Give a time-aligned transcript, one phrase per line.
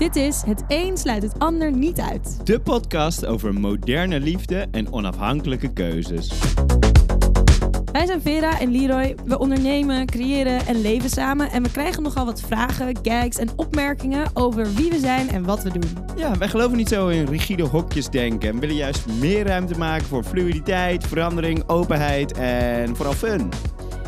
[0.00, 2.46] Dit is Het een sluit het ander niet uit.
[2.46, 6.32] De podcast over moderne liefde en onafhankelijke keuzes.
[7.92, 9.14] Wij zijn Vera en Leroy.
[9.24, 11.50] We ondernemen, creëren en leven samen.
[11.50, 15.62] En we krijgen nogal wat vragen, gags en opmerkingen over wie we zijn en wat
[15.62, 15.90] we doen.
[16.16, 20.06] Ja, wij geloven niet zo in rigide hokjes denken en willen juist meer ruimte maken
[20.06, 23.48] voor fluiditeit, verandering, openheid en vooral fun.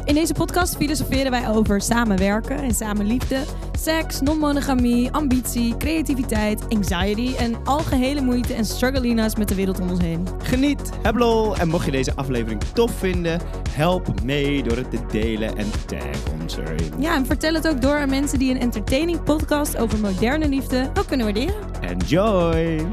[0.04, 3.44] In deze podcast filosoferen wij over samenwerken en samenliefde,
[3.78, 10.00] seks, non-monogamie, ambitie, creativiteit, anxiety en algehele moeite en struggelina's met de wereld om ons
[10.00, 10.28] heen.
[10.42, 14.98] Geniet, heb lol en mocht je deze aflevering tof vinden, help mee door het te
[15.10, 16.92] delen en tag ons erin.
[16.98, 20.90] Ja, en vertel het ook door aan mensen die een entertaining podcast over moderne liefde
[20.98, 21.54] ook kunnen waarderen.
[21.80, 22.86] Enjoy!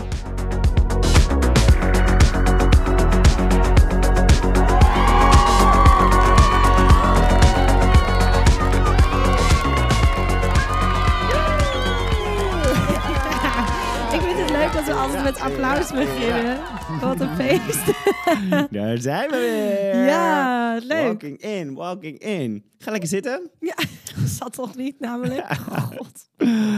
[15.26, 16.60] Altijd met applaus beginnen.
[17.02, 17.86] Wat een feest.
[18.80, 20.06] Daar zijn we weer!
[20.06, 21.04] Ja, leuk.
[21.04, 22.66] Walking in, walking in.
[22.78, 23.50] Ga lekker zitten.
[23.60, 23.76] Ja,
[24.40, 25.46] zat toch niet namelijk?
[25.56, 26.30] God,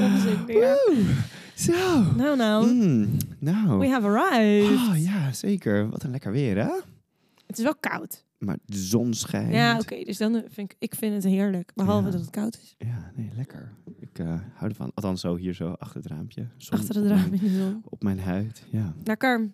[0.02, 0.78] onzin weer.
[1.56, 2.02] Zo.
[2.16, 2.66] Nou, nou.
[2.66, 3.80] Mm, nou.
[3.80, 4.78] We have arrived.
[4.78, 5.90] Oh ja, zeker.
[5.90, 6.72] Wat een lekker weer, hè?
[7.48, 8.26] Het is wel koud.
[8.46, 9.54] Maar de zon schijnt.
[9.54, 10.04] Ja, oké.
[10.04, 11.72] dus dan vind ik, ik vind het heerlijk.
[11.76, 12.12] Behalve Ja.
[12.12, 12.76] dat het koud is.
[12.78, 13.72] Ja, nee, lekker.
[14.00, 14.92] Ik eh, hou ervan.
[14.94, 16.48] Althans, zo hier zo achter het raampje.
[16.58, 17.82] Zon Achter het op raam mijn- in de zon.
[17.90, 18.94] Op mijn huid, ja.
[19.04, 19.50] Lekker.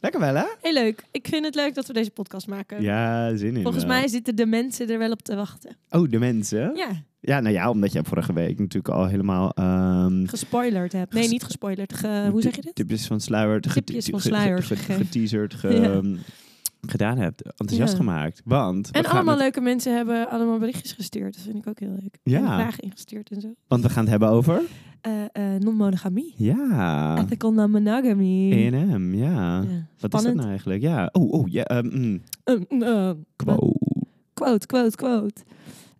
[0.00, 0.44] Lekker wel, hè?
[0.60, 1.04] Heel leuk.
[1.10, 2.82] Ik vind het leuk dat we deze podcast maken.
[2.82, 3.62] Ja, zin in.
[3.62, 3.92] Volgens wel.
[3.98, 5.76] mij zitten de mensen er wel op te wachten.
[5.90, 6.74] Oh, de mensen?
[6.76, 6.88] Ja,
[7.20, 9.50] Ja, nou ja, omdat jij vorige week natuurlijk al helemaal...
[9.54, 11.12] ehm gespoilerd hebt.
[11.14, 11.92] Nee, niet gespoilerd.
[11.94, 12.74] Ge- hoe zeg je dit?
[12.74, 13.60] Tipjes van sluier.
[13.60, 14.62] Tipjes van sluier.
[14.62, 16.16] Geteaserd, ge-.
[16.82, 17.42] Ehm, gedaan hebt.
[17.42, 17.98] Enthousiast Ja.
[17.98, 18.40] gemaakt.
[18.44, 18.90] Want...
[18.90, 21.34] En allemaal leuke mensen hebben allemaal berichtjes gestuurd.
[21.34, 22.18] Dat vind ik ook heel leuk.
[22.22, 22.38] Ja.
[22.38, 23.54] En vragen ingestuurd en zo.
[23.68, 24.62] Want we gaan het hebben over...
[25.00, 26.34] Eh, non-monogamie.
[26.36, 27.18] Ja.
[27.18, 28.52] Ethical non-monogamy.
[28.52, 29.60] E&M, ja.
[29.62, 29.86] Ja.
[29.98, 30.82] Wat is dat nou eigenlijk?
[30.82, 31.08] Ja.
[31.12, 31.62] Oh, oh, ja.
[31.64, 32.22] ehm, mm.
[32.44, 33.78] Eh, eh, Quote.
[34.34, 35.40] Quote, quote, quote.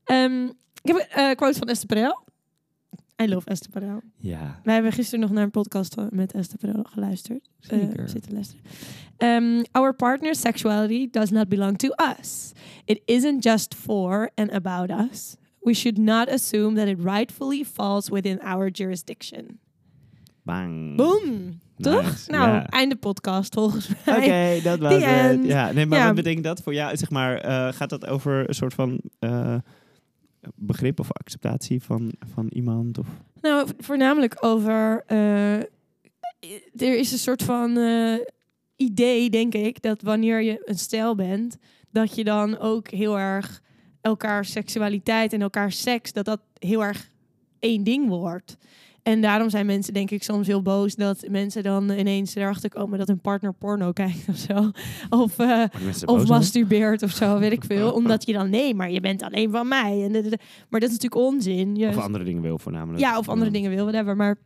[0.04, 0.44] Ehm,
[0.82, 2.24] ik heb een quote van Esther Perel.
[3.22, 4.00] I love Esther Perel.
[4.16, 4.60] Ja.
[4.64, 7.48] Wij hebben gisteren nog naar een podcast met Esther Perel geluisterd.
[7.60, 8.08] Eh, Zeker.
[8.08, 8.62] zitten luisteren.
[9.18, 11.88] Um, our partner's sexuality does not belong to
[12.18, 12.52] us.
[12.84, 15.36] It isn't just for and about us.
[15.60, 19.58] We should not assume that it rightfully falls within our jurisdiction.
[20.42, 20.96] Bang.
[20.96, 21.60] Boom!
[21.76, 22.02] Toch?
[22.02, 22.66] Nice, Nou, ja.
[22.66, 24.16] einde podcast volgens mij.
[24.16, 25.44] Oké, dat was het.
[25.44, 26.06] Ja, nee, maar Ja.
[26.06, 26.96] wat betekent dat voor jou?
[26.96, 29.54] Zeg maar, eh, gaat dat over een soort van eh,
[30.54, 32.98] begrip of acceptatie van, van iemand?
[32.98, 33.06] Of?
[33.40, 35.02] Nou, vo- voornamelijk over.
[35.06, 35.56] eh,
[36.76, 38.14] er is een soort van eh,
[38.76, 41.56] idee, denk ik, dat wanneer je een stijl bent,
[41.90, 43.62] dat je dan ook heel erg
[44.00, 47.10] elkaar seksualiteit en elkaar seks, dat dat heel erg
[47.58, 48.56] één ding wordt.
[49.02, 52.98] En daarom zijn mensen, denk ik, soms heel boos dat mensen dan ineens erachter komen
[52.98, 54.70] dat hun partner porno kijkt of zo.
[55.10, 55.64] Of, eh,
[56.04, 57.92] of masturbeert of zo, weet ik veel.
[57.98, 60.02] Omdat je dan, nee, maar je bent alleen van mij.
[60.04, 60.38] En, de- de- de-
[60.70, 61.76] maar dat is natuurlijk onzin.
[61.76, 63.00] Je, Of andere dingen wil voornamelijk.
[63.04, 64.16] ja, of andere dingen wil, whatever.
[64.16, 64.36] Maar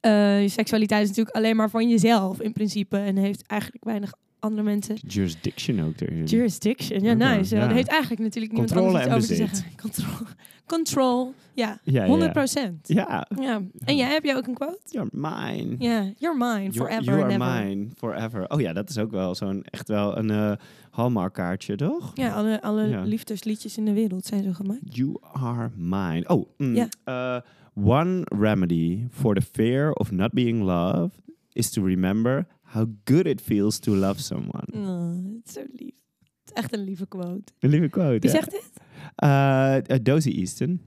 [0.00, 2.96] eh, je seksualiteit is natuurlijk alleen maar van jezelf in principe.
[2.96, 4.96] En heeft eigenlijk weinig andere mensen.
[5.06, 6.24] Jurisdiction ook erin.
[6.24, 7.56] Jurisdiction, ja, nice.
[7.56, 7.62] Ja.
[7.68, 9.76] Er heeft eigenlijk natuurlijk niemand Controle anders iets over te zeggen.
[9.82, 10.26] Control,
[10.66, 12.32] control ja, Ja, ja, 100 ja.
[12.32, 12.88] procent.
[12.88, 13.26] Ja.
[13.40, 13.62] Ja.
[13.84, 14.80] En jij, heb jij ook een quote?
[14.84, 15.74] You're mine.
[15.78, 18.48] Ja, you're mine, You're- forever you are mine, forever.
[18.50, 20.52] Oh ja, dat is ook wel zo'n echt wel een eh
[20.90, 22.10] Hallmark kaartje, toch?
[22.14, 23.02] Ja, alle, alle Ja.
[23.02, 24.80] liefdesliedjes in de wereld zijn zo gemaakt.
[24.96, 26.24] You are mine.
[26.28, 26.88] Oh, mm, Ja.
[27.04, 27.40] uh,
[27.86, 31.18] one remedy for the fear of not being loved
[31.52, 34.64] is to remember how good it feels to love someone.
[34.72, 35.94] Oh, het is zo lief.
[36.20, 37.52] Het is echt een lieve quote.
[37.58, 38.18] Een lieve quote.
[38.18, 38.70] Wie zegt dit?
[39.24, 40.80] Uh, Dozy Easton.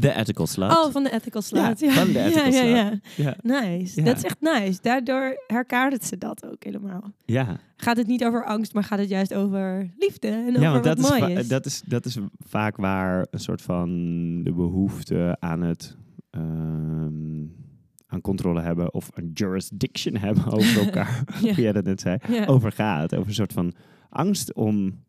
[0.00, 0.70] The Ethical Slut.
[0.70, 1.80] Oh, van de Ethical Slut.
[1.80, 3.02] Ja, van de Ethical ja, ja, Slut.
[3.16, 3.24] ja.
[3.24, 3.60] Ja.
[3.60, 4.02] Nice.
[4.02, 4.78] Dat is echt nice.
[4.82, 7.12] Daardoor herkadert ze dat ook helemaal.
[7.24, 10.70] Ja, Gaat het niet over angst, maar gaat het juist over liefde en ja over
[10.70, 11.48] want dat wat is, va- is.
[11.48, 13.88] dat, is, dat is vaak waar een soort van
[14.42, 15.96] de behoefte aan het...
[16.30, 17.23] ehm,
[18.14, 21.54] aan controle hebben of een jurisdiction hebben over elkaar, Ja.
[21.54, 22.44] hoe jij dat net zei, Ja.
[22.46, 23.14] over gaat.
[23.14, 23.72] Over een soort van
[24.10, 25.02] angst om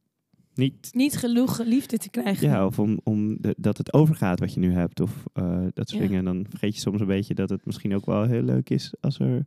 [0.53, 2.47] niet, Niet genoeg liefde te krijgen.
[2.47, 5.89] ja, of om, om de- dat het overgaat wat je nu hebt of eh, dat
[5.89, 6.07] soort Ja.
[6.07, 6.17] dingen.
[6.19, 8.93] En dan vergeet je soms een beetje dat het misschien ook wel heel leuk is
[9.01, 9.45] als er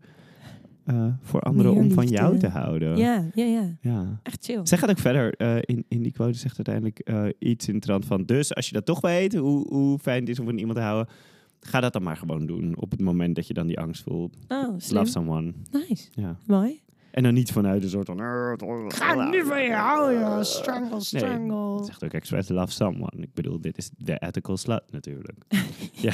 [0.85, 2.97] eh, voor anderen om van jou te houden.
[2.97, 3.77] ja, ja, ja.
[3.81, 4.21] ja.
[4.23, 4.61] Echt chill.
[4.63, 8.05] Zij gaat ook verder eh, in, in die quote, zegt uiteindelijk iets in de trant
[8.05, 8.25] van...
[8.25, 10.83] Dus als je dat toch weet, hoe, hoe fijn het is om van iemand te
[10.85, 11.15] houden...
[11.61, 14.37] Ga dat dan maar gewoon doen op het moment dat je dan die angst voelt.
[14.49, 14.77] Oh.
[14.89, 15.53] Love someone.
[15.71, 16.09] Nice.
[16.11, 16.39] Ja.
[16.47, 16.83] Mooi.
[17.11, 18.19] En dan niet vanuit een soort van...
[18.89, 20.47] Ga nu van je houden.
[20.47, 21.77] Strangle, strangle.
[21.77, 23.23] Het zegt ook expres love someone.
[23.23, 25.39] Ik bedoel, dit is de ethical slut natuurlijk.
[26.07, 26.13] ja.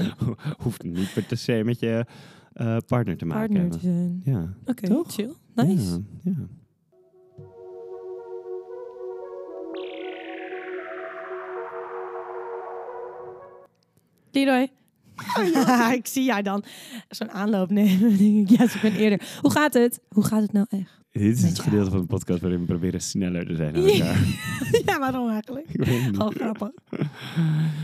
[0.62, 2.06] Hoeft niet per se met je
[2.52, 4.20] eh, partner te maken Partner te zijn.
[4.24, 4.54] Ja.
[4.64, 5.32] Oké, chill.
[5.54, 5.90] Nice.
[5.90, 6.48] Ja, ja.
[14.36, 14.68] Leroy.
[16.00, 16.64] ik zie jou dan
[17.08, 18.16] zo'n aanloop nemen.
[18.18, 19.20] Denk ik, yes, ik ben eerder.
[19.40, 20.00] Hoe gaat het?
[20.08, 20.94] Hoe gaat het nou echt?
[21.10, 23.90] Dit is het gedeelte van de podcast waarin we proberen sneller te zijn dan Ja.
[24.06, 24.26] elkaar.
[24.86, 25.66] ja, waarom eigenlijk?
[25.70, 26.70] Gewoon grappig.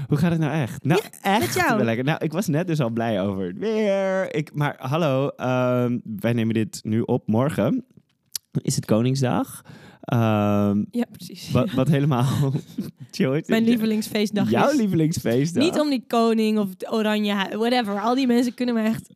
[0.08, 0.84] Hoe gaat het nou echt?
[0.84, 1.84] Nou, echt met jou.
[1.84, 2.04] lekker.
[2.04, 4.34] Nou, ik was net dus al blij over het weer.
[4.34, 7.84] Ik, maar hallo, ehm, wij nemen dit nu op morgen.
[8.52, 9.62] Is het Koningsdag?
[10.02, 11.50] Ehm, Ja, precies.
[11.50, 12.26] wat, wat helemaal
[13.10, 13.46] chill is.
[13.46, 14.76] Mijn lievelingsfeestdag Jouw is.
[14.76, 15.62] lievelingsfeestdag?
[15.62, 18.00] Niet om die koning of het oranje, whatever.
[18.00, 19.08] Al die mensen kunnen me echt,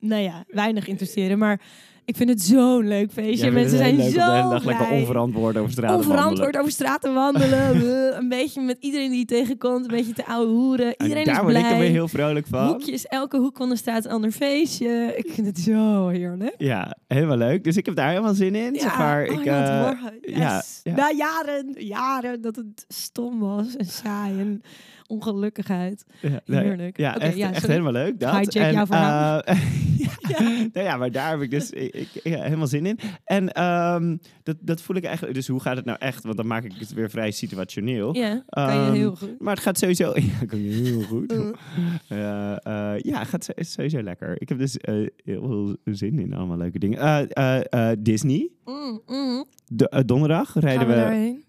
[0.00, 1.38] nou ja, weinig interesseren.
[1.38, 1.60] Maar
[2.04, 3.50] ik vind het zo'n leuk feestje.
[3.50, 4.60] Mensen zijn leuk zo blij.
[4.64, 7.82] lekker onverantwoord over straat Onverantwoord over straten wandelen.
[8.18, 9.84] Een beetje met iedereen die je tegenkomt.
[9.84, 10.96] Een beetje te ouwe hoeren.
[10.96, 11.72] En Iedereen daar is word ik blij.
[11.72, 12.66] er weer heel vrolijk van.
[12.66, 15.14] Hoekjes, elke hoek van de straat een ander feestje.
[15.16, 16.54] Ik vind het zo heerlijk.
[16.58, 17.64] Ja, helemaal leuk.
[17.64, 18.76] Dus ik heb daar helemaal zin in.
[18.80, 19.98] zeg maar, oh ik, ja, eh.
[20.20, 20.36] Yes.
[20.38, 20.94] ja, ja.
[20.94, 24.62] Na jaren, jaren dat het stom was en saai en
[25.06, 26.04] ongelukkigheid.
[26.20, 26.96] Ja, Heerlijk.
[26.96, 28.20] Ja, echt, ja, helemaal leuk.
[28.20, 28.30] Dat.
[28.30, 28.86] Hijack en,
[29.44, 29.56] eh,
[30.28, 30.40] ja,
[30.72, 32.98] nou ja, maar daar heb ik dus ik, ja, helemaal zin in.
[33.24, 35.34] En ehm, dat, dat voel ik eigenlijk.
[35.34, 36.24] Dus hoe gaat het nou echt?
[36.24, 38.14] Want dan maak ik het weer vrij situationeel.
[38.16, 39.40] Ja, kan je Ehm, heel goed.
[39.40, 40.12] Maar het gaat sowieso.
[40.40, 41.32] Ja, kan je heel goed.
[42.12, 42.50] Uh.
[42.66, 44.40] Eh, ja, het gaat sowieso lekker.
[44.40, 44.94] Ik heb dus eh,
[45.24, 47.28] heel veel zin in allemaal leuke dingen.
[47.28, 48.50] Eh, Disney.
[48.64, 49.44] Mm, mm.
[49.66, 51.44] De, donderdag rijden Gaan we we, daarheen?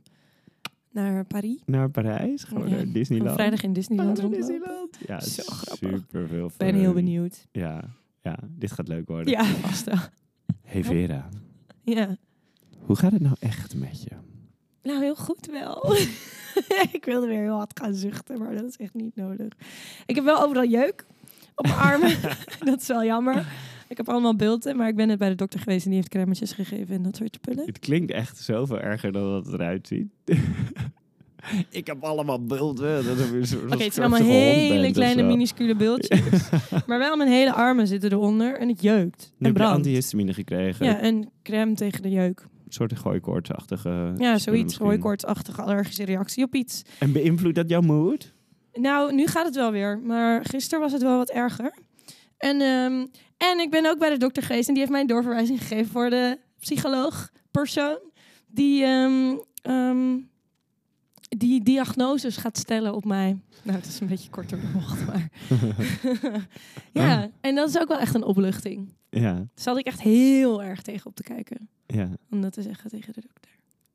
[0.92, 1.62] Naar Parijs?
[1.65, 2.44] naar Parijs.
[2.44, 2.69] Gewoon Ja.
[2.69, 3.30] naar Gaan Disneyland.
[3.30, 4.36] we vrijdag in Disneyland Gaan we?
[4.36, 4.97] Disneyland.
[5.07, 5.89] Ja, Zo grappig.
[6.00, 6.45] super veel.
[6.47, 7.47] Ik ben heel benieuwd.
[7.51, 7.83] Ja,
[8.21, 9.27] ja, dit gaat leuk worden.
[9.31, 9.97] Ja, vast wel.
[10.65, 11.29] Hey Vera,
[11.83, 12.17] Ja.
[12.79, 14.09] hoe gaat het nou echt met je?
[14.83, 15.95] Nou, heel goed wel.
[16.97, 19.47] ik wilde weer heel hard gaan zuchten, maar dat is echt niet nodig.
[20.06, 21.06] Ik heb wel overal jeuk
[21.56, 22.15] op mijn armen.
[22.69, 23.47] dat is wel jammer.
[23.88, 26.12] Ik heb allemaal bulten, maar ik ben net bij de dokter geweest en die heeft
[26.12, 27.65] crèmetjes gegeven en dat soort spullen.
[27.65, 30.07] Het klinkt echt zoveel erger dan dat het eruit ziet.
[31.69, 32.45] ik heb allemaal.
[32.45, 36.50] Dat Oké, het zijn allemaal hele kleine minuscule bultjes.
[36.88, 39.33] maar wel mijn hele armen zitten eronder en het jeukt.
[39.38, 39.75] Nu En brandt.
[39.75, 40.86] antihistamine gekregen.
[40.86, 42.39] Ja, en crème tegen de jeuk.
[42.65, 44.63] Een soort gooikoortsachtige Ja, zoiets.
[44.63, 44.86] misschien.
[44.86, 46.81] Hooikoortsachtige allergische reactie op iets.
[47.00, 48.33] En beïnvloedt dat jouw mood?
[48.74, 50.00] Nou, nu gaat het wel weer.
[50.00, 51.74] Maar gisteren was het wel wat erger.
[52.38, 53.06] En, ehm,
[53.38, 54.68] en ik ben ook bij de dokter geweest.
[54.68, 57.97] En die heeft mij een doorverwijzing gegeven voor de psycholoog persoon.
[58.47, 59.36] Die, ehm,
[61.30, 63.38] die diagnoses gaat stellen op mij.
[63.63, 65.30] Nou, het is een beetje korter de bocht, maar...
[67.04, 68.94] ja, en dat is ook wel echt een opluchting.
[69.10, 71.69] Ja, Daar zat ik echt heel erg tegen op te kijken.
[71.86, 72.10] ja.
[72.30, 73.51] Om dat te zeggen tegen de dokter.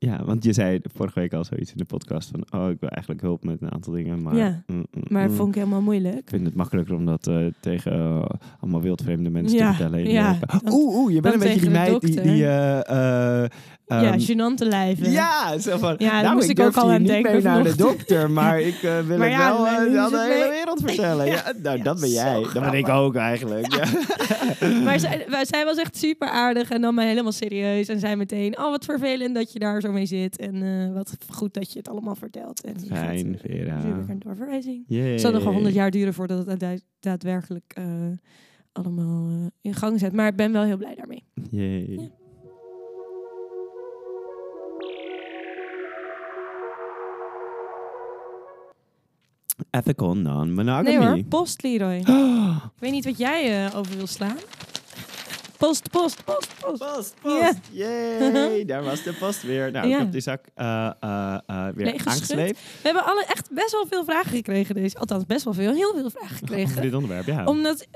[0.06, 2.60] Ja, want je zei vorige week al zoiets in de podcast van...
[2.60, 4.36] oh, ik wil eigenlijk hulp met een aantal dingen, maar...
[4.36, 5.34] Ja, mm, mm, Maar mm.
[5.34, 6.16] vond ik helemaal moeilijk.
[6.18, 8.24] Ik vind het makkelijker om dat eh, tegen eh,
[8.60, 10.10] allemaal wildvreemde mensen Ja, te vertellen.
[10.10, 12.20] ja, dan- Oeh, oeh, je bent een beetje die meid die...
[12.20, 13.44] die eh,
[13.86, 15.10] ja, ehm, gênante lijven.
[15.10, 15.94] ja, zo van...
[15.98, 18.78] Ja, nou, moest ik ook al aan niet denken mee naar de dokter, maar ik
[19.06, 21.26] wil Maar ja, wel aan de hele wereld vertellen.
[21.30, 22.42] Ja, nou, dat ben jij.
[22.54, 23.68] Dat ben ik ook eigenlijk.
[24.84, 27.88] Maar zij, zij was echt super aardig en nam mij helemaal serieus.
[27.88, 30.36] En zei meteen, oh wat vervelend dat je daar zo mee zit.
[30.38, 32.60] En eh, wat goed dat je het allemaal vertelt.
[32.64, 34.04] En Fijn, gaat, eh, Vera.
[34.08, 34.84] Een doorverwijzing.
[34.88, 37.84] Het zal nog wel honderd jaar duren voordat het daad- daadwerkelijk eh,
[38.72, 40.12] allemaal in gang zet.
[40.12, 41.24] Maar ik ben wel heel blij daarmee.
[41.50, 42.08] Ja.
[49.70, 50.88] Ethical non-monogamy.
[50.88, 51.94] Nee hoor, post Leroy.
[52.74, 54.36] Ik weet niet wat jij over wil slaan.
[55.60, 56.78] Post, post, post, post.
[56.80, 57.46] Post, Ja.
[57.46, 57.58] post.
[57.70, 59.70] Yay, daar was de post weer.
[59.70, 59.94] Nou, Ja.
[59.94, 62.58] ik heb die zak eh, eh, eh, weer aangesleept.
[62.58, 64.74] We hebben alle echt best wel veel vragen gekregen.
[64.74, 64.98] Deze.
[64.98, 65.72] Althans, best wel veel.
[65.72, 66.82] Heel veel vragen Over gekregen.
[66.82, 67.44] dit onderwerp, ja.
[67.44, 67.86] Omdat,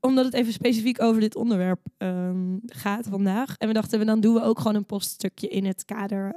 [0.00, 3.56] omdat het even specifiek over dit onderwerp ehm, gaat vandaag.
[3.58, 6.34] En we dachten, we dan doen we ook gewoon een poststukje in het kader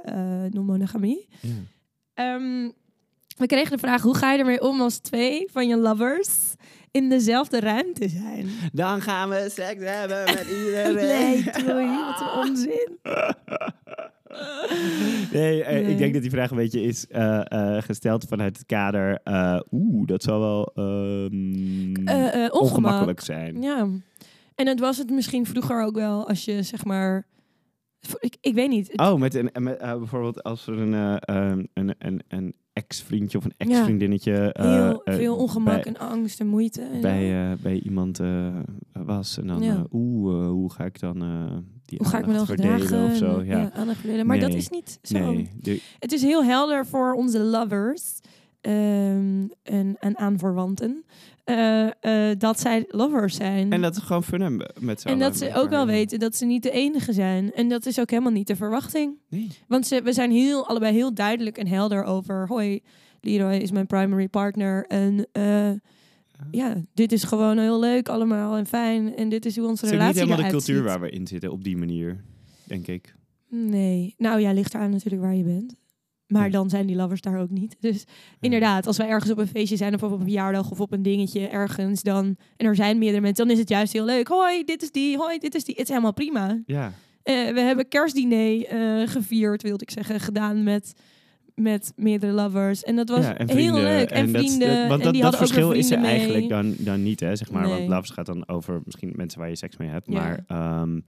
[0.50, 1.28] non-monogamie.
[1.40, 1.50] Ja.
[2.14, 2.70] Ehm,
[3.36, 6.54] we kregen de vraag, hoe ga je ermee om als twee van je lovers
[6.90, 8.46] in dezelfde ruimte zijn?
[8.72, 10.94] Dan gaan we seks hebben met iedereen.
[10.94, 12.98] Nee, doei, wat een onzin.
[15.32, 15.90] Nee, eh, Nee.
[15.92, 17.40] ik denk dat die vraag een beetje is eh,
[17.76, 19.20] eh, gesteld vanuit het kader.
[19.24, 22.60] eh, Oeh, dat zal wel ehm, Eh, eh, ongemak.
[22.60, 23.62] ongemakkelijk zijn.
[23.62, 23.88] Ja.
[24.54, 27.26] En het was het misschien vroeger ook wel als je zeg maar...
[28.18, 28.98] Ik, ik weet niet.
[28.98, 33.38] Oh, met een, met, eh, bijvoorbeeld als er een, eh, ehm, een, een, een ex-vriendje
[33.38, 36.82] of een ex-vriendinnetje eh, heel eh, veel ongemak bij, en angst en moeite.
[36.82, 38.20] En bij, eh, bij iemand
[38.92, 39.38] was.
[39.38, 39.74] En dan, Ja.
[39.74, 41.18] eh, oeh, eh, hoe ga ik dan
[41.84, 43.04] die Hoe ga ik me dan gedragen?
[43.10, 43.42] of zo.
[43.42, 43.70] Ja.
[43.94, 44.26] verdelen.
[44.26, 45.18] Maar dat is niet zo.
[45.18, 48.18] Nee, de- Het is heel helder voor onze lovers
[48.60, 51.04] ehm, en, en aanverwanten
[51.56, 53.72] eh, eh, dat zij lovers zijn.
[53.72, 56.36] en dat ze gewoon fun hebben met z'n En dat ze ook wel weten dat
[56.36, 57.52] ze niet de enige zijn.
[57.52, 59.18] En dat is ook helemaal niet de verwachting.
[59.28, 59.48] Nee.
[59.68, 62.46] Want ze, we zijn heel, allebei heel duidelijk en helder over...
[62.48, 62.80] Hoi,
[63.20, 64.86] Leroy is mijn primary partner.
[64.86, 65.70] En eh,
[66.50, 69.16] ja, dit is gewoon heel leuk allemaal en fijn.
[69.16, 70.90] En dit is hoe onze Het is niet relatie helemaal de eruit cultuur ziet.
[70.90, 72.24] waar we in zitten op die manier,
[72.64, 73.14] denk ik.
[73.48, 74.14] Nee.
[74.18, 75.74] Nou ja, ligt eraan natuurlijk waar je bent.
[76.30, 77.76] Maar dan zijn die lovers daar ook niet.
[77.80, 78.04] Dus
[78.40, 81.02] inderdaad, als wij ergens op een feestje zijn of op een verjaardag of op een
[81.02, 84.28] dingetje ergens, dan en er zijn meerdere mensen, dan is het juist heel leuk.
[84.28, 85.16] Hoi, dit is die.
[85.16, 85.74] Hoi, dit is die.
[85.74, 86.58] Het is helemaal prima.
[86.66, 90.92] Ja, Eh, we hebben kerstdiner eh, gevierd, wilde ik zeggen, gedaan met,
[91.54, 92.82] met meerdere lovers.
[92.82, 94.10] En dat was ja, en heel leuk.
[94.10, 94.68] En, dat- vrienden.
[94.68, 96.10] dat- want en dat, die dat ook verschil is er mee.
[96.10, 97.62] eigenlijk dan, dan niet, hè, zeg maar.
[97.66, 97.72] Nee.
[97.76, 100.06] Want loves gaat dan over misschien mensen waar je seks mee hebt.
[100.10, 100.12] Ja.
[100.14, 101.00] Maar ehm,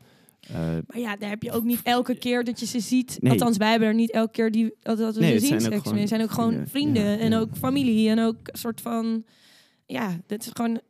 [0.49, 0.55] eh,
[0.87, 3.19] Maar ja, daar heb je ook niet elke keer dat je ze ziet.
[3.21, 3.33] Nee.
[3.33, 5.63] Althans, wij hebben er niet elke keer die, dat, we Nee, ze zien zijn ook
[5.63, 6.01] seks gewoon mee.
[6.01, 7.03] Het zijn ook gewoon vrienden.
[7.11, 7.39] Ja, en ja.
[7.39, 8.09] ook familie.
[8.09, 9.25] En ook een soort van...
[9.87, 10.81] Ja, dat is gewoon...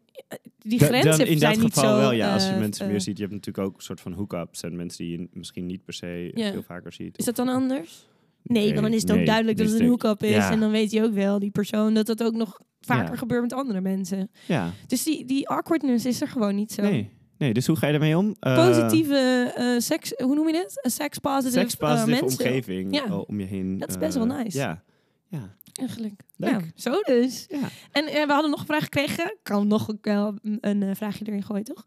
[0.59, 1.97] Die da- grenzen dan in zijn dat niet geval zo...
[2.01, 2.33] wel, ja.
[2.33, 3.17] Als je eh, mensen eh, meer ziet.
[3.17, 4.63] Je hebt natuurlijk ook een soort van hookups.
[4.63, 6.53] En mensen die je misschien niet per se Ja.
[6.53, 7.19] veel vaker ziet.
[7.19, 8.07] Is dat dan anders?
[8.43, 10.49] Nee, want dan is het ook duidelijk dat het een hook-up is.
[10.49, 13.53] En dan weet je ook wel, die persoon, dat dat ook nog vaker gebeurt met
[13.53, 14.31] andere mensen.
[14.47, 16.83] Ja, Dus die, die awkwardness is er gewoon niet zo.
[16.83, 17.11] nee.
[17.43, 18.37] Nee, dus hoe ga je ermee om?
[18.41, 20.81] Eh, Positieve eh, seks, hoe noem je dit?
[20.83, 23.17] Een sex-positive Sex-positive eh, omgeving Ja.
[23.17, 23.79] om je heen.
[23.79, 24.59] Dat is best wel nice.
[24.59, 24.83] Ja,
[25.29, 25.55] ja.
[25.73, 26.23] Eigenlijk.
[26.37, 26.51] Leuk.
[26.51, 27.47] Ja, zo dus.
[27.49, 27.69] ja.
[27.93, 29.25] En eh, we hadden nog een vraag gekregen.
[29.25, 31.85] Ik kan nog wel een, een, vraagje erin gooien, toch?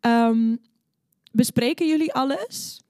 [0.00, 0.56] Ehm,
[1.32, 2.80] bespreken jullie alles?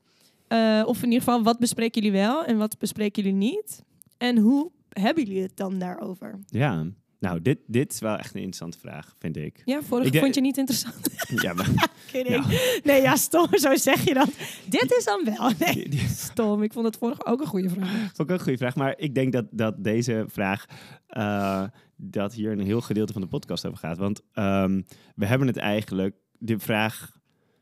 [0.48, 3.82] Eh, of in ieder geval, wat bespreken jullie wel en wat bespreken jullie niet?
[4.18, 6.38] En hoe hebben jullie het dan daarover?
[6.46, 6.86] Ja.
[7.20, 9.62] Nou, dit, dit is wel echt een interessante vraag, vind ik.
[9.64, 11.08] Ja, vorige Ik vond je niet interessant.
[11.42, 11.70] Ja, maar.
[12.84, 13.46] Nee, ja, stom.
[13.58, 14.28] Zo zeg je dat.
[14.66, 15.50] Dit is dan wel.
[15.58, 16.62] Nee, stom.
[16.62, 17.90] Ik vond het vorige ook een goede vraag.
[17.90, 18.74] vond ik ook een goede vraag.
[18.76, 20.64] Maar ik denk dat, dat deze vraag,
[21.06, 21.64] eh,
[21.96, 23.98] dat hier een heel gedeelte van de podcast over gaat.
[23.98, 24.82] Want ehm,
[25.14, 27.16] we hebben het eigenlijk, de vraag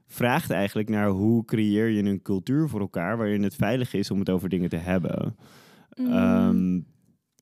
[0.06, 4.18] vraagt eigenlijk naar hoe creëer je een cultuur voor elkaar waarin het veilig is om
[4.18, 5.37] het over dingen te hebben.
[5.94, 6.80] Mm, Ehm,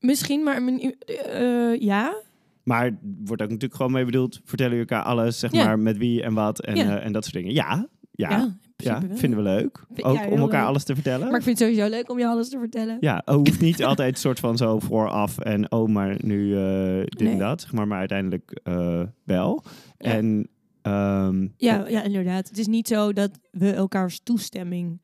[0.03, 0.95] Misschien, maar mijn-
[1.27, 2.15] eh, ja.
[2.63, 5.65] maar wordt ook natuurlijk gewoon mee bedoeld, vertellen je elkaar alles, zeg Ja.
[5.65, 6.99] maar, met wie en wat en, Ja.
[6.99, 7.53] eh, en dat soort dingen.
[7.55, 9.85] Ja, ja, Ja, vinden we leuk.
[9.97, 10.69] Ook om elkaar leuk.
[10.69, 11.27] alles te vertellen.
[11.29, 12.97] Maar ik vind het sowieso leuk om je alles te vertellen.
[13.01, 17.21] Ja, het hoeft niet altijd soort van zo vooraf en oh, maar nu eh, dit
[17.21, 17.33] Nee.
[17.33, 19.65] en dat, zeg maar, maar uiteindelijk eh, wel.
[19.99, 20.49] En
[20.83, 22.49] ehm, Ja, ja, inderdaad.
[22.49, 25.01] Het is niet zo dat we elkaars toestemming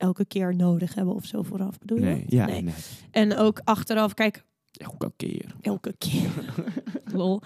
[0.00, 2.04] elke keer nodig hebben of zo vooraf, bedoel je?
[2.04, 2.62] nee, ja, Nee.
[2.62, 2.74] nee.
[3.10, 5.54] En ook achteraf, kijk, elke keer.
[5.60, 6.30] elke keer.
[7.14, 7.40] Lol.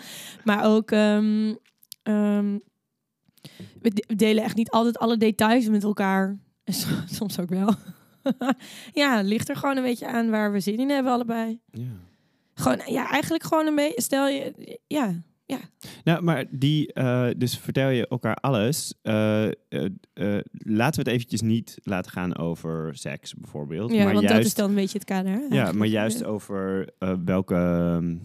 [0.45, 1.55] Maar ook, ehm,
[2.03, 2.59] ehm,
[3.81, 6.39] we de- we delen echt niet altijd alle details met elkaar.
[6.65, 7.75] En so- Soms ook wel.
[8.93, 11.61] ja, ligt er gewoon een beetje aan waar we zin in hebben allebei.
[11.71, 11.83] Ja.
[12.55, 15.23] Gewoon, ja, eigenlijk gewoon een beetje, stel je, ja,
[16.05, 18.95] Nou, maar die, eh, dus vertel je elkaar alles.
[19.03, 19.53] Eh, eh,
[20.53, 23.93] laten we het eventjes niet laten gaan over seks bijvoorbeeld.
[23.93, 25.33] ja maar want juist, dat is dan een beetje het kader.
[25.33, 26.27] hè, Ja, maar juist Ja.
[26.27, 26.89] over
[27.25, 28.17] welke ehm,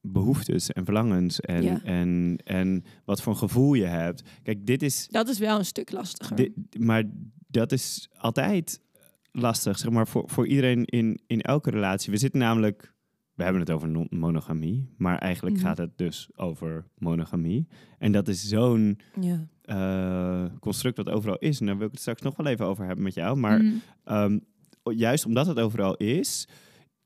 [0.00, 1.80] behoeftes en verlangens en, Ja.
[1.84, 4.22] en, en wat voor gevoel je hebt.
[4.42, 6.48] Kijk, dit is Dat is wel een stuk lastiger.
[6.78, 7.02] Maar
[7.48, 8.80] dat is altijd
[9.32, 12.12] lastig, zeg maar, voor, voor iedereen in, in elke relatie.
[12.12, 12.94] We zitten namelijk,
[13.36, 15.64] we hebben het over monogamie, maar eigenlijk Mhm.
[15.66, 17.66] gaat het dus over monogamie.
[17.98, 19.46] En dat is zo'n ja.
[19.62, 21.60] eh, construct wat overal is.
[21.60, 23.36] En daar wil ik het straks nog wel even over hebben met jou.
[23.36, 23.80] Maar Mm.
[24.04, 24.38] ehm,
[24.82, 26.48] juist omdat het overal is,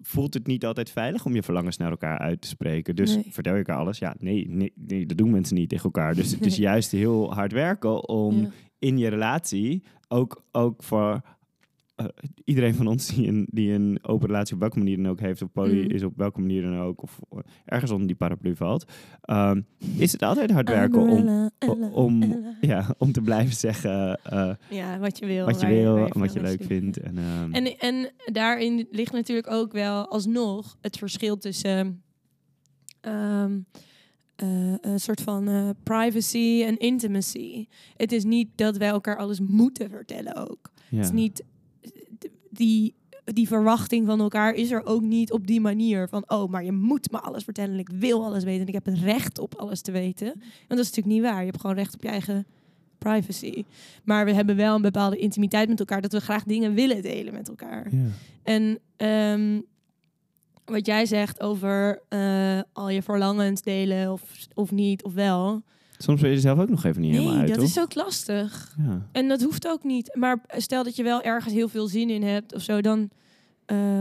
[0.02, 2.96] voelt het niet altijd veilig om je verlangens naar elkaar uit te spreken.
[2.96, 3.24] Dus Nee.
[3.30, 3.98] vertel je elkaar alles?
[3.98, 6.14] Ja, nee, nee, nee, dat doen mensen niet tegen elkaar.
[6.14, 8.48] Dus het is juist heel hard werken om Ja.
[8.78, 11.20] in je relatie, ook, ook voor
[12.00, 12.06] eh,
[12.44, 15.42] iedereen van ons die een, die een open relatie op welke manier dan ook heeft,
[15.42, 15.90] of poly Mhm.
[15.90, 17.18] is op welke manier dan ook, of
[17.64, 18.84] ergens onder die paraplu valt,
[19.22, 19.60] ehm,
[19.96, 21.50] is het altijd hard werken om, Ella,
[21.92, 22.56] om, Ella.
[22.60, 25.44] ja, om te blijven zeggen eh, Ja, wat je wil.
[25.46, 26.96] wat je wil, wat je leuk vindt.
[26.96, 32.02] En, ehm, En, en daarin ligt natuurlijk ook wel alsnog het verschil tussen
[33.00, 33.58] ehm,
[34.36, 37.66] eh, een soort van eh, privacy en intimacy.
[37.96, 40.70] Het is niet dat wij elkaar alles moeten vertellen ook.
[40.88, 40.96] ja.
[40.96, 41.44] Het is niet
[42.50, 46.64] die, die verwachting van elkaar is er ook niet op die manier van oh, maar
[46.64, 49.38] je moet me alles vertellen en ik wil alles weten en ik heb het recht
[49.38, 50.26] op alles te weten.
[50.26, 51.38] Want dat is natuurlijk niet waar.
[51.38, 52.46] Je hebt gewoon recht op je eigen
[52.98, 53.64] privacy.
[54.04, 57.32] Maar we hebben wel een bepaalde intimiteit met elkaar dat we graag dingen willen delen
[57.32, 57.90] met elkaar.
[58.42, 59.60] En ehm,
[60.64, 64.22] wat jij zegt over eh, al je verlangens delen of,
[64.54, 65.62] of niet of wel.
[66.02, 67.68] Soms weet je zelf ook nog even niet helemaal Nee, uit, dat toch?
[67.68, 68.74] is ook lastig.
[68.86, 69.06] Ja.
[69.12, 70.14] En dat hoeft ook niet.
[70.14, 73.10] Maar stel dat je wel ergens heel veel zin in hebt of zo, dan.
[73.66, 74.00] eh,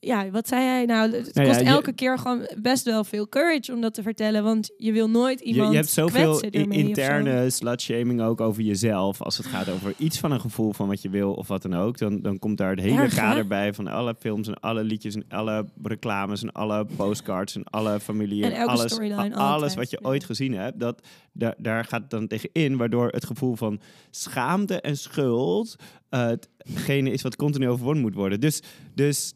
[0.00, 0.84] ja, wat zei hij?
[0.84, 3.94] Nou, het Nou ja, kost je- elke keer gewoon best wel veel courage om dat
[3.94, 4.42] te vertellen.
[4.44, 9.22] Want je wil nooit iemand je hebt zoveel interne slutshaming ook over jezelf.
[9.22, 11.74] Als het gaat over iets van een gevoel van wat je wil of wat dan
[11.74, 11.98] ook.
[11.98, 13.20] Dan, dan komt daar het hele Erg, hè?
[13.20, 17.64] kader bij van alle films en alle liedjes en alle reclames en alle postcards en
[17.64, 20.08] alle familie En en, elke alles, storyline, a- alles wat je Ja.
[20.08, 20.80] ooit gezien hebt.
[20.80, 25.76] Dat, daar, daar gaat het dan tegen in, waardoor het gevoel van schaamte en schuld
[26.08, 26.28] eh,
[26.58, 28.40] hetgene is wat continu overwonnen moet worden.
[28.40, 28.62] Dus,
[28.94, 29.32] dus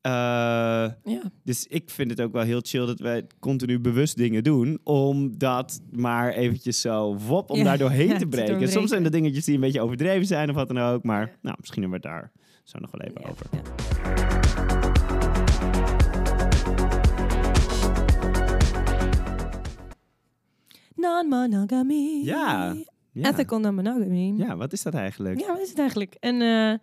[0.00, 0.12] eh,
[1.04, 1.22] Ja.
[1.44, 4.78] dus ik vind het ook wel heel chill dat wij continu bewust dingen doen.
[4.84, 8.68] Om dat maar eventjes zo wop, om Ja, daar doorheen ja, te breken.
[8.68, 11.02] Soms zijn er dingetjes die een beetje overdreven zijn of wat dan ook.
[11.04, 12.32] Maar nou, misschien hebben we het daar
[12.64, 13.46] zo nog wel even over.
[13.52, 14.68] ja.
[20.96, 22.20] Non-monogamy.
[22.24, 22.74] Ja,
[23.12, 23.28] Ja.
[23.30, 24.34] Ethical non-monogamy.
[24.36, 25.40] ja, wat is dat eigenlijk?
[25.40, 26.16] Ja, wat is het eigenlijk?
[26.20, 26.74] En eh,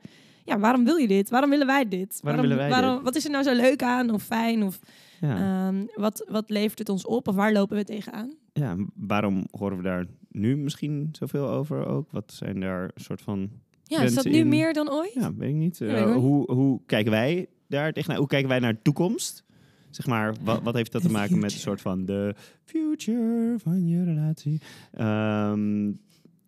[0.45, 1.29] ja, waarom wil je dit?
[1.29, 2.19] Waarom willen wij dit?
[2.23, 3.03] willen wij waarom, dit?
[3.03, 4.63] Wat is er nou zo leuk aan of fijn?
[4.63, 4.79] Of
[5.21, 5.67] Ja.
[5.67, 7.27] ehm, wat, wat levert het ons op?
[7.27, 8.33] Of waar lopen we tegenaan?
[8.53, 12.11] ja, waarom horen we daar nu misschien zoveel over ook?
[12.11, 13.49] Wat zijn daar soort van...
[13.83, 15.13] Ja, is dat nu in- meer dan ooit?
[15.13, 15.77] Ja, weet ik niet.
[15.77, 16.15] Ja, Eh, niet.
[16.15, 18.17] hoe, hoe kijken wij daar tegenaan?
[18.19, 19.43] Hoe kijken wij naar de toekomst?
[19.89, 23.87] Zeg maar, wat, wat heeft dat te maken met een soort van de future van
[23.87, 24.61] je relatie?
[24.91, 25.91] Ehm,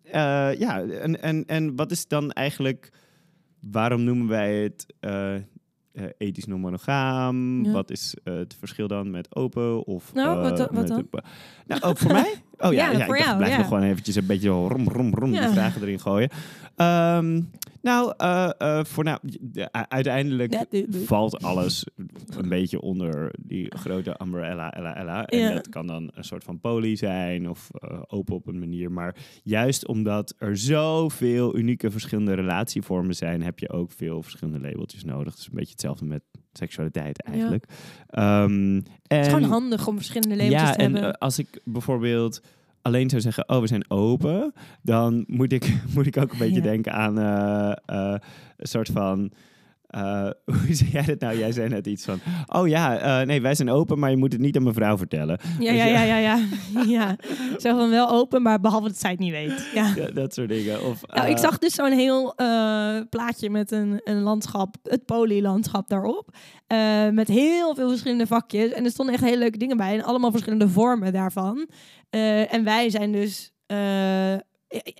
[0.02, 2.90] eh, ja, en, en, en wat is dan eigenlijk,
[3.60, 4.86] waarom noemen wij het
[5.98, 7.64] eh, eh, ethisch non-monogaam?
[7.64, 7.72] Ja.
[7.72, 10.14] Wat is eh, het verschil dan met open of...
[10.14, 11.06] Nou, eh, wat dan- wat met dan?
[11.10, 11.22] de-
[11.66, 12.34] nou, ook voor mij?
[12.60, 15.82] Oh ja, Ja, ik blijf nog gewoon eventjes een beetje rom, rom, rom die vragen
[15.82, 16.28] erin gooien.
[16.76, 17.40] Ehm,
[17.82, 20.52] nou, eh, eh, voor nou, de- uiteindelijk
[21.04, 21.84] valt alles
[22.36, 25.26] een beetje onder die grote umbrella, ella, ella.
[25.26, 28.92] En dat kan dan een soort van poly zijn of eh, open op een manier.
[28.92, 35.04] Maar juist omdat er zoveel unieke verschillende relatievormen zijn, heb je ook veel verschillende labeltjes
[35.04, 35.36] nodig.
[35.36, 37.64] Is een beetje hetzelfde met seksualiteit eigenlijk.
[38.08, 41.12] Ehm, Het is en- gewoon handig om verschillende levens ja, te en hebben.
[41.12, 42.42] eh, als ik bijvoorbeeld
[42.82, 44.52] alleen zou zeggen, oh, we zijn open,
[44.82, 46.62] dan moet ik, moet ik ook een beetje Ja.
[46.62, 48.20] denken aan eh, eh,
[48.56, 49.30] een soort van.
[49.88, 50.28] Eh,
[50.66, 51.38] hoe zei jij dat nou?
[51.38, 52.20] Jij zei net iets van.
[52.46, 54.96] Oh ja, eh, nee, wij zijn open, maar je moet het niet aan mijn vrouw
[54.96, 55.38] vertellen.
[55.58, 56.38] ja, ja, ja, ja, ja.
[56.98, 57.16] ja.
[57.58, 59.68] Zo van wel open, maar behalve dat zij het niet weet.
[59.74, 59.92] Ja.
[59.96, 60.84] Ja, dat soort dingen.
[60.84, 62.34] Of, Nou, ik eh, zag dus zo'n heel
[63.10, 66.34] plaatje met een, een landschap, het polylandschap daarop.
[67.12, 68.72] met heel veel verschillende vakjes.
[68.72, 69.94] En er stonden echt hele leuke dingen bij.
[69.94, 71.68] En allemaal verschillende vormen daarvan.
[72.50, 73.52] En wij zijn dus...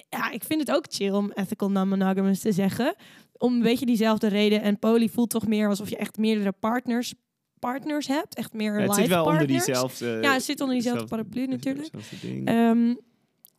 [0.09, 2.94] ja, ik vind het ook chill om ethical non-monogamous te zeggen.
[3.33, 4.62] Om een beetje diezelfde reden.
[4.62, 7.14] En poly voelt toch meer alsof je echt meerdere partners,
[7.59, 8.35] partners hebt.
[8.35, 10.18] Echt meer het life zit wel onder diezelfde.
[10.22, 11.88] Ja, het zit onder diezelfde zelfde- paraplu natuurlijk.
[12.48, 12.94] Ehm,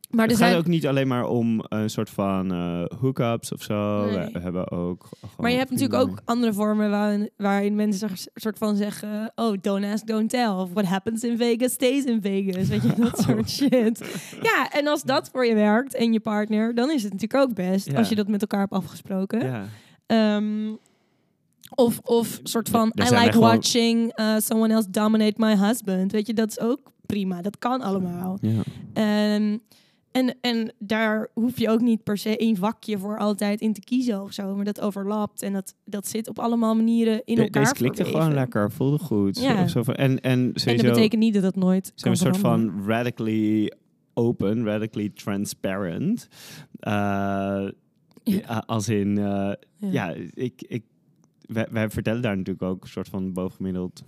[0.10, 0.60] maar het gaat zijn...
[0.60, 4.06] ook niet alleen maar om een soort van eh hookups of zo.
[4.06, 4.30] Nee.
[4.34, 5.10] We hebben ook.
[5.38, 9.32] Maar je hebt natuurlijk ook andere vormen waarin, waarin mensen een soort van zeggen...
[9.36, 10.48] Oh, don't ask, don't tell.
[10.48, 12.68] Of what happens in Vegas, stays in Vegas.
[12.68, 14.22] Weet je, dat soort shit.
[14.42, 16.76] Ja, en als dat voor je werkt en je partner...
[16.76, 17.92] dan is het natuurlijk ook best.
[17.92, 17.98] Ja.
[17.98, 19.46] Als je dat met elkaar hebt afgesproken.
[19.46, 19.66] Ja.
[20.06, 20.74] Ehm,
[21.76, 22.88] of, of soort van...
[22.88, 26.12] I like gewoon- watching uh, someone else dominate my husband.
[26.12, 27.42] Weet je, dat is ook prima.
[27.42, 28.38] Dat kan allemaal.
[28.42, 28.62] Ja.
[28.94, 29.58] Ehm,
[30.12, 33.80] en, en daar hoef je ook niet per se één vakje voor altijd in te
[33.80, 34.56] kiezen of zo.
[34.56, 37.96] Maar dat overlapt en dat, dat zit op allemaal manieren in De- elkaar Deze klikte
[38.04, 38.22] verweven.
[38.22, 39.40] gewoon lekker, voelde goed.
[39.40, 39.62] Ja.
[39.62, 42.84] Zo, zo van, en, en En dat betekent niet dat het nooit een soort van
[42.86, 43.74] radically
[44.14, 46.28] open, radically transparent.
[46.80, 46.92] Eh,
[48.24, 49.52] ja, Als in, eh,
[49.92, 50.84] ja, ik, ik,
[51.42, 54.04] wij, wij vertellen daar natuurlijk ook een soort van bovengemiddeld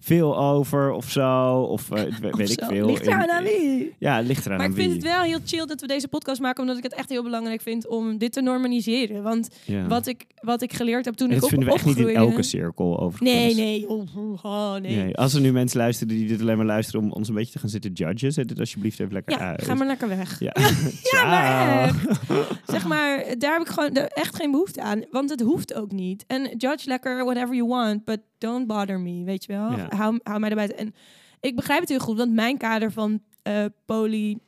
[0.00, 1.52] veel over of zo.
[1.60, 2.66] Of eh, Of weet ik zo.
[2.68, 2.86] veel.
[2.86, 3.94] Ligt eraan In- aan wie.
[3.98, 5.00] Ja, ligt eraan Maar aan ik vind wie.
[5.02, 7.60] het wel heel chill dat we deze podcast maken, omdat ik het echt heel belangrijk
[7.60, 9.22] vind om dit te normaliseren.
[9.22, 9.86] Want Ja.
[9.86, 11.98] wat, ik, wat ik geleerd heb toen en ik dat op, vinden we echt niet
[12.08, 13.30] in elke cirkel overigens.
[13.38, 13.88] Nee, nee.
[13.88, 14.96] Oh, oh, oh, nee.
[14.96, 17.52] Nee, Als er nu mensen luisteren die dit alleen maar luisteren om ons een beetje
[17.52, 19.64] te gaan zitten judgen, zet het alsjeblieft even lekker Ja, uit.
[19.64, 20.40] ga maar lekker weg.
[20.40, 20.52] Ja,
[21.12, 21.88] Ja, maar
[22.26, 22.44] Ciao.
[22.66, 25.02] Zeg maar, daar heb ik gewoon er echt geen behoefte aan.
[25.10, 26.24] Want het hoeft ook niet.
[26.26, 29.70] En judge lekker whatever you want, but don't bother me, weet je wel.
[29.70, 29.87] Ja.
[29.88, 30.74] Hou, hou mij erbij.
[30.74, 30.94] En
[31.40, 34.38] ik begrijp het heel goed, want mijn kader van eh poly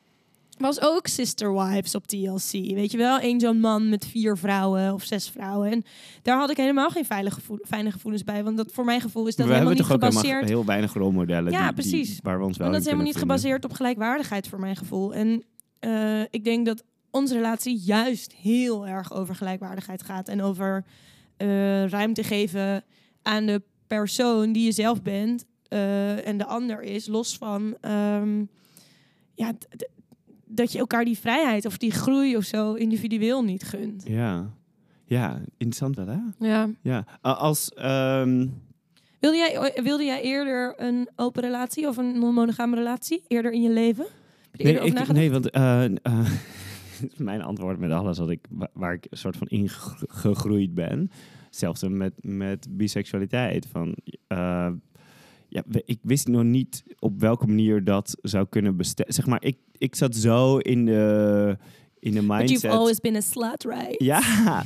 [0.59, 2.51] was ook sister wives op TLC.
[2.51, 5.71] Weet je wel, één zo'n man met vier vrouwen of zes vrouwen.
[5.71, 5.85] En
[6.23, 8.45] daar had ik helemaal geen veilige gevoel, fijne gevoelens bij.
[8.45, 10.25] Want dat, voor mijn gevoel is dat we helemaal hebben niet gebaseerd...
[10.35, 12.19] helemaal heel weinig rolmodellen Ja, die, die- precies.
[12.23, 13.37] waar we ons wel Want dat is helemaal niet vinden.
[13.37, 15.15] gebaseerd op gelijkwaardigheid voor mijn gevoel.
[15.15, 15.45] En
[15.79, 20.29] eh, ik denk dat onze relatie juist heel erg over gelijkwaardigheid gaat.
[20.29, 20.85] En over
[21.37, 22.85] eh, ruimte geven
[23.23, 23.63] aan de
[23.97, 25.47] persoon die je zelf bent.
[25.69, 27.77] eh, en de ander is, los van...
[27.81, 28.45] ehm,
[29.35, 29.53] ja,
[30.45, 34.05] dat je elkaar die vrijheid of die groei of zo individueel niet gunt.
[34.07, 34.51] Ja.
[35.05, 36.19] Ja, interessant wel, hè?
[36.49, 36.69] Ja.
[36.83, 37.05] Ja.
[37.21, 37.69] Als...
[37.75, 38.47] ehm,
[39.21, 43.71] Wilde jij, wilde jij eerder een open relatie of een non-monogame relatie eerder in je
[43.71, 44.07] leven?
[44.53, 45.91] Je Nee, ik, nee, want eh, eh,
[47.17, 51.11] mijn antwoord met alles wat ik, wa- waar ik een soort van ingegroeid ben.
[51.51, 53.67] Hetzelfde met, met biseksualiteit.
[53.71, 53.95] Van,
[54.27, 54.69] eh,
[55.49, 59.13] ja, ik wist nog niet op welke manier dat zou kunnen bestaan.
[59.13, 61.57] Zeg maar, ik, ik zat zo in de,
[61.99, 62.71] in de But you've mindset.
[62.71, 63.95] always been a slut, right?
[64.03, 64.21] Ja,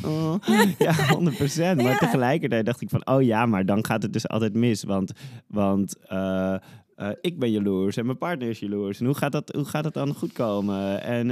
[0.05, 0.35] oh,
[0.79, 1.59] ja, 100%.
[1.59, 1.99] Maar Ja.
[1.99, 4.83] tegelijkertijd dacht ik van, oh ja, maar dan gaat het dus altijd mis.
[4.85, 5.13] Want,
[5.47, 6.55] want eh,
[6.97, 9.01] eh, ik ben jaloers en mijn partner is jaloers.
[9.01, 11.03] En hoe gaat dat, hoe gaat dat dan goed komen?
[11.03, 11.31] En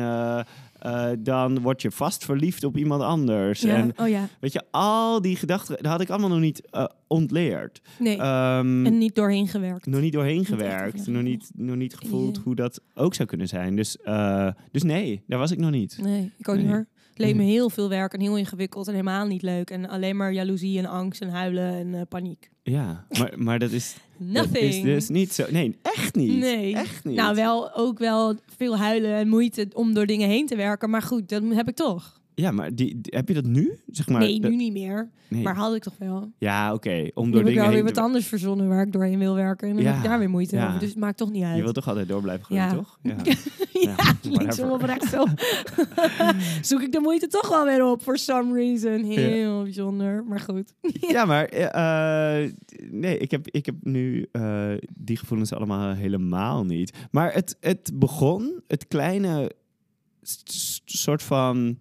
[0.82, 3.60] eh, dan word je vast verliefd op iemand anders.
[3.60, 3.74] Ja.
[3.74, 4.28] En oh ja.
[4.40, 7.80] weet je, al die gedachten, dat had ik allemaal nog niet eh, ontleerd.
[7.98, 8.16] Nee.
[8.16, 9.86] Ehm, en niet doorheen gewerkt.
[9.86, 11.06] nog niet doorheen gewerkt.
[11.06, 13.76] Nog niet, nog niet gevoeld hoe dat ook zou kunnen zijn.
[13.76, 15.98] Dus, eh, dus nee, daar was ik nog niet.
[16.02, 16.64] Nee, ik ook Nee.
[16.64, 16.86] niet hoor.
[17.08, 17.50] Het leek me Nee.
[17.50, 19.70] heel veel werk en heel ingewikkeld en helemaal niet leuk.
[19.70, 22.50] En alleen maar jaloezie en angst en huilen en paniek.
[22.62, 24.64] Ja, maar, maar dat is, dat Nothing.
[24.74, 25.44] is dus niet zo.
[25.50, 26.38] Nee, echt niet.
[26.38, 26.74] Nee.
[26.74, 27.16] Echt niet.
[27.16, 30.90] Nou, wel ook wel veel huilen en moeite om door dingen heen te werken.
[30.90, 32.20] Maar goed, dat heb ik toch.
[32.34, 33.78] Ja, maar die, die- heb je dat nu?
[33.86, 35.10] Zeg maar, nee, dat- nu niet meer.
[35.28, 35.42] nee.
[35.42, 36.32] Maar had ik toch wel.
[36.38, 37.08] Ja, oké.
[37.14, 38.00] Om Nu door heb ik dingen wel weer heen wat te...
[38.00, 39.68] anders verzonnen waar ik doorheen wil werken.
[39.68, 40.66] En dan Ja, heb ik daar weer moeite ja.
[40.68, 40.80] over.
[40.80, 41.56] Dus het maakt toch niet uit.
[41.56, 42.72] Je wilt toch altijd door blijven groeien, Ja.
[42.74, 42.98] toch?
[43.02, 43.16] Ja.
[43.72, 44.70] ja, linksom whatever.
[44.70, 45.26] of rechtsom.
[46.68, 49.04] Zoek ik de moeite toch wel weer op, for some reason.
[49.04, 50.74] Heel bijzonder, maar goed.
[51.14, 52.52] ja, maar eh, eh,
[52.90, 56.92] nee, ik heb, ik heb nu eh, die gevoelens allemaal helemaal niet.
[57.10, 59.50] Maar het, het begon, het kleine
[60.22, 61.78] s- s- soort van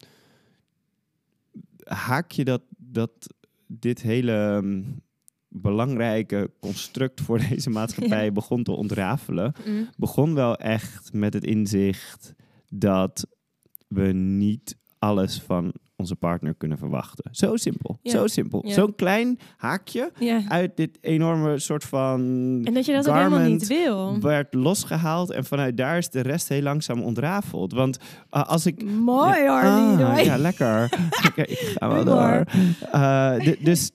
[1.93, 3.33] haakje dat, dat
[3.67, 5.01] dit hele mm,
[5.47, 9.53] belangrijke construct voor deze maatschappij begon te ontrafelen.
[9.65, 9.89] Mm.
[9.97, 12.33] begon wel echt met het inzicht
[12.69, 13.27] dat
[13.87, 17.25] we niet alles van onze partner kunnen verwachten.
[17.31, 17.99] Zo simpel.
[18.03, 18.63] Zo simpel.
[18.65, 20.11] Zo'n klein haakje
[20.47, 22.19] uit dit enorme soort van
[22.63, 24.19] En dat je dat ook helemaal niet wil.
[24.19, 27.73] werd losgehaald en vanuit daar is de rest heel langzaam ontrafeld.
[27.73, 27.97] Want
[28.31, 30.25] uh, als ik Mooi, ja, ah, doei.
[30.25, 30.83] ja, lekker.
[31.35, 32.45] Ik ga wel door.
[32.91, 33.91] Eh, dus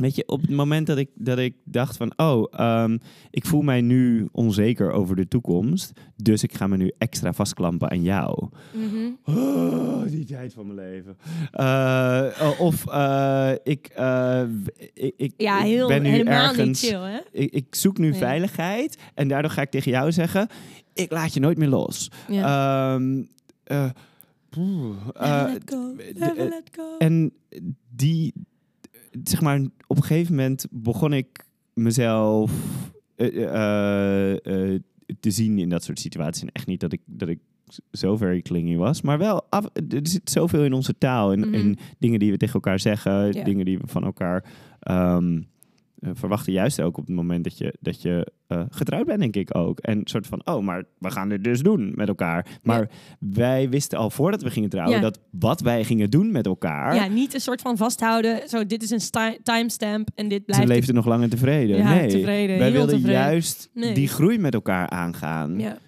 [0.00, 2.12] weet je, op het moment dat ik, dat ik dacht van...
[2.16, 2.98] oh, ehm,
[3.30, 5.92] ik voel mij nu onzeker over de toekomst...
[6.16, 8.48] dus ik ga me nu extra vastklampen aan jou.
[8.72, 9.38] Mhm.
[9.38, 11.16] Oh, die tijd van mijn leven.
[11.50, 13.90] Eh, of eh, ik,
[14.94, 16.66] ik, ik, Ja, ik heel, ben nu helemaal ergens...
[16.82, 17.18] niet chill, hè?
[17.32, 18.18] Ik, ik zoek nu Nee.
[18.18, 20.48] veiligheid en daardoor ga ik tegen jou zeggen...
[20.92, 22.10] ik laat je nooit meer los.
[22.28, 22.94] Ja.
[22.94, 23.22] Ehm,
[23.64, 23.90] eh,
[24.48, 26.96] poeh, eh, go, eh, let go.
[26.98, 27.32] en
[27.88, 28.32] die,
[29.22, 31.44] zeg maar, op een gegeven moment begon ik
[31.74, 32.52] mezelf
[33.16, 34.32] eh, eh,
[34.72, 34.80] eh,
[35.20, 36.42] te zien in dat soort situaties.
[36.42, 37.38] En echt niet dat ik, dat ik
[37.92, 41.32] zo very clingy was, maar wel, af, er zit zoveel in onze taal.
[41.32, 41.54] In, Mhm.
[41.54, 44.44] in dingen die we tegen elkaar zeggen, dingen die we van elkaar
[44.80, 45.42] ehm, eh,
[46.00, 46.52] verwachten.
[46.52, 49.78] Juist ook op het moment dat je, dat je eh, getrouwd bent, denk ik ook.
[49.78, 52.46] En een soort van, oh, maar we gaan dit dus doen met elkaar.
[52.62, 55.00] Maar wij wisten al voordat we gingen trouwen Ja.
[55.02, 56.94] dat wat wij gingen doen met elkaar.
[56.94, 58.48] Ja, niet een soort van vasthouden.
[58.48, 60.68] Zo, dit is een timestamp en dit Ze blijft...
[60.68, 61.76] leefden nog lang en tevreden.
[61.76, 63.20] Ja, nee, tevreden, wij wilden tevreden.
[63.20, 63.94] juist Nee.
[63.94, 65.58] die groei met elkaar aangaan.
[65.58, 65.78] Ja.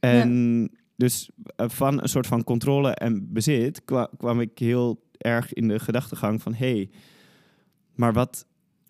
[0.00, 5.52] En dus eh, van een soort van controle en bezit kwa- kwam ik heel erg
[5.52, 6.54] in de gedachtegang van...
[6.54, 6.90] hé, hey,
[7.94, 8.46] maar, wat,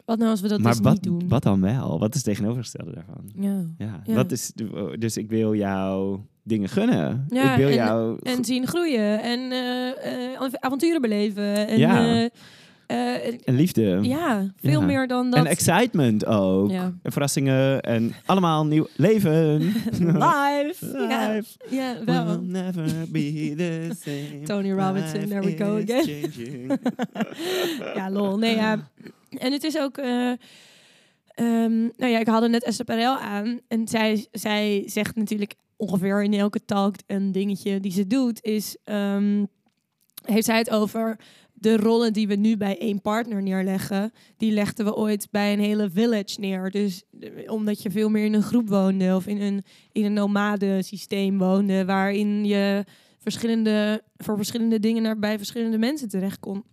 [0.06, 1.28] Wat nou als we dat maar dus wat, niet doen?
[1.28, 1.98] wat dan wel?
[1.98, 3.30] Wat is het tegenovergestelde daarvan?
[3.34, 3.64] Ja.
[3.86, 4.14] Ja, Ja.
[4.14, 4.52] Wat is,
[4.98, 7.26] dus ik wil jou dingen gunnen.
[7.28, 8.18] Ja, ik wil en- jou...
[8.22, 11.68] En zien groeien en eh, eh, avonturen beleven.
[11.68, 12.28] En, Ja.
[12.86, 13.98] eh, en liefde.
[14.02, 14.86] ja, veel Ja.
[14.86, 15.38] meer dan dat.
[15.40, 16.70] En excitement ook.
[16.70, 16.92] Ja.
[17.02, 19.58] En verrassingen en allemaal nieuw leven.
[19.98, 20.76] Live.
[21.08, 21.48] Ja, Live.
[21.70, 22.40] ja, Will wel.
[22.40, 24.42] never be the same.
[24.60, 26.78] Tony Robinson, Life there we go again.
[27.94, 28.38] Ja, lol.
[28.38, 28.88] Nee, ja.
[29.30, 29.98] En het is ook...
[29.98, 30.30] eh,
[31.26, 33.60] ehm, nou ja, ik haalde net Esther aan.
[33.68, 38.76] En zij, zij zegt natuurlijk ongeveer in elke talk een dingetje die ze doet, is...
[38.84, 39.44] ehm,
[40.24, 41.18] heeft zij het over
[41.58, 45.60] de rollen die we nu bij één partner neerleggen, die legden we ooit bij een
[45.60, 46.70] hele village neer.
[46.70, 49.62] Dus eh, omdat je veel meer in een groep woonde of in een,
[49.92, 52.84] in een nomade systeem woonde, waarin je
[53.18, 56.64] verschillende, voor verschillende dingen naar bij verschillende mensen terecht kon.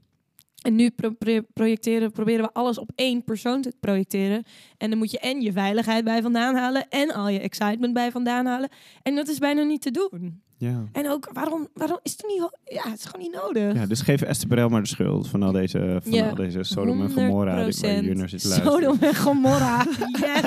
[0.63, 4.43] En nu pro- pro- projecteren, proberen we alles op één persoon te projecteren.
[4.77, 8.11] En dan moet je en je veiligheid bij vandaan halen en al je excitement bij
[8.11, 8.69] vandaan halen.
[9.01, 10.41] En dat is bijna niet te doen.
[10.57, 10.83] Ja.
[10.91, 12.49] En ook, waarom, waarom is het niet...
[12.65, 13.73] Ja, het is gewoon niet nodig.
[13.75, 16.29] ja, dus geef Esther Perel maar de schuld van al deze, van Ja.
[16.29, 18.41] al deze Sodom en Gomorra die- naar zit.
[18.41, 19.85] Sodom en Gomorra.
[20.21, 20.41] Yes.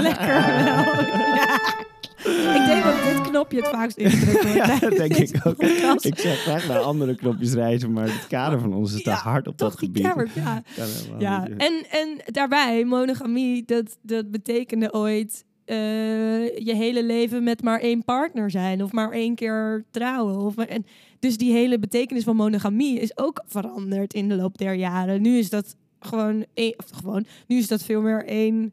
[0.00, 1.06] Lekker wel.
[1.34, 1.86] Ja.
[2.24, 4.56] Ik denk dat dit knopje het vaakst ingedrukt wordt.
[4.68, 5.56] Ja, dat denk ik ook.
[5.56, 6.04] podcast.
[6.04, 9.46] Ik zeg graag naar andere knopjes reizen, maar het kader van ons is te hard
[9.46, 10.02] op dat gebied.
[10.02, 10.62] kamer, ja.
[11.18, 17.80] Ja, en, en daarbij, monogamie, dat, dat betekende ooit eh, je hele leven met maar
[17.80, 18.82] één partner zijn.
[18.82, 20.38] Of maar één keer trouwen.
[20.38, 20.86] Of, en,
[21.18, 25.22] dus die hele betekenis van monogamie is ook veranderd in de loop der jaren.
[25.22, 28.72] Nu is dat gewoon, één, of gewoon nu is dat veel meer één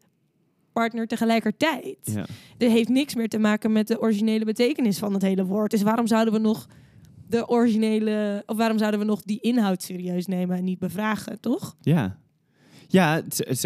[0.75, 1.97] partner tegelijkertijd.
[2.01, 2.25] Ja.
[2.57, 5.71] Er heeft niks meer te maken met de originele betekenis van het hele woord.
[5.71, 6.67] Dus waarom zouden we nog
[7.27, 11.75] de originele, of waarom zouden we nog die inhoud serieus nemen en niet bevragen, toch?
[11.81, 12.17] Ja.
[12.87, 13.21] Ja,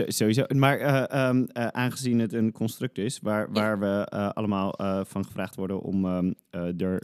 [0.07, 0.43] sowieso.
[0.55, 4.73] Maar eh, ehm, eh, aangezien het een construct is waar, waar we eh, allemaal
[5.07, 7.03] van gevraagd worden om ehm, eh, er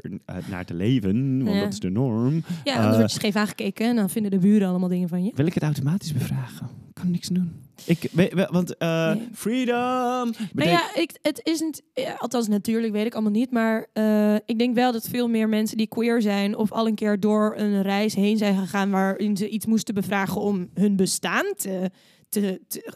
[0.49, 1.63] naar te leven, want Ja.
[1.63, 4.67] dat is de norm, Ja, anders word je scheef aangekeken en dan vinden de buren
[4.67, 5.31] allemaal dingen van je.
[5.35, 6.67] wil ik het automatisch bevragen.
[6.93, 7.51] Kan niks doen.
[7.85, 8.09] Ik,
[8.51, 9.27] want eh, Nee.
[9.33, 10.33] freedom.
[10.53, 14.59] Nou ja, ik, het isn't, ja, althans natuurlijk weet ik allemaal niet, maar eh, ik
[14.59, 17.81] denk wel dat veel meer mensen die queer zijn of al een keer door een
[17.81, 21.89] reis heen zijn gegaan waarin ze iets moesten bevragen om hun bestaan te,
[22.29, 22.93] te, te,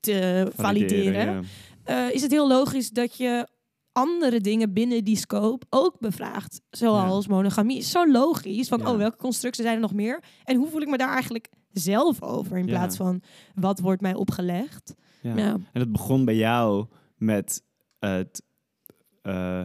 [0.00, 1.44] te valideren,
[1.84, 2.06] ja.
[2.08, 3.46] eh, is het heel logisch dat je
[3.92, 6.60] andere dingen binnen die scope ook bevraagt.
[6.70, 7.78] Zoals monogamie.
[7.78, 8.68] Is zo logisch.
[8.68, 8.90] Van, Ja.
[8.90, 10.22] oh, welke constructen zijn er nog meer?
[10.44, 12.56] En hoe voel ik me daar eigenlijk zelf over?
[12.56, 12.70] In Ja.
[12.70, 13.22] plaats van,
[13.54, 14.94] wat wordt mij opgelegd?
[15.22, 15.36] Ja.
[15.36, 17.62] En dat begon bij jou met
[17.98, 18.42] het.
[19.22, 19.62] eh,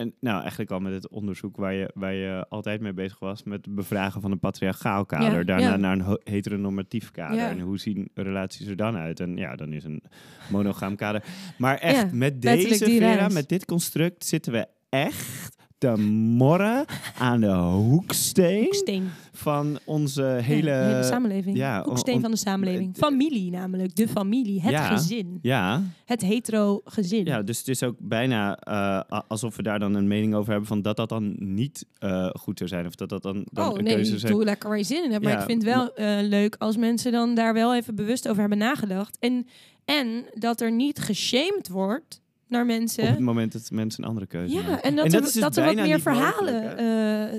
[0.00, 3.42] en, nou, eigenlijk al met het onderzoek waar je, waar je altijd mee bezig was.
[3.42, 5.38] Met het bevragen van een patriarchaal kader.
[5.38, 5.76] Ja, daarna ja.
[5.76, 7.36] naar een heteronormatief kader.
[7.36, 7.50] Ja.
[7.50, 9.20] En hoe zien relaties er dan uit?
[9.20, 10.02] En ja, dan is een
[10.50, 11.24] monogaam kader.
[11.58, 15.96] Maar echt, met deze Vera, met dit construct zitten we echt te
[16.36, 16.84] morren
[17.18, 19.10] aan de hoeksteen Hoeksteen.
[19.32, 20.70] van onze hele...
[20.70, 21.56] de hele samenleving.
[21.56, 22.94] ja, Hoeksteen van de samenleving.
[22.94, 23.94] d- Familie namelijk.
[23.96, 24.60] De familie.
[24.60, 24.96] Het Ja.
[24.96, 25.38] gezin.
[25.42, 27.24] Ja, Het hetero gezin.
[27.24, 30.68] Ja, dus het is ook bijna eh, alsof we daar dan een mening over hebben
[30.68, 32.86] van dat dat dan niet eh, goed zou zijn.
[32.86, 34.84] Of dat dat dan, dan oh een nee, keuze ik zou doe lekker waar je
[34.84, 35.24] zin in hebt.
[35.24, 38.40] Maar ik vind het wel eh, leuk als mensen dan daar wel even bewust over
[38.40, 39.16] hebben nagedacht.
[39.20, 39.46] En,
[39.84, 43.02] en dat er niet geshamed wordt naar mensen.
[43.04, 44.82] Op het moment dat mensen een andere keuze Ja, maken.
[44.82, 46.78] en dat, En er, dat is dus dat er wat meer verhalen mogelijk,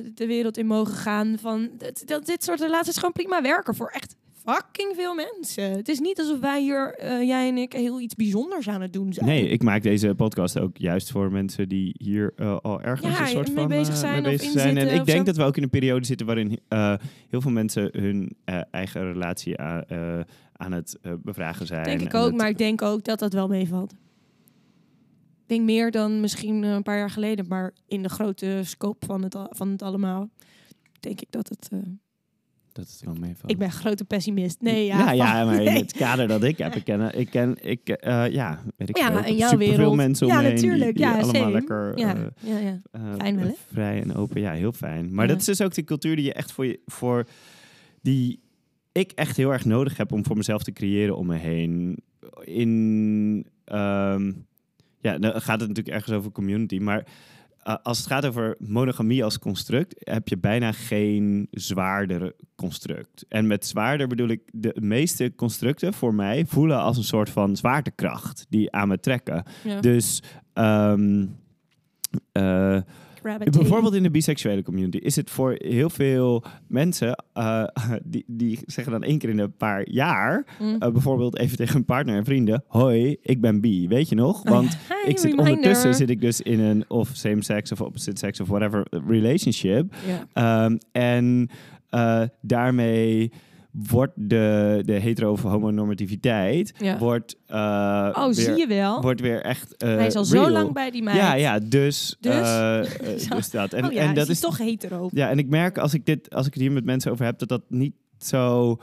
[0.05, 1.35] eh, de wereld in mogen gaan.
[1.39, 5.71] Van, dat, dat dit soort relaties gewoon prima werken voor echt fucking veel mensen.
[5.71, 8.93] Het is niet alsof wij hier, eh, jij en ik, heel iets bijzonders aan het
[8.93, 9.25] doen zijn.
[9.25, 13.21] Nee, ik maak deze podcast ook juist voor mensen die hier eh, al ergens Ja,
[13.21, 14.77] een soort mee van bezig zijn mee of bezig zijn.
[14.77, 15.23] En ik denk zo.
[15.23, 16.59] dat we ook in een periode zitten waarin
[17.29, 18.35] heel veel mensen hun
[18.71, 20.19] eigen relatie a- eh,
[20.53, 21.83] aan het bevragen zijn.
[21.83, 23.93] denk ik ook, het- maar ik denk ook dat dat wel meevalt.
[25.51, 29.05] Ik denk meer dan misschien eh, een paar jaar geleden, maar in de grote scope
[29.05, 30.29] van het, van het allemaal,
[30.99, 31.67] denk ik dat het...
[31.71, 31.79] eh,
[32.71, 33.51] dat het wel meevalt.
[33.51, 34.61] ik ben grote pessimist.
[34.61, 34.97] Nee, ja.
[34.99, 38.29] ja, ja, maar in het kader dat ik heb, ik ken, ik ken, ik, eh,
[38.31, 40.95] ja, weet ik Ja, veel, superveel mensen om Ja, die- natuurlijk.
[40.95, 41.51] die, Ja, allemaal same.
[41.51, 42.81] lekker Ja, ja, ja.
[43.17, 43.53] Fijn wel, hè?
[43.71, 44.41] vrij en open.
[44.41, 45.13] Ja, heel fijn.
[45.13, 47.25] Maar dat is dus ook de cultuur die je echt voor, je, voor
[48.01, 48.39] die
[48.91, 51.97] ik echt heel erg nodig heb om voor mezelf te creëren om me heen.
[52.43, 54.31] In, ehm,
[55.01, 57.05] ja, dan gaat het natuurlijk ergens over community, maar
[57.67, 63.25] uh, als het gaat over monogamie als construct, heb je bijna geen zwaarder construct.
[63.29, 67.55] En met zwaarder bedoel ik, de meeste constructen voor mij voelen als een soort van
[67.55, 69.43] zwaartekracht die aan me trekken.
[69.63, 69.79] ja.
[69.79, 71.25] Dus ehm,
[72.33, 72.81] uh,
[73.59, 77.63] Bijvoorbeeld in de biseksuele community is het voor heel veel mensen, uh,
[78.03, 80.67] die, die zeggen dan één keer in een paar jaar, Mm.
[80.69, 84.41] uh, bijvoorbeeld even tegen een partner en vrienden, hoi, ik ben bi, weet je nog?
[84.43, 85.45] Oh Want ik zit reminder.
[85.55, 89.93] ondertussen zit ik dus in een of same sex of opposite sex of whatever relationship.
[90.33, 91.49] Um, en
[91.95, 93.31] uh, daarmee
[93.71, 96.97] wordt de, de hetero-homonormativiteit Ja.
[96.97, 97.55] wordt, uh,
[98.13, 99.01] Oh, weer, zie je wel?
[99.01, 100.45] wordt weer echt uh, Hij is al real.
[100.45, 101.17] zo lang bij die meid.
[101.17, 102.33] Ja, ja, dus, Dus?
[102.33, 102.81] uh,
[103.17, 103.29] Zo.
[103.35, 103.73] dus dat.
[103.73, 105.09] En, oh ja, en dat is toch hetero.
[105.13, 107.39] Ja, en ik merk als ik dit, als ik het hier met mensen over heb,
[107.39, 108.77] dat dat niet zo.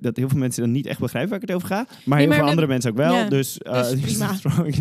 [0.00, 1.86] dat heel veel mensen dan niet echt begrijpen waar ik het over ga.
[2.04, 3.12] Maar Nee, heel veel de- andere mensen ook wel.
[3.14, 4.26] ja, dus, uh, dus prima.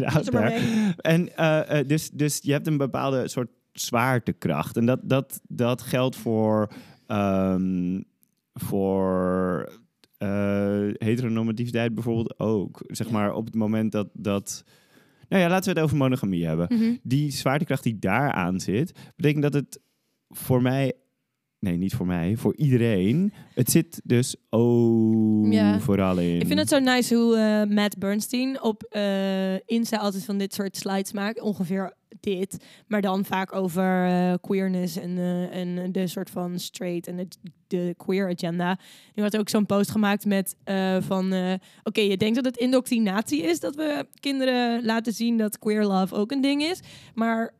[0.14, 0.60] out there.
[0.98, 4.78] En uh, dus, dus je hebt een bepaalde soort zwaartekracht.
[4.78, 6.72] En dat, dat, dat geldt voor,
[7.08, 8.04] um,
[8.60, 9.70] voor
[10.24, 12.82] uh, heteronormativiteit bijvoorbeeld ook.
[12.88, 14.10] Zeg maar op het moment dat.
[14.14, 14.64] dat
[15.30, 16.68] nou ja, laten we het over monogamie hebben.
[16.70, 16.96] Mhm.
[17.04, 19.80] Die zwaartekracht die daaraan zit, betekent dat het
[20.30, 20.94] voor mij.
[21.60, 23.34] Nee, niet voor mij, voor iedereen.
[23.54, 26.40] Het zit dus overal in.
[26.40, 30.54] Ik vind het zo nice hoe uh, Matt Bernstein op uh, Insta altijd van dit
[30.54, 31.42] soort slides maakt.
[31.42, 32.66] Ongeveer dit.
[32.88, 37.28] Maar dan vaak over eh, queerness en, eh, en de soort van straight en
[37.68, 38.80] de, queer agenda.
[39.16, 41.58] Nu had ook zo'n post gemaakt met eh, van...
[41.84, 46.16] Oké, je denkt dat het indoctrinatie is dat we kinderen laten zien dat queer love
[46.16, 46.80] ook een ding is.
[47.14, 47.54] Maar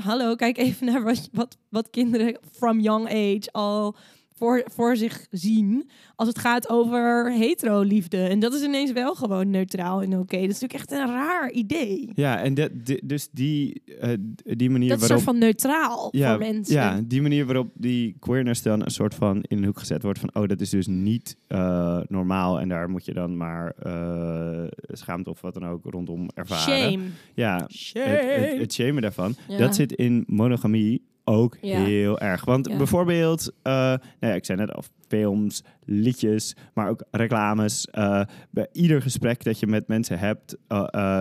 [0.00, 3.96] hallo, kijk even naar wat, wat kinderen from young age al
[4.38, 8.22] voor, voor zich zien als het gaat over hetero-liefde.
[8.22, 10.40] En dat is ineens wel gewoon neutraal en oké.
[10.40, 12.10] Dat is natuurlijk echt een raar idee.
[12.14, 12.70] Ja, en dat,
[13.04, 14.10] dus die, eh,
[14.44, 15.18] die manier Dat waarop...
[15.18, 16.74] soort van neutraal ja, voor mensen.
[16.74, 20.18] Ja, die manier waarop die queerness dan een soort van in een hoek gezet wordt
[20.18, 20.30] van...
[20.34, 25.30] oh, dat is dus niet eh, normaal en daar moet je dan maar eh, schaamte
[25.30, 26.90] of wat dan ook rondom ervaren.
[26.90, 27.04] Shame.
[27.34, 28.06] Ja, Shame.
[28.06, 29.34] het, het, het shamen daarvan.
[29.48, 29.58] Ja.
[29.58, 31.84] Dat zit in monogamie ook Ja.
[31.84, 32.44] heel erg.
[32.44, 32.76] Want Ja.
[32.76, 37.86] bijvoorbeeld, eh, nou ja, ik zei net al, films, liedjes, maar ook reclames.
[37.90, 40.78] eh, bij ieder gesprek dat je met mensen hebt, eh,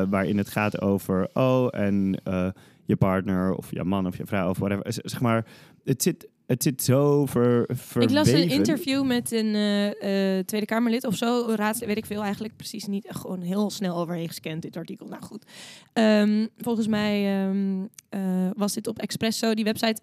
[0.09, 2.19] waarin het gaat over, oh, en
[2.87, 4.85] je partner of je man of je vrouw of whatever.
[4.87, 5.45] Zeg maar,
[5.83, 8.01] het zit, het zit zo ver, verweven.
[8.01, 11.45] Ik las een interview met een eh, eh, Tweede Kamerlid of zo.
[11.55, 13.05] Raad, weet ik veel eigenlijk precies niet.
[13.05, 15.07] Echt Gewoon heel snel overheen gescand dit artikel.
[15.07, 15.45] Nou goed.
[15.93, 20.01] Ehm, volgens mij ehm, eh, was dit op Expresso, die website.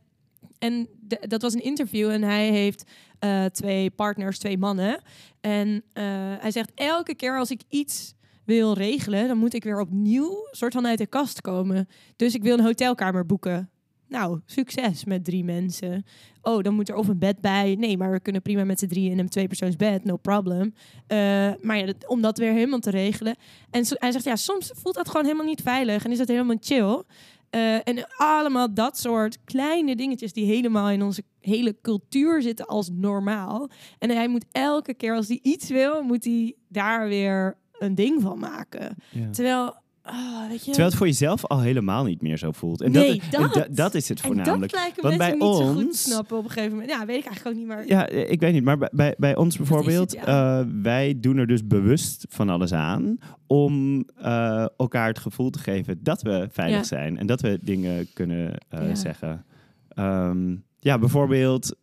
[0.59, 2.85] En de- dat was een interview en hij heeft
[3.19, 5.03] eh, twee partners, twee mannen.
[5.41, 6.05] En eh,
[6.39, 10.73] hij zegt elke keer als ik iets wil regelen, dan moet ik weer opnieuw soort
[10.73, 11.89] van uit de kast komen.
[12.17, 13.71] Dus ik wil een hotelkamer boeken.
[14.13, 16.05] Nou, succes met drie mensen.
[16.43, 17.75] Oh, dan moet er of een bed bij.
[17.79, 20.05] Nee, maar we kunnen prima met z'n drieën in een tweepersoonsbed.
[20.05, 20.75] No problem.
[21.07, 21.17] Eh,
[21.61, 23.37] maar ja, dat- om dat weer helemaal te regelen.
[23.71, 26.05] En hij zegt, ja, soms voelt dat gewoon helemaal niet veilig.
[26.05, 27.03] En is dat helemaal chill.
[27.51, 32.91] Eh, en allemaal dat soort kleine dingetjes die helemaal in onze hele cultuur zitten als
[32.93, 33.71] normaal.
[33.99, 38.23] En hij moet elke keer als hij iets wil, moet hij daar weer een ding
[38.23, 38.97] van maken.
[39.11, 39.31] Ja.
[39.31, 40.65] Terwijl, ah, weet je...
[40.65, 42.81] Terwijl het voor jezelf al helemaal niet meer zo voelt.
[42.81, 43.55] En Nee, dat, en dat.
[43.55, 44.73] da- dat is het en voornamelijk.
[44.73, 46.91] dat Want bij niet zo goed ons- snappen op een gegeven moment.
[46.91, 47.87] Ja, weet ik eigenlijk ook niet, maar...
[47.87, 51.47] Ja, ik weet niet, maar bij- bij, bij ons bijvoorbeeld, het, eh, wij doen er
[51.47, 56.79] dus bewust van alles aan om eh, elkaar het gevoel te geven dat we veilig
[56.79, 56.85] Ja.
[56.85, 58.95] zijn en dat we dingen kunnen eh, Ja.
[58.95, 59.45] zeggen.
[59.89, 61.77] Ehm, ja, bijvoorbeeld,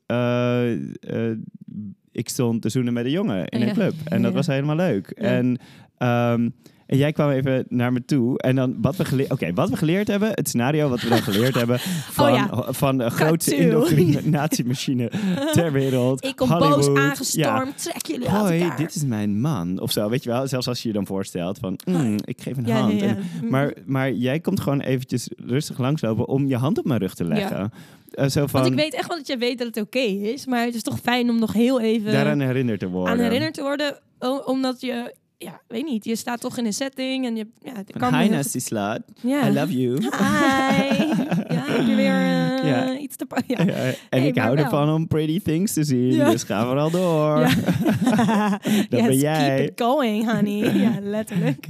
[2.11, 5.09] ik stond te zoenen met een jongen in een club en dat was helemaal leuk.
[5.09, 5.57] En
[5.97, 6.49] ehm,
[6.89, 8.37] en jij kwam even naar me toe.
[8.39, 9.31] En dan wat we geleerd.
[9.31, 10.29] Oké, wat we geleerd hebben.
[10.33, 11.79] Het scenario wat we dan geleerd hebben.
[11.79, 12.73] Van, Oh ja.
[12.73, 15.11] van de grootste indoctrinatiemachine
[15.51, 16.23] ter wereld.
[16.25, 16.85] Ik kom Hollywood.
[16.85, 17.01] boos Ja.
[17.09, 18.77] aangestormd, trek jullie uit Hoi, elkaar.
[18.77, 19.79] dit is mijn man.
[19.79, 20.47] Of zo, weet je wel.
[20.47, 23.01] Zelfs als je je dan voorstelt van, mm, ik geef een ja, hand.
[23.01, 23.17] En-
[23.49, 27.23] maar, maar jij komt gewoon eventjes rustig langslopen om je hand op mijn rug te
[27.25, 27.71] leggen.
[28.09, 30.45] Eh, zo van, Want ik weet echt wel dat je weet dat het oké is,
[30.45, 33.13] maar het is toch fijn om nog heel even daaraan herinnerd te worden.
[33.13, 33.97] aan herinnerd te worden,
[34.45, 38.15] omdat je, ja, weet niet, je staat toch in een setting en je, ja, kan
[38.15, 39.01] hi nasty slut.
[39.23, 39.93] I love you.
[40.01, 40.07] Hi.
[41.55, 42.97] ja, heb je weer eh, Ja.
[42.97, 43.63] iets te pa- ja.
[43.63, 44.63] Ja, en ik hou wel.
[44.63, 46.29] ervan om pretty things te zien, Ja.
[46.29, 47.39] dus ga vooral door.
[47.39, 47.49] Ja.
[48.89, 49.55] Dat yes, ben jij.
[49.55, 50.73] keep it going, honey.
[50.85, 51.67] ja, letterlijk.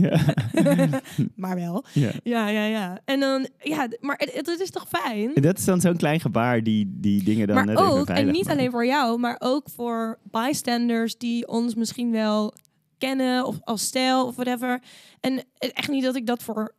[1.36, 1.84] Maar wel.
[1.94, 2.12] Ja.
[2.24, 3.00] Ja, ja, ja.
[3.06, 5.36] En dan, ja, maar het, het is toch fijn?
[5.36, 8.32] En dat is dan zo'n klein gebaar die die dingen dan maar net ook, en
[8.32, 12.54] niet alleen voor jou, maar ook voor bystanders die ons misschien wel
[13.00, 14.82] kennen of als stijl of whatever.
[15.20, 16.76] En echt niet dat ik dat voor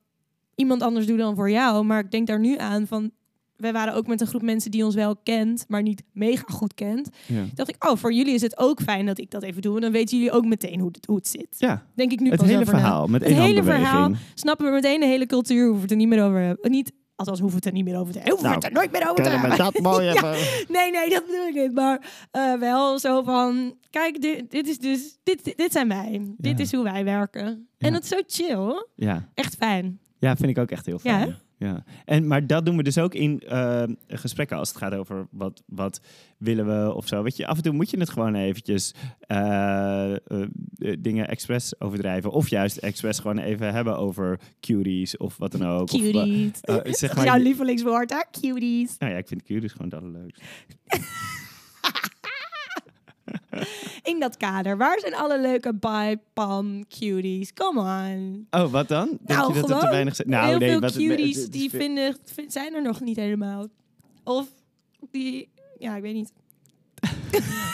[0.55, 3.11] iemand anders doe dan voor jou, maar ik denk daar nu aan van.
[3.57, 6.75] Wij waren ook met een groep mensen die ons wel kent, maar niet mega goed
[6.75, 7.09] kent.
[7.27, 7.45] Ja.
[7.55, 9.75] Dacht ik, oh, voor jullie is het ook fijn dat ik dat even doe.
[9.75, 11.47] En dan weten jullie ook meteen hoe het, hoe het zit.
[11.59, 12.71] ja, Denk ik nu het pas hele na.
[12.71, 14.13] verhaal met Het één hele verhaal.
[14.35, 16.71] Snappen we meteen de hele cultuur, hoeven we het er niet meer over hebben.
[16.71, 18.37] Niet, althans, hoeven we het er niet meer over te hebben.
[18.39, 19.57] Hoeven we het er nooit meer over te hebben.
[19.59, 20.35] dat mooi Ja.
[20.69, 21.73] Nee, nee, dat bedoel ik niet.
[21.75, 26.35] Maar eh, wel zo van, kijk, dit, dit is dus, dit, dit zijn wij.
[26.37, 26.65] Dit Ja.
[26.65, 27.45] is hoe wij werken.
[27.47, 27.91] En Ja.
[27.91, 28.87] dat is zo chill.
[28.97, 29.29] Ja.
[29.35, 30.01] Echt fijn.
[30.19, 31.29] ja, vind ik ook echt heel Ja, fijn.
[31.29, 31.35] hè?
[31.61, 35.27] Ja, En, maar dat doen we dus ook in eh, gesprekken als het gaat over
[35.31, 36.01] wat, wat
[36.39, 37.23] willen we of zo.
[37.23, 40.19] Weet je, af en toe moet je het gewoon eventjes eh, eh,
[40.99, 42.31] dingen expres overdrijven.
[42.31, 45.93] Of juist expres gewoon even hebben over cuties of wat dan ook.
[45.93, 46.61] Of, Cuties.
[46.61, 48.21] eh, zeg maar- jouw lievelingswoord, hè?
[48.41, 48.99] Cuties.
[48.99, 50.43] nou ja, ik vind cuties gewoon het allerleukst.
[54.11, 57.53] In dat kader, waar zijn alle leuke bi, pan, cuties?
[57.53, 58.47] Come on.
[58.51, 59.07] Oh, wat dan?
[59.09, 60.29] Denk Nou, je dat het gewoon te weinig zijn?
[60.31, 63.67] Nou, Heel nee, veel wat cuties het- die vinden, vind- zijn er nog niet helemaal.
[64.25, 64.49] Of
[65.11, 66.33] die, ja, ik weet niet.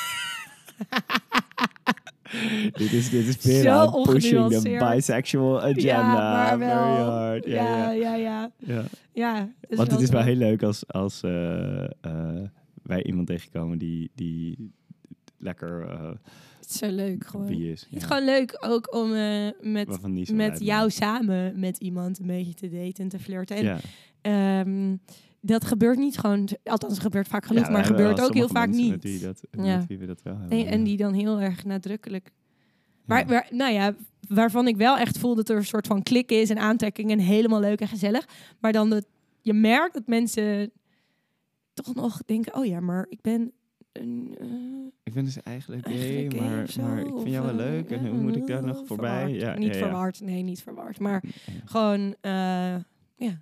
[2.72, 4.94] Dit is, dit is weer aan pushing the ongenuanceerd.
[4.94, 5.80] bisexual agenda.
[5.82, 6.68] ja, maar wel.
[6.94, 7.44] Very hard.
[7.44, 8.14] Ja, ja, ja.
[8.14, 8.50] ja, ja.
[8.58, 8.84] ja.
[9.12, 9.48] ja.
[9.68, 11.90] dat Want het is wel heel leuk als, als eh, eh,
[12.82, 14.72] wij iemand tegenkomen die, die
[15.38, 16.10] lekker eh
[16.58, 17.46] Het is zo leuk gewoon.
[17.46, 17.80] bi is.
[17.90, 22.54] Het is gewoon leuk ook om eh, met, met jou samen met iemand een beetje
[22.54, 23.56] te daten en te flirten.
[23.56, 23.78] En Ja.
[24.20, 24.96] ehm,
[25.40, 29.22] dat gebeurt niet gewoon, althans gebeurt vaak genoeg, Ja, maar gebeurt ook heel vaak niet.
[29.22, 29.84] Dat, Ja.
[29.88, 30.56] we dat wel hebben.
[30.56, 32.30] Nee, en die dan heel erg nadrukkelijk.
[33.04, 33.94] Waar, waar, nou ja,
[34.28, 37.18] waarvan ik wel echt voel dat er een soort van klik is en aantrekking en
[37.18, 38.28] helemaal leuk en gezellig.
[38.60, 39.06] Maar dan dat
[39.40, 40.70] je merkt dat mensen
[41.74, 43.52] toch nog denken: oh ja, maar ik ben
[44.00, 44.36] een.
[44.40, 44.46] eh,
[45.04, 47.90] Ik ben dus eigenlijk gay, gay maar, zo, maar ik vind jou wel eh, leuk.
[47.90, 49.20] En ja, hoe moet ik daar eh, nog voorbij?
[49.22, 49.40] verward.
[49.40, 49.84] Ja, niet ja, ja.
[49.86, 50.98] verward, nee, niet verward.
[50.98, 51.22] Maar
[51.64, 52.32] gewoon, eh,
[53.16, 53.40] ja.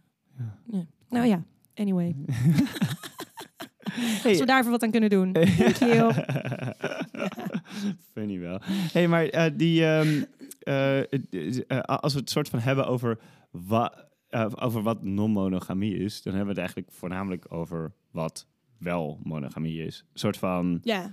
[0.70, 0.84] Ja.
[1.08, 1.42] Nou ja,
[1.74, 2.14] anyway.
[3.90, 5.32] Hey, Als we daar even wat aan kunnen doen.
[5.58, 6.12] Thank you.
[8.12, 8.58] Funny wel.
[8.92, 10.22] hey, maar eh, die, eh,
[10.60, 10.98] eh,
[11.66, 13.18] eh, als we het soort van hebben over,
[13.50, 18.46] wa eh, over wat non-monogamie is, dan hebben we het eigenlijk voornamelijk over wat
[18.84, 20.04] wel monogamie is.
[20.12, 21.12] Een soort van, Ja,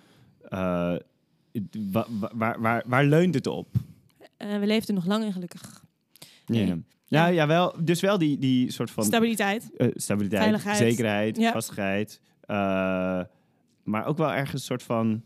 [0.50, 0.96] eh,
[1.92, 3.68] wa- wa- waar, waar, waar leunt het op?
[4.38, 5.84] eh, we leefden nog lang en gelukkig.
[6.46, 6.78] Ja.
[7.06, 7.76] Ja, ja, wel.
[7.84, 9.72] Dus wel die, die soort van Stabiliteit.
[9.78, 10.78] eh, stabiliteit, Veiligheid.
[10.78, 11.52] zekerheid, Ja.
[11.52, 12.22] vastigheid.
[13.84, 15.24] maar ook wel ergens een soort van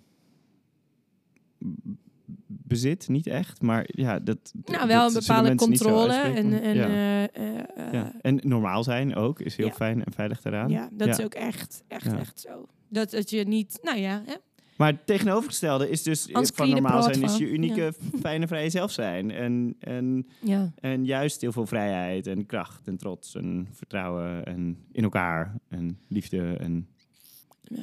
[2.67, 4.53] bezit, niet echt, maar ja, dat.
[4.65, 6.13] Nou, wel dat een bepaalde controle.
[6.13, 6.87] En, en, ja.
[6.87, 8.11] eh, eh, eh, ja.
[8.21, 9.73] en normaal zijn ook is heel Ja.
[9.73, 10.69] fijn en veilig eraan.
[10.69, 12.67] ja, dat is ook echt, echt, echt zo.
[12.89, 14.33] Dat, dat je niet, nou ja, hè?
[14.77, 18.91] Maar het tegenovergestelde is dus Anders van normaal zijn is je unieke, fijne, vrije zelf
[18.91, 19.31] zijn.
[19.31, 20.71] En, en, ja.
[20.79, 25.99] en juist heel veel vrijheid en kracht en trots en vertrouwen en in elkaar en
[26.07, 26.87] liefde en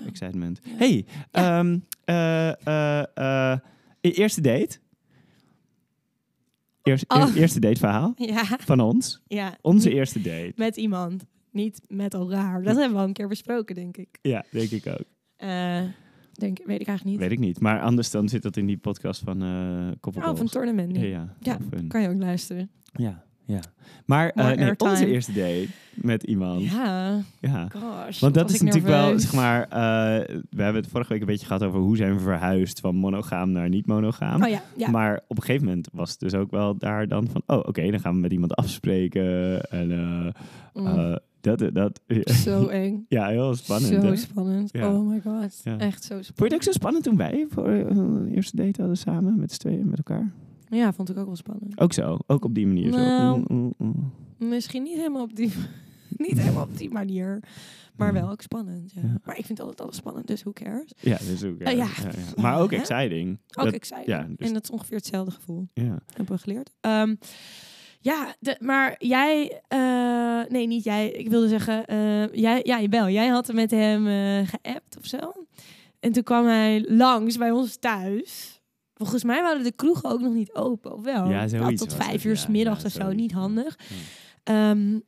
[0.06, 0.60] excitement.
[0.68, 1.04] Hey,
[2.04, 3.60] e-
[4.10, 4.78] eerste date.
[6.82, 7.18] Eerst, Oh.
[7.28, 9.22] eer- eerste dateverhaal Ja, van ons.
[9.26, 9.56] ja.
[9.60, 10.52] Onze eerste date.
[10.56, 12.62] Met iemand, niet met elkaar.
[12.62, 14.18] Dat hebben we al een keer besproken, denk ik.
[14.22, 15.04] Ja, denk ik ook.
[15.36, 15.82] Eh,
[16.32, 17.18] denk, weet ik eigenlijk niet.
[17.18, 17.60] Weet ik niet.
[17.60, 20.96] Maar anders dan zit dat in die podcast van eh Koppel Oh, van Tournament.
[20.96, 21.58] Ja, ja.
[21.88, 22.70] Kan je ook luisteren.
[22.92, 23.60] ja, ja.
[24.06, 26.62] Maar eh, nee, onze eerste date met iemand.
[26.62, 27.20] Ja.
[27.40, 28.20] Ja, gosh.
[28.20, 31.46] Want dat is natuurlijk wel, zeg maar, eh, we hebben het vorige week een beetje
[31.46, 34.42] gehad over hoe zijn we verhuisd van monogaam naar niet monogaam.
[34.42, 34.90] Oh ja, ja.
[34.90, 37.90] Maar op een gegeven moment was het dus ook wel daar dan van, oh oké,
[37.90, 39.60] dan gaan we met iemand afspreken.
[39.70, 40.26] En eh,
[40.74, 43.04] Mm, dat, dat, zo eng.
[43.08, 43.92] ja, heel spannend.
[44.02, 44.16] zo hè?
[44.16, 44.70] spannend.
[44.72, 44.92] Ja.
[44.94, 45.62] Oh my god.
[45.78, 46.54] Echt zo Vond je het spannend.
[46.54, 49.98] ook zo spannend toen wij voor een eerste date hadden samen met z'n tweeën met
[49.98, 50.32] elkaar?
[50.78, 51.80] Ja, vond ik ook wel spannend.
[51.80, 52.90] Ook zo, ook op die manier.
[52.90, 53.42] Nou.
[53.48, 53.54] Zo.
[53.54, 53.92] Mm, mm,
[54.38, 54.48] mm.
[54.48, 55.52] Misschien niet helemaal op die,
[56.26, 57.42] niet helemaal op die manier.
[57.96, 58.92] Maar wel ook spannend.
[58.94, 59.00] Ja.
[59.04, 59.18] Ja.
[59.24, 60.92] Maar ik vind altijd alles spannend, dus who cares?
[61.00, 61.58] Ja, is ook.
[61.58, 61.86] Eh, ja.
[62.40, 63.38] Maar ook exciting.
[63.56, 64.06] Ook Dat- exciting.
[64.06, 65.68] ja, dus- En dat is ongeveer hetzelfde gevoel.
[65.74, 65.98] ja.
[66.14, 66.70] Hebben we geleerd.
[66.80, 67.14] Ehm,
[68.00, 69.62] ja, de, maar jij...
[69.68, 71.10] eh, nee, niet jij.
[71.10, 71.86] Ik wilde zeggen...
[71.86, 73.08] eh, jij, ja, wel.
[73.08, 75.32] Jij had met hem eh geappt of zo.
[76.00, 78.61] En toen kwam hij langs bij ons thuis.
[79.02, 81.28] Volgens mij waren de kroegen ook nog niet open, of wel?
[81.30, 83.12] Ja, zoiets tot vijf uur 's middags of zo.
[83.12, 83.78] Niet handig.
[84.44, 84.98] Ehm,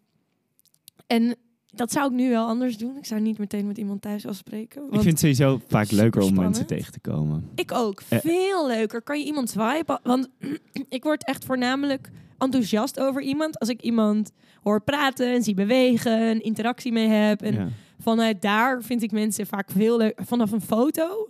[1.06, 1.36] en
[1.66, 2.96] dat zou ik nu wel anders doen.
[2.96, 4.82] Ik zou niet meteen met iemand thuis afspreken.
[4.82, 7.48] Ik vind het sowieso vaak leuker om mensen tegen te komen.
[7.54, 8.02] ik ook.
[8.08, 8.18] Eh.
[8.18, 9.02] Veel leuker.
[9.02, 10.00] Kan je iemand swipen?
[10.02, 10.28] Want
[10.88, 13.58] ik word echt voornamelijk enthousiast over iemand.
[13.58, 14.30] Als ik iemand
[14.62, 17.42] hoor praten en zie bewegen, een interactie mee heb.
[17.42, 17.68] En Ja.
[17.98, 20.18] vanuit daar vind ik mensen vaak veel leuk.
[20.24, 21.28] Vanaf een foto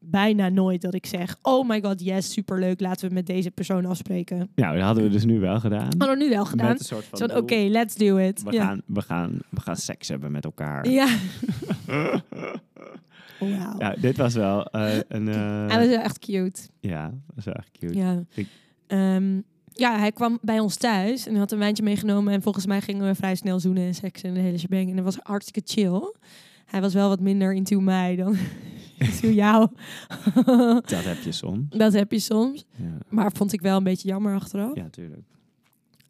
[0.00, 1.36] bijna nooit dat ik zeg...
[1.42, 2.80] Oh my god, yes, superleuk.
[2.80, 4.50] Laten we met deze persoon afspreken.
[4.54, 5.88] Nou, dat hadden we dus nu wel gedaan.
[5.98, 6.68] Hadden we nu wel gedaan.
[6.68, 8.42] Met een soort van oké, let's do it.
[8.42, 8.64] We, ja.
[8.64, 10.88] gaan, we, gaan, we gaan seks hebben met elkaar.
[10.88, 11.08] Ja.
[13.40, 13.78] Wauw.
[13.78, 15.28] Ja, dit was wel eh, een...
[15.28, 16.60] eh, Hij was wel echt cute.
[16.80, 17.94] ja, dat was wel echt cute.
[17.98, 18.22] Ja.
[18.34, 18.48] Ik-
[18.86, 19.40] Ehm,
[19.72, 22.32] ja, hij kwam bij ons thuis en had een wijntje meegenomen.
[22.32, 24.88] En volgens mij gingen we vrij snel zoenen en seks en de hele shebang.
[24.90, 26.14] En dat was hartstikke chill.
[26.66, 28.36] Hij was wel wat minder into mij dan
[29.06, 29.68] into jou.
[30.94, 31.68] Dat heb je soms.
[31.68, 32.64] dat heb je soms.
[32.76, 34.74] Ja, Maar vond ik wel een beetje jammer achteraf.
[34.76, 35.22] ja tuurlijk.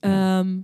[0.00, 0.58] Ehm,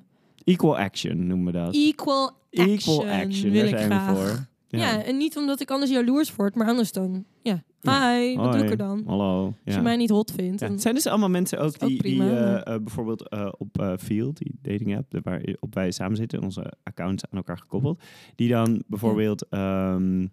[0.45, 1.75] Equal action noemen we dat.
[1.75, 4.11] equal action, Equal action, wil daar ik zijn graag.
[4.11, 4.47] we voor.
[4.69, 5.03] Ja.
[5.05, 7.25] en niet omdat ik anders jaloers word, maar anders dan.
[7.43, 8.19] Ja, Ja.
[8.19, 9.03] hi, wat doe ik er dan?
[9.07, 9.45] Hallo.
[9.45, 9.75] Als Ja.
[9.75, 10.61] je mij niet hot vindt.
[10.61, 12.25] Dan- het zijn dus allemaal mensen ook die, prima,
[12.63, 16.73] eh, eh, bijvoorbeeld eh, op Field, die dating app, de- waarop wij samen zitten, onze
[16.83, 18.03] accounts aan elkaar gekoppeld,
[18.35, 20.27] die dan bijvoorbeeld ehm,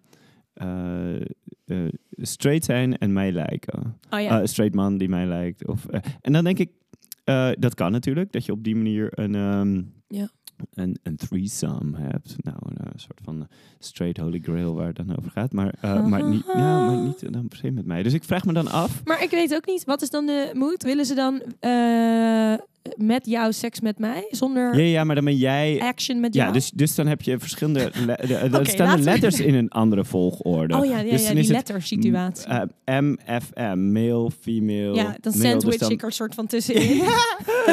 [0.54, 3.98] eh, eh, straight zijn en mij lijken.
[4.10, 4.40] oh ja.
[4.40, 5.66] Eh, straight man die mij lijkt.
[5.66, 5.86] Of,
[6.20, 6.70] en dan denk ik,
[7.58, 10.28] dat kan natuurlijk, dat je op die manier een, ehm, Ja.
[10.74, 12.34] een, een threesome hebt.
[12.36, 13.48] Nou, een soort van
[13.78, 15.52] straight holy grail waar het dan over gaat.
[15.52, 18.02] Maar, maar, niet, ja, maar niet dan per se met mij.
[18.02, 19.04] Dus ik vraag me dan af.
[19.04, 20.82] Maar ik weet ook niet, wat is dan de moed?
[20.82, 21.42] Willen ze dan
[22.96, 25.80] met jou seks met mij, zonder Ja, ja, maar dan ben jij...
[25.80, 26.52] action met Ja, jou.
[26.54, 27.90] dus, dus dan heb je verschillende...
[28.06, 30.76] Le de, staan de we- letters in een andere volgorde.
[30.76, 32.48] oh ja, ja, Dus ja die lettersituatie.
[32.50, 32.60] Uh,
[33.00, 34.94] MFM, male, female.
[34.94, 37.02] ja, dan male, sandwich dus dan- ik er soort van tussenin.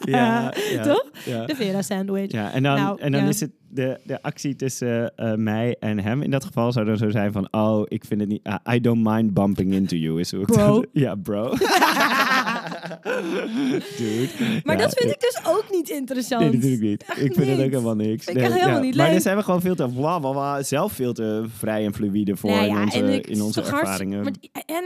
[0.00, 1.04] Ja, ja, Toch?
[1.24, 1.44] Ja.
[1.46, 2.32] De Vera sandwich.
[2.32, 3.28] Ja, en dan, Nou, en dan ja.
[3.28, 6.22] is het de, de actie tussen eh, mij en hem.
[6.22, 7.48] In dat geval zou dan zo zijn van...
[7.50, 8.48] Oh, ik vind het niet...
[8.72, 10.20] I don't mind bumping into you.
[10.20, 10.82] Is hoe ik Bro.
[10.92, 11.52] ja, bro.
[13.98, 14.60] Dude.
[14.64, 16.42] Maar Ja, dat vind ik dus ook niet interessant.
[16.42, 17.02] Nee, natuurlijk niet.
[17.06, 17.70] Echt ik vind het ook niet.
[17.70, 18.24] helemaal niks.
[18.24, 19.12] Vind ik echt helemaal niet Maar leuk.
[19.12, 22.36] daar zijn we gewoon veel te, bla, bla, bla, zelf veel te vrij en fluïde
[22.36, 24.22] voor in onze, in onze ervaringen.
[24.22, 24.32] maar-
[24.66, 24.84] en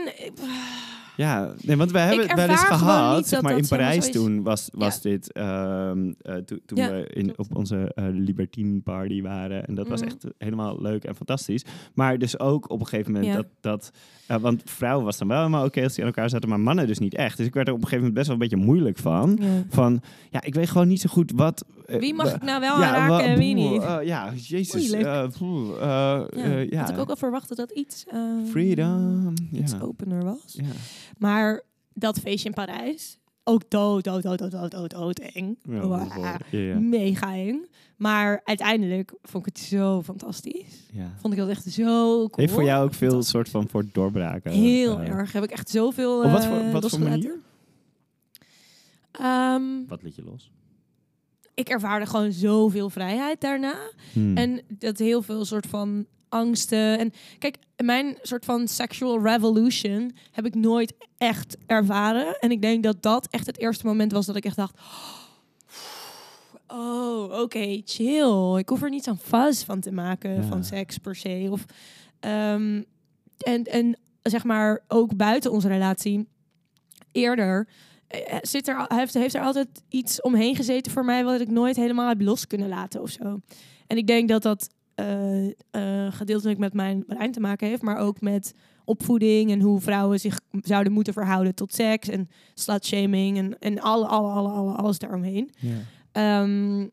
[1.16, 3.28] Ja, nee, want we hebben het wel eens gehad.
[3.28, 5.10] Zeg maar in Parijs toen was, was Ja.
[5.10, 5.32] dit.
[5.32, 9.66] ehm, eh, toen toen Ja, we in, op onze eh Libertine party waren.
[9.66, 10.08] En dat was Mhm.
[10.08, 11.64] echt helemaal leuk en fantastisch.
[11.94, 13.36] Maar dus ook op een gegeven moment Ja.
[13.36, 13.46] dat.
[13.60, 13.90] dat
[14.26, 16.86] eh, want vrouwen was dan wel helemaal oké als die aan elkaar zaten, maar mannen
[16.86, 17.36] dus niet echt.
[17.36, 19.38] Dus ik werd er op een gegeven moment best wel een beetje moeilijk van.
[19.68, 20.00] Van
[20.30, 21.64] ja, ik weet gewoon niet zo goed wat.
[21.86, 23.82] Wie mag ik nou wel aanraken en wie niet?
[24.04, 24.90] ja, jezus.
[24.90, 25.28] Ja,
[26.70, 26.80] ja.
[26.80, 28.18] Had ik ook al verwacht dat iets, eh,
[28.50, 29.32] Freedom.
[29.52, 30.38] iets opener was.
[30.46, 30.64] ja.
[31.20, 31.62] Maar
[31.94, 35.56] dat feestje in Parijs, ook dood, dood, dood, dood, dood, dood, dood eng.
[35.62, 36.18] Ja, Wow.
[36.18, 36.78] ja, ja.
[36.78, 37.64] Mega eng.
[37.96, 40.88] Maar uiteindelijk vond ik het zo fantastisch.
[41.20, 41.82] Vond ik dat echt zo
[42.16, 42.30] cool.
[42.34, 44.52] Heeft voor jou ook veel soort van voor doorbraken?
[44.52, 45.32] Heel eh, erg.
[45.32, 47.38] Heb ik echt zoveel Op wat voor, eh, wat voor manier?
[49.10, 50.50] Ehm, Wat liet je los?
[51.54, 53.74] ik ervaarde gewoon zoveel vrijheid daarna.
[54.12, 54.36] Hmm.
[54.36, 56.98] En dat heel veel soort van angsten.
[56.98, 62.38] En kijk, mijn soort van sexual revolution heb ik nooit echt ervaren.
[62.40, 64.78] En ik denk dat dat echt het eerste moment was dat ik echt dacht...
[66.68, 68.58] Oh, oké, chill.
[68.58, 70.42] Ik hoef er niet zo'n fuzz van te maken Ja.
[70.42, 71.48] van seks per se.
[71.50, 71.64] Of,
[72.20, 72.82] ehm,
[73.38, 76.28] en, en zeg maar ook buiten onze relatie
[77.12, 77.68] eerder
[78.06, 81.76] eh, zit er, heeft, heeft er altijd iets omheen gezeten voor mij wat ik nooit
[81.76, 83.40] helemaal heb los kunnen laten of zo.
[83.86, 84.79] En ik denk dat dat eh, eh,
[86.10, 90.40] gedeeltelijk met mijn brein te maken heeft, maar ook met opvoeding en hoe vrouwen zich
[90.60, 95.50] zouden moeten verhouden tot seks en slutshaming en, en alle, alle, alle, alle, alles daaromheen.
[95.58, 95.76] ja.
[96.12, 96.86] Ehm,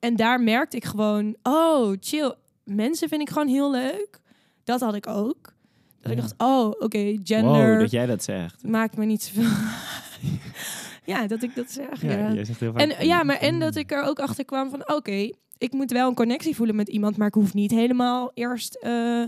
[0.00, 2.34] en daar merkte ik gewoon, oh, chill.
[2.64, 4.20] Mensen vind ik gewoon heel leuk.
[4.64, 5.54] Dat had ik ook.
[6.00, 8.62] Dat ik dacht, oh, oké, gender Wow, dat jij dat zegt.
[8.62, 9.50] maakt me niet zoveel.
[11.14, 12.02] ja, dat ik dat zeg.
[12.02, 12.80] Ja, Ja, jij zegt heel vaak.
[12.80, 15.30] En ja, maar en dat ik er ook achter kwam van, oké,
[15.64, 19.22] ik moet wel een connectie voelen met iemand, maar ik hoef niet helemaal eerst eh,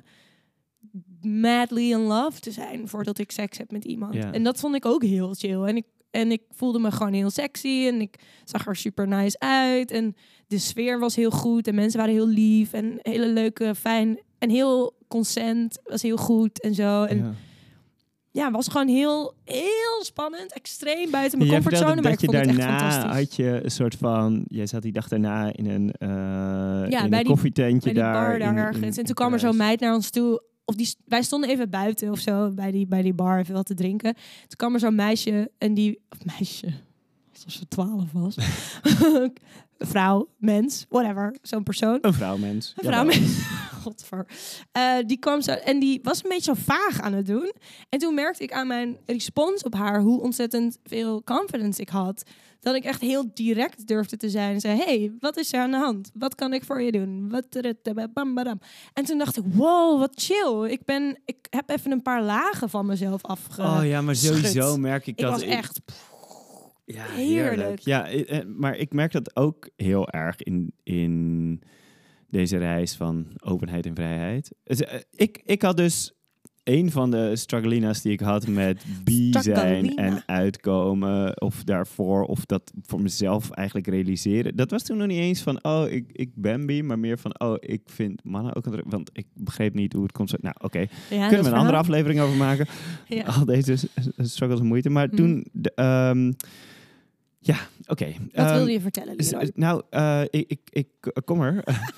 [1.23, 4.15] madly in love te zijn voordat ik seks heb met iemand.
[4.15, 4.33] Ja.
[4.33, 5.63] En dat vond ik ook heel chill.
[5.63, 9.39] En ik, en ik voelde me gewoon heel sexy en ik zag er super nice
[9.39, 9.91] uit.
[9.91, 10.17] En
[10.47, 14.51] de sfeer was heel goed en mensen waren heel lief en hele leuke, fijn en
[14.51, 17.05] heel consent was heel goed en zo.
[17.05, 17.35] En Ja.
[18.37, 20.53] Ja, was gewoon heel, heel spannend.
[20.53, 23.13] Extreem buiten mijn comfortzone, maar ik vond het echt fantastisch.
[23.13, 24.45] had je een soort van...
[24.49, 28.03] Jij zat die dag daarna in een, eh in bij een die- koffietentje bij die
[28.03, 28.13] daar.
[28.13, 28.97] bar daar ergens.
[28.97, 30.43] en in toen kwam er zo'n meid naar ons toe.
[30.65, 33.67] Of die, wij stonden even buiten of zo, bij die, bij die bar, even wat
[33.67, 34.15] te drinken.
[34.15, 36.01] Toen kwam er zo'n meisje en die...
[36.09, 36.67] Of meisje,
[37.45, 38.37] alsof ze twaalf was.
[39.79, 41.99] Vrouw, mens, whatever, zo'n persoon.
[42.01, 42.75] Een vrouwmens.
[42.77, 43.13] Een Jawel.
[43.13, 43.47] vrouw met...
[43.83, 44.27] Godver.
[44.73, 45.53] Eh, die kwam zo...
[45.53, 47.53] En die was een beetje zo vaag aan het doen.
[47.89, 50.01] En toen merkte ik aan mijn respons op haar...
[50.01, 52.23] hoe ontzettend veel confidence ik had.
[52.61, 54.55] Dat ik echt heel direct durfde te zijn.
[54.55, 56.11] En zei, hey, wat is er aan de hand?
[56.15, 57.29] Wat kan ik voor je doen?
[57.29, 57.47] Wat...
[58.93, 60.71] En toen dacht ik, wow, wat chill.
[60.71, 63.63] Ik, ben, ik heb even een paar lagen van mezelf afge...
[63.63, 65.33] Oh ja, maar sowieso merk ik ik dat...
[65.33, 65.81] was echt...
[66.87, 67.57] Ja, Heerlijk.
[67.57, 67.79] heerlijk.
[67.81, 71.61] Ja, eh, maar ik merk dat ook heel erg in, in
[72.31, 74.55] deze reis van openheid en vrijheid.
[74.65, 76.11] Dus, eh, ik, ik had dus
[76.65, 82.45] een van de strugglina's die ik had met bi zijn en uitkomen, of daarvoor, of
[82.45, 84.57] dat voor mezelf eigenlijk realiseren.
[84.57, 87.41] Dat was toen nog niet eens van, oh, ik, ik ben bi, maar meer van,
[87.41, 90.43] oh, ik vind mannen ook een Want ik begreep niet hoe het komt.
[90.43, 90.79] Nou, oké,
[91.11, 92.67] Ja, kunnen we een andere aflevering over maken.
[93.09, 93.23] Ja.
[93.25, 93.77] Al deze
[94.19, 94.91] struggles en moeite.
[94.91, 95.17] Maar Mhm.
[95.17, 96.33] toen, de, ehm,
[97.47, 98.07] ja, oké.
[98.07, 99.51] Wat Ehm, wilde je vertellen, Leroy?
[99.55, 101.63] Nou, eh, ik, ik, ik k- kom er.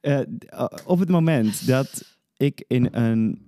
[0.00, 3.42] Eh, eh, op het moment dat ik in een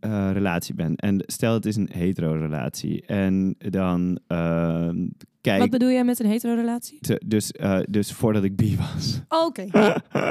[0.00, 5.06] eh, relatie ben, en stel het is een hetero relatie, en dan ehm,
[5.44, 6.98] kijk, Wat bedoel jij met een hetero-relatie?
[7.00, 9.20] te- dus, eh, dus voordat ik bi was.
[9.28, 9.62] Oh, Oké.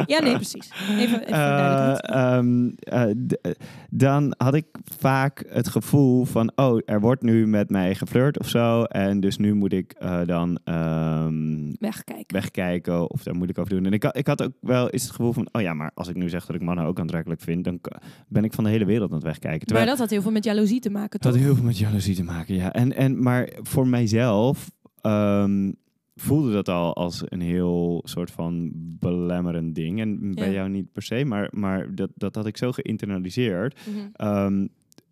[0.06, 0.70] ja, nee, precies.
[0.90, 2.02] Even, even voor Eh, duidelijkheid.
[2.06, 3.52] ehm, eh, d- eh,
[3.90, 4.66] dan had ik
[4.98, 8.84] vaak het gevoel van, oh, er wordt nu met mij geflirt of zo.
[8.84, 12.26] En dus nu moet ik eh, dan ehm, Wegkijken.
[12.36, 13.86] wegkijken of daar moet ik over doen.
[13.86, 16.08] En ik, had- ik had ook wel eens het gevoel van, oh ja, maar als
[16.08, 17.98] ik nu zeg dat ik mannen ook aantrekkelijk vind, dan k-
[18.28, 19.58] ben ik van de hele wereld aan het wegkijken.
[19.58, 21.32] Maar Terwijl, dat had heel veel met jaloezie te maken, het toch?
[21.32, 22.72] had heel veel met jaloezie te maken, ja.
[22.74, 24.72] En, en, maar voor mijzelf
[25.04, 25.72] ehm,
[26.16, 30.00] voelde dat al als een heel soort van belemmerend ding.
[30.00, 30.54] En bij Ja.
[30.54, 33.98] jou niet per se, maar, maar dat, dat had ik zo geïnternaliseerd Mhm.
[34.14, 34.68] ehm,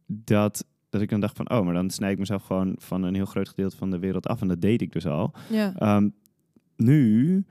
[0.05, 3.15] dat, dat ik dan dacht van, oh, maar dan snijd ik mezelf gewoon van een
[3.15, 4.41] heel groot gedeelte van de wereld af.
[4.41, 5.33] En dat deed ik dus al.
[5.49, 5.73] Ja.
[5.75, 6.09] Ehm,
[6.75, 7.43] nu,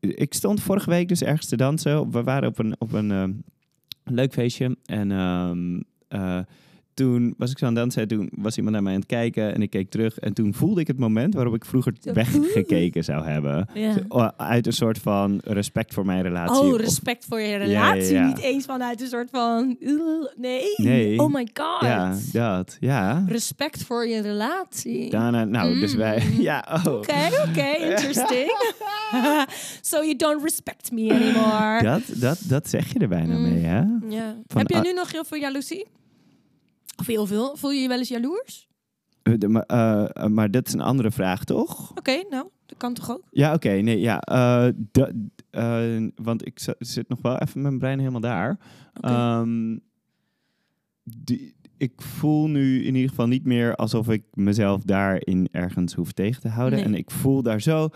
[0.00, 2.10] ik stond vorige week dus ergens te dansen.
[2.10, 3.44] We waren op een, op een
[4.04, 4.76] leuk feestje.
[4.84, 5.10] En
[6.08, 6.40] eh,
[7.00, 8.02] toen was ik zo aan het dansen.
[8.02, 9.54] en Toen was iemand naar mij aan het kijken.
[9.54, 10.18] En ik keek terug.
[10.18, 13.68] En toen voelde ik het moment waarop ik vroeger weggekeken zou hebben.
[13.74, 13.92] Ja.
[13.92, 16.62] Zo, oh, Uit een soort van respect voor mijn relatie.
[16.64, 18.12] Oh, respect voor je relatie.
[18.14, 18.26] ja.
[18.26, 19.76] Niet eens vanuit een soort van...
[19.80, 20.00] "Ugh,
[20.36, 20.62] Nee.
[20.76, 21.18] Nee.
[21.20, 21.80] Oh my god.
[21.80, 22.76] ja, dat.
[22.80, 23.24] Ja.
[23.28, 25.10] Respect voor je relatie.
[25.10, 25.98] Daarna, nou, dus Mm.
[25.98, 26.22] wij...
[26.38, 26.92] Ja, oh.
[26.94, 28.50] Oké, oké, interesting.
[29.90, 31.82] so you don't respect me anymore.
[31.82, 33.42] Dat, dat, dat zeg je er bijna Mm.
[33.42, 33.78] mee, hè?
[34.08, 34.34] Ja.
[34.46, 35.86] Van, Heb jij ah- nu nog heel veel jaloezie?
[37.00, 37.56] Of heel veel?
[37.56, 38.68] Voel je je wel eens jaloers?
[39.22, 41.90] Eh, de- maar, eh, eh, maar dat is een andere vraag, toch?
[41.90, 43.22] Oké, nou, dat kan toch ook?
[43.30, 43.70] Ja, oké.
[43.70, 44.22] nee, ja.
[46.14, 48.58] want ik zit nog wel even mijn brein helemaal daar.
[49.00, 49.76] Ehm,
[51.02, 56.12] die, ik voel nu in ieder geval niet meer alsof ik mezelf daarin ergens hoef
[56.12, 56.78] tegen te houden.
[56.78, 56.86] Nee.
[56.88, 57.88] En ik voel daar zo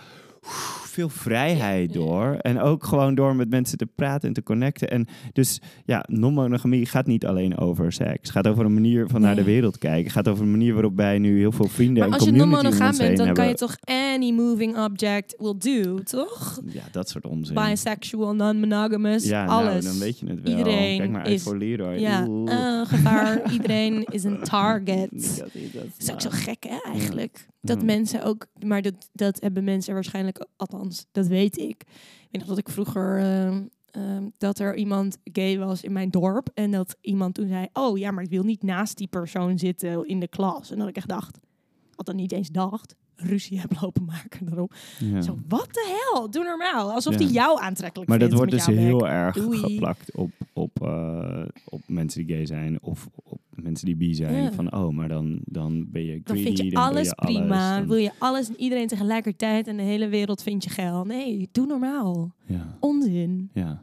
[0.84, 1.98] veel vrijheid Ja.
[2.00, 2.34] door.
[2.34, 4.90] En ook gewoon door met mensen te praten en te connecten.
[4.90, 8.10] En dus ja, non-monogamie gaat niet alleen over seks.
[8.20, 10.02] Het gaat over een manier van naar de wereld kijken.
[10.02, 12.32] Het gaat over een manier waarop wij nu heel veel vrienden maar en als je
[12.36, 16.60] non-monogaam bent, dan kan je toch any moving object will do, toch?
[16.66, 17.54] Ja, dat soort onzin.
[17.54, 19.84] Bisexual, non-monogamous, ja, nou, alles.
[19.84, 20.56] dan weet je het wel.
[20.58, 21.94] Iedereen Kijk maar uit is- voor Leroy.
[21.98, 23.52] Ja, eh, gevaar.
[23.52, 25.12] Iedereen is een target.
[25.12, 27.46] Niet dat hij dat Dat is ook zo gek, hè, eigenlijk.
[27.64, 27.84] Dat Ja.
[27.84, 28.46] mensen ook...
[28.66, 30.46] Maar dat, dat hebben mensen waarschijnlijk...
[30.56, 31.82] Althans, dat weet ik.
[31.82, 33.18] Ik weet nog dat ik vroeger...
[33.18, 36.50] ehm, ehm, dat er iemand gay was in mijn dorp.
[36.54, 37.66] En dat iemand toen zei...
[37.72, 40.70] Oh ja, maar ik wil niet naast die persoon zitten in de klas.
[40.70, 41.38] En dat ik echt dacht...
[41.94, 42.94] Had dan niet eens dacht...
[43.16, 44.68] Ruzie heb lopen maken daarom.
[44.98, 45.20] Ja.
[45.20, 46.30] Zo, wat de hel?
[46.30, 46.92] Doe normaal.
[46.92, 49.58] Alsof die jou aantrekkelijk Maar dat vindt wordt dus heel erg Doei.
[49.58, 54.42] geplakt op, op, eh, op mensen die gay zijn of op mensen die bi zijn.
[54.42, 54.52] Ja.
[54.52, 56.42] Van, oh, maar dan, dan ben je Dan greedy.
[56.44, 57.78] vind je dan alles prima.
[57.78, 61.04] dan- Wil je alles en iedereen tegelijkertijd en de hele wereld vind je geil.
[61.04, 62.34] Nee, doe normaal.
[62.46, 63.50] ja, Onzin.
[63.52, 63.82] ja,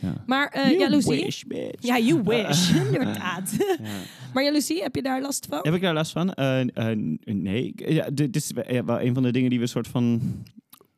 [0.00, 0.22] ja.
[0.26, 1.24] Maar eh You jaloezie?
[1.24, 1.86] wish, bitch.
[1.86, 2.70] Ja, you wish.
[2.86, 3.56] Inderdaad.
[3.58, 3.86] Ja.
[4.34, 5.58] maar jaloezie, heb je daar last van?
[5.62, 6.32] Heb ik daar last van?
[6.34, 7.72] Eh, eh, nee.
[7.74, 10.20] Ja, dit is wel wel een van de dingen die we soort van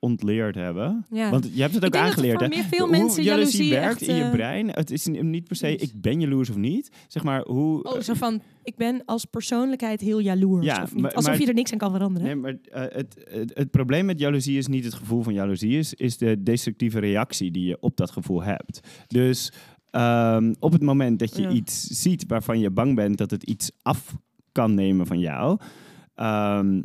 [0.00, 1.06] ontleerd hebben.
[1.10, 1.30] Ja.
[1.30, 2.62] Want je hebt het ook er aangeleerd, hè?
[2.62, 4.68] veel hoe mensen jaloezie werkt echt, in je eh, brein.
[4.68, 6.90] Het is niet per se, ik ben jaloers of niet.
[7.08, 7.82] Zeg maar, hoe...
[7.82, 10.66] Oh, zo van, ik ben als persoonlijkheid heel jaloers.
[10.66, 11.02] Ja, of niet?
[11.02, 12.26] maar- Alsof maar- je er niks aan kan veranderen.
[12.26, 15.78] Nee, maar eh, het, het, het probleem met jaloezie is niet het gevoel van jaloezie,
[15.78, 18.80] is, is de destructieve reactie die je op dat gevoel hebt.
[19.06, 19.52] Dus
[19.90, 21.50] ehm, op het moment dat je Ja.
[21.50, 24.16] iets ziet waarvan je bang bent dat het iets af
[24.52, 25.58] kan nemen van jou,
[26.14, 26.80] ehm,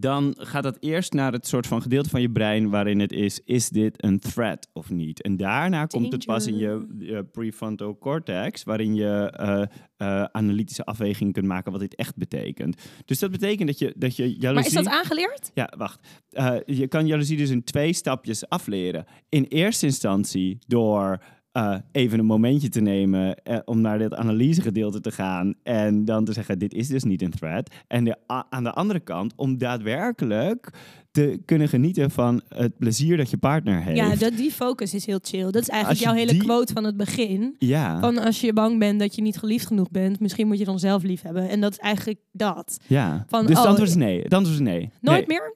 [0.00, 3.40] dan gaat dat eerst naar het soort van gedeelte van je brein waarin het is,
[3.44, 5.22] is dit een threat of niet?
[5.22, 9.62] En daarna komt het pas in je, je prefrontal cortex, waarin je eh,
[9.96, 12.82] eh, analytische afweging kunt maken wat dit echt betekent.
[13.04, 14.54] Dus dat betekent dat je, dat je jaloezie...
[14.54, 15.50] maar is dat aangeleerd?
[15.54, 16.06] Ja, wacht.
[16.30, 19.04] Eh, je kan jaloezie dus in twee stapjes afleren.
[19.28, 21.22] In eerste instantie door
[21.54, 26.24] eh, even een momentje te nemen eh, om naar dit analysegedeelte te gaan en dan
[26.24, 27.74] te zeggen, dit is dus niet een threat.
[27.86, 28.16] En de,
[28.50, 30.70] aan de andere kant om daadwerkelijk
[31.10, 33.96] te kunnen genieten van het plezier dat je partner heeft.
[33.96, 35.50] Ja, dat, die focus is heel chill.
[35.50, 37.54] Dat is eigenlijk jouw hele die- quote van het begin.
[37.58, 40.64] ja, Van als je bang bent dat je niet geliefd genoeg bent, misschien moet je
[40.64, 41.48] dan zelf lief hebben.
[41.48, 42.78] En dat is eigenlijk dat.
[42.86, 43.24] ja.
[43.28, 44.22] van, dus het oh, antwoord is nee.
[44.22, 44.90] Het antwoord is nee.
[45.00, 45.38] Nooit Nee.
[45.38, 45.54] meer?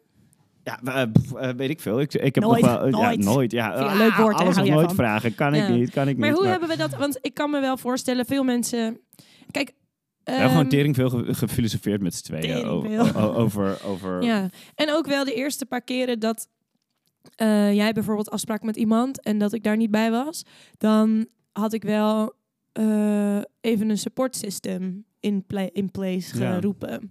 [0.68, 1.02] Ja, eh,
[1.48, 2.00] eh, weet ik veel.
[2.00, 2.86] Ik, ik heb Nooit, nog wel...
[2.88, 3.18] Ja, nooit.
[3.24, 3.52] nooit.
[3.52, 4.94] Ja, je een leuk woord, alles jij nooit van?
[4.94, 5.34] vragen.
[5.34, 5.66] Kan Ja.
[5.66, 6.38] ik niet, kan ik Maar niet.
[6.38, 6.96] hoe hebben we dat?
[6.96, 9.00] Want ik kan me wel voorstellen, veel mensen.
[9.50, 9.72] Kijk.
[10.24, 14.48] We hebben gewoon ehm, tering veel ge- gefilosofeerd met z'n tweeën over, over, over Ja,
[14.74, 16.48] en ook wel de eerste paar keren dat
[17.36, 20.42] eh, jij bijvoorbeeld afspraak met iemand en dat ik daar niet bij was,
[20.78, 22.32] dan had ik wel
[22.72, 26.54] eh, even een support system in, pla- in place Ja.
[26.54, 27.10] geroepen.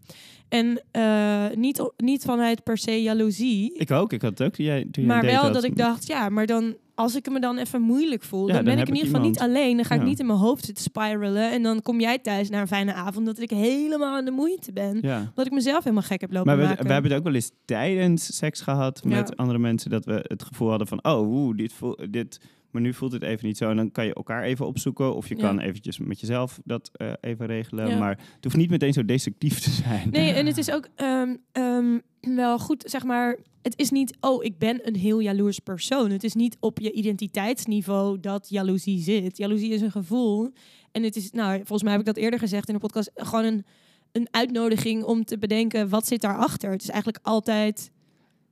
[0.50, 4.88] En eh, niet, niet vanuit per se jaloezie, Ik ook, ik had het ook jij,
[4.92, 8.24] toen maar wel dat ik dacht, ja, maar dan als ik me dan even moeilijk
[8.24, 9.76] voel, Ja, dan dan ben ik in ieder geval niet alleen.
[9.76, 11.52] Dan ga ik niet in mijn hoofd zitten spiralen.
[11.52, 14.74] En dan kom jij thuis naar een fijne avond dat ik helemaal aan de moeite
[14.74, 14.98] ben.
[15.02, 15.32] Ja.
[15.36, 16.86] Dat ik mezelf helemaal gek heb lopen Maar we, maken.
[16.86, 19.90] we hebben het ook wel eens tijdens seks gehad met andere mensen.
[19.90, 22.40] Dat we het gevoel hadden van, oh, dit, voel, dit,
[22.72, 23.70] maar nu voelt het even niet zo.
[23.70, 25.16] En dan kan je elkaar even opzoeken.
[25.16, 25.42] Of je Ja.
[25.42, 27.88] kan eventjes met jezelf dat eh, even regelen.
[27.90, 27.98] Ja.
[27.98, 30.10] Maar het hoeft niet meteen zo destructief te zijn.
[30.10, 33.38] Nee, en het is ook ehm, ehm, wel goed, zeg maar.
[33.62, 36.12] Het is niet, oh, ik ben een heel jaloers persoon.
[36.12, 39.38] Het is niet op je identiteitsniveau dat jaloezie zit.
[39.38, 40.52] Jaloezie is een gevoel.
[40.92, 43.46] En het is, nou, volgens mij heb ik dat eerder gezegd in de podcast, gewoon
[43.46, 43.66] een,
[44.12, 46.72] een uitnodiging om te bedenken wat zit daarachter.
[46.72, 47.92] Het is eigenlijk altijd,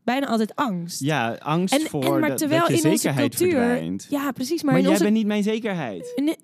[0.06, 1.00] bijna altijd angst.
[1.00, 4.08] Ja, angst En- voor en maar dat, terwijl dat je in onze zekerheid cultuur- verdwijnt.
[4.10, 4.64] Ja, precies.
[4.64, 5.04] Maar, Maar, in jij onze...
[5.04, 6.12] bent niet mijn zekerheid.
[6.16, 6.36] Nee, nee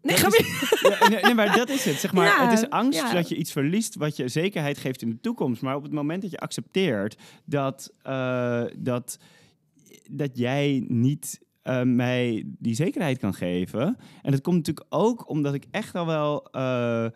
[0.00, 0.36] Dat ga is-
[0.80, 1.94] weer- Ja, nee, nee, maar dat is het.
[1.96, 3.12] Zeg maar, Ja, het is angst ja.
[3.12, 5.62] dat je iets verliest wat je zekerheid geeft in de toekomst.
[5.62, 9.18] Maar op het moment dat je accepteert dat, eh, dat,
[10.10, 13.96] dat jij niet eh, mij die zekerheid kan geven.
[14.22, 17.06] En dat komt natuurlijk ook omdat ik echt al wel eh,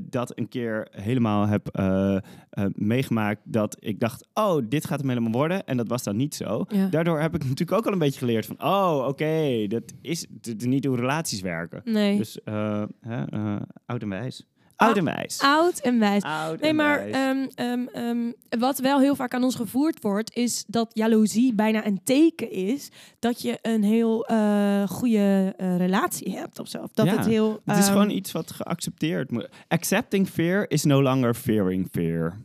[0.00, 3.40] dat een keer helemaal heb eh, eh, meegemaakt.
[3.44, 5.66] Dat ik dacht, oh, dit gaat hem helemaal worden.
[5.66, 6.64] En dat was dan niet zo.
[6.68, 6.86] Ja.
[6.88, 10.26] Daardoor heb ik natuurlijk ook al een beetje geleerd van, oh, oké, dat is,
[10.56, 11.80] niet hoe relaties werken.
[11.84, 12.16] Nee.
[12.16, 14.46] Dus eh, hè, eh, oud en wijs.
[14.86, 15.38] Oud en wijs.
[15.40, 16.22] Oud en wijs.
[16.22, 17.14] Oud Nee, en maar wijs.
[17.14, 21.86] ehm, ehm, ehm, wat wel heel vaak aan ons gevoerd wordt, is dat jaloezie bijna
[21.86, 26.86] een teken is dat je een heel eh, goede eh, relatie hebt of zo.
[26.94, 27.60] Dat Ja, het heel.
[27.64, 29.48] het is ehm, gewoon iets wat geaccepteerd moet.
[29.68, 32.36] Accepting fear is no longer fearing fear.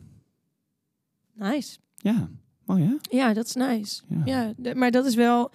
[1.34, 1.78] Nice.
[1.96, 2.28] Ja,
[2.64, 3.16] mooi hè?
[3.16, 4.02] Ja, dat is nice.
[4.24, 4.52] Ja.
[4.62, 5.50] Ja, maar dat is wel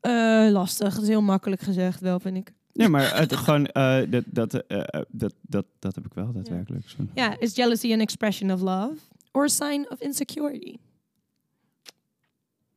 [0.00, 0.94] eh, lastig.
[0.94, 2.52] Dat is heel makkelijk gezegd, wel, vind ik.
[2.78, 6.32] Nee, maar het, gewoon, eh, dat, dat, eh, eh, dat, dat, dat heb ik wel
[6.32, 6.84] daadwerkelijk.
[7.14, 8.94] Ja, is jealousy an expression of love
[9.32, 10.76] or a sign of insecurity?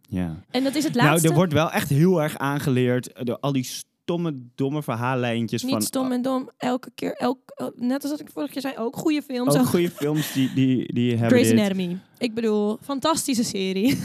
[0.07, 0.43] Ja.
[0.49, 1.27] En dat is het Nou, laatste.
[1.27, 5.81] er wordt wel echt heel erg aangeleerd door al die stomme, domme verhaallijntjes Niet van...
[5.81, 6.49] stom en dom.
[6.57, 9.53] Elke keer, elk, net als dat ik vorige keer zei, ook goede films.
[9.55, 11.51] Ook ook goede films die, die, die hebben Grey's.
[11.51, 11.97] Anatomy.
[12.17, 13.97] Ik bedoel, fantastische serie.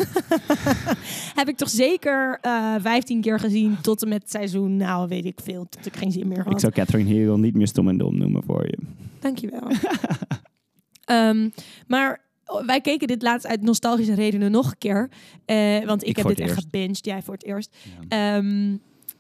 [1.41, 5.39] Heb ik toch zeker eh 15 keer gezien tot en met seizoen, nou weet ik
[5.43, 6.61] veel, tot ik geen zin meer Ik had.
[6.61, 8.79] zou Catherine Hill niet meer stom en dom noemen voor je.
[9.21, 9.69] Dankjewel.
[11.05, 11.49] Ehm
[11.87, 12.25] maar
[12.67, 15.11] wij keken dit laatst uit nostalgische redenen nog een keer.
[15.45, 17.77] Eh, want ik, Ik heb dit echt gebinged, jij voor het eerst.
[18.09, 18.37] Ja.
[18.37, 18.77] Ehm,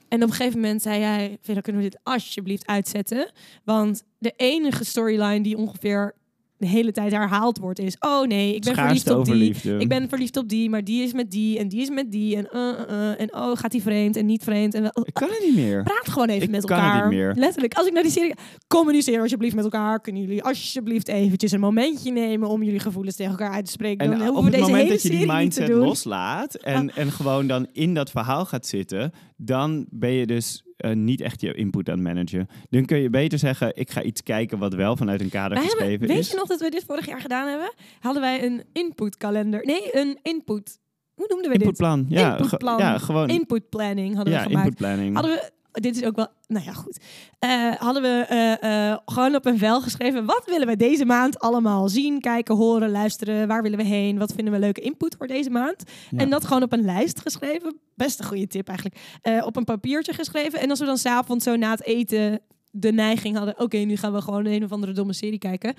[0.08, 3.30] en op een gegeven moment zei jij, Vera, kunnen we dit alsjeblieft uitzetten?
[3.64, 6.14] Want de enige storyline die ongeveer
[6.58, 7.96] de hele tijd herhaald wordt is...
[7.98, 9.54] Oh nee, ik ben verliefd op die.
[9.78, 12.36] Ik ben verliefd op die, maar die is met die en die is met die.
[12.36, 14.74] En, uh, uh, en oh, gaat die vreemd en niet vreemd.
[14.74, 15.82] En Ik kan het niet meer.
[15.82, 17.08] praat gewoon even Ik met kan het elkaar.
[17.08, 17.34] niet meer.
[17.34, 18.34] Letterlijk, als ik naar die serie
[18.66, 20.00] communiceer alsjeblieft met elkaar.
[20.00, 24.12] Kunnen jullie alsjeblieft eventjes een momentje nemen om jullie gevoelens tegen elkaar uit te spreken?
[24.12, 27.46] En dan op het deze moment hele dat je die mindset loslaat en, en gewoon
[27.46, 31.88] dan in dat verhaal gaat zitten, dan ben je dus eh, niet echt je input
[31.88, 32.48] aan het managen.
[32.70, 35.66] Dan kun je beter zeggen, ik ga iets kijken wat wel vanuit een kader Wij
[35.66, 36.30] hebben, geschreven weet is.
[36.30, 37.72] je nog dat we dit vorig jaar gedaan hebben?
[38.00, 39.64] Hadden wij een inputkalender.
[39.64, 40.78] Nee, een input.
[41.14, 41.66] Hoe noemden we dit?
[41.66, 42.06] Inputplan.
[42.08, 42.78] Ja, Inputplan.
[42.78, 43.28] ja, gewoon.
[43.28, 44.64] Input planning hadden ja, we gemaakt.
[44.64, 45.14] inputplanning.
[45.14, 45.50] Hadden we,
[45.80, 46.98] dit is ook wel, nou ja, goed.
[47.38, 50.24] Eh, hadden we eh, eh, gewoon op een vel geschreven.
[50.24, 53.48] Wat willen we deze maand allemaal zien, kijken, horen, luisteren?
[53.48, 54.18] Waar willen we heen?
[54.18, 55.82] Wat vinden we leuke input voor deze maand?
[56.10, 56.18] Ja.
[56.18, 57.78] En dat gewoon op een lijst geschreven.
[57.94, 59.00] Best een goede tip eigenlijk.
[59.44, 60.60] Op een papiertje geschreven.
[60.60, 62.40] En als we dan s'avonds zo na het eten
[62.76, 63.60] de neiging hadden...
[63.60, 65.74] Oké, nu gaan we gewoon een of andere domme serie kijken.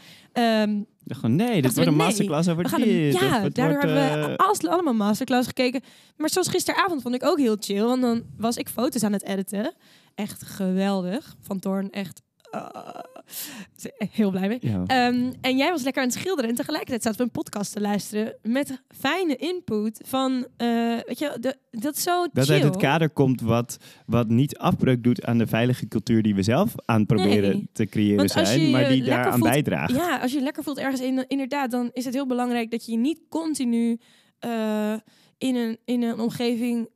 [1.08, 3.14] Gewoon, nee, dit Dachten wordt we, een nee, masterclass over dit.
[3.14, 5.82] ja, daardoor wordt, hebben we eh, allemaal masterclass gekeken.
[6.18, 7.84] Maar zoals gisteravond vond ik ook heel chill.
[7.84, 9.74] Want dan was ik foto's aan het editen.
[10.16, 11.36] Echt geweldig.
[11.41, 12.22] Van Toorn, echt
[12.52, 12.62] uh,
[14.12, 14.58] heel blij mee.
[14.62, 14.84] ja.
[14.88, 16.50] Ehm, en jij was lekker aan het schilderen.
[16.50, 18.36] En tegelijkertijd zaten we een podcast te luisteren.
[18.41, 20.68] Met fijne input van, eh,
[21.06, 22.54] weet je, de, dat is zo dat chill.
[22.54, 26.43] uit het kader komt wat, wat niet afbreuk doet aan de veilige cultuur die we
[26.43, 27.70] zelf aan proberen Nee.
[27.74, 29.95] te creëren Want als je zijn, je maar die daaraan bijdraagt.
[29.95, 32.86] Ja, als je je lekker voelt ergens in, inderdaad, dan is het heel belangrijk dat
[32.86, 34.00] je je niet continu
[34.39, 34.93] eh,
[35.38, 36.89] in, een, in een omgeving,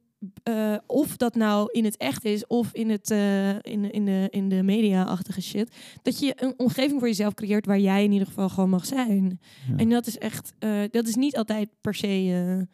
[0.43, 4.27] eh, of dat nou in het echt is of in, het, eh, in, in de,
[4.29, 8.27] in de media-achtige shit, dat je een omgeving voor jezelf creëert waar jij in ieder
[8.27, 9.39] geval gewoon mag zijn.
[9.69, 9.77] Ja.
[9.77, 12.67] En dat is echt, eh, dat is niet altijd per se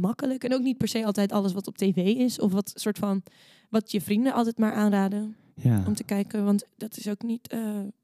[0.00, 2.98] makkelijk en ook niet per se altijd alles wat op tv is of wat soort
[2.98, 3.22] van
[3.68, 5.82] wat je vrienden altijd maar aanraden Ja.
[5.86, 7.54] om te kijken, want dat is ook niet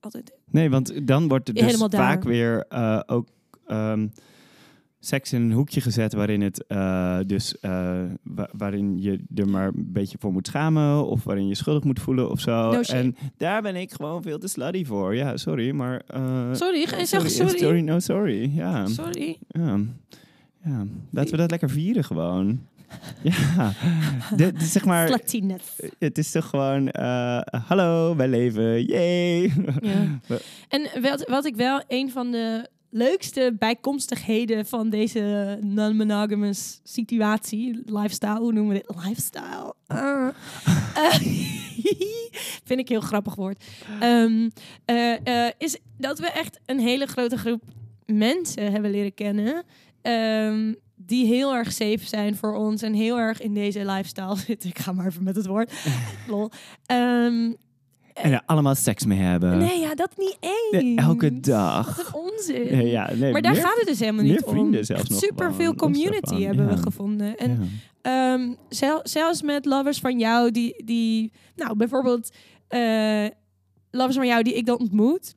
[0.01, 2.67] altijd Nee, want dan wordt het dus vaak weer
[3.07, 3.29] ook
[3.67, 4.09] ehm,
[5.07, 9.67] seks in een hoekje gezet waarin het eh, dus eh, wa- waarin je er maar
[9.67, 12.71] een beetje voor moet schamen of waarin je schuldig moet voelen of zo.
[12.73, 15.15] No en daar ben ik gewoon veel te slutty voor.
[15.15, 17.59] Ja, sorry, maar eh, Sorry, je zeggen sorry?
[17.59, 18.51] sorry, no sorry.
[18.55, 19.39] Ja, Sorry.
[19.49, 19.79] ja.
[20.65, 20.87] ja.
[21.11, 22.61] Laten we dat lekker vieren gewoon.
[23.23, 23.73] Ja,
[24.37, 25.21] de, de- zeg maar,
[25.99, 26.89] het is toch gewoon,
[27.67, 29.43] hallo, wij leven, yay.
[29.81, 30.19] Ja.
[30.69, 38.39] En wat, wat ik wel een van de leukste bijkomstigheden van deze non-monogamous situatie, lifestyle,
[38.39, 39.05] hoe noemen we dit?
[39.05, 39.75] Lifestyle.
[39.87, 40.29] Ah.
[42.65, 43.65] Vind ik een heel grappig woord.
[44.01, 44.49] Ehm,
[44.85, 47.63] eh, eh, is dat we echt een hele grote groep
[48.07, 49.65] mensen hebben leren kennen.
[50.03, 54.69] ehm, die heel erg safe zijn voor ons en heel erg in deze lifestyle zitten.
[54.69, 55.73] Ik ga maar even met het woord.
[56.29, 56.51] Lol.
[56.87, 57.53] Ehm,
[58.23, 59.59] En er allemaal seks mee hebben.
[59.59, 61.01] Nee, ja, dat niet eens.
[61.01, 61.97] Elke dag.
[61.97, 62.87] Wat een onzin.
[62.87, 64.75] Ja, nee, maar daar meer- gaat het dus helemaal niet om.
[65.05, 66.75] super veel community hebben ja.
[66.75, 67.37] we gevonden.
[67.37, 67.51] En
[68.03, 68.33] ja.
[68.33, 72.31] ehm, zel- zelfs met lovers van jou die, die nou bijvoorbeeld
[72.69, 73.27] eh,
[73.91, 75.35] lovers van jou die ik dan ontmoet.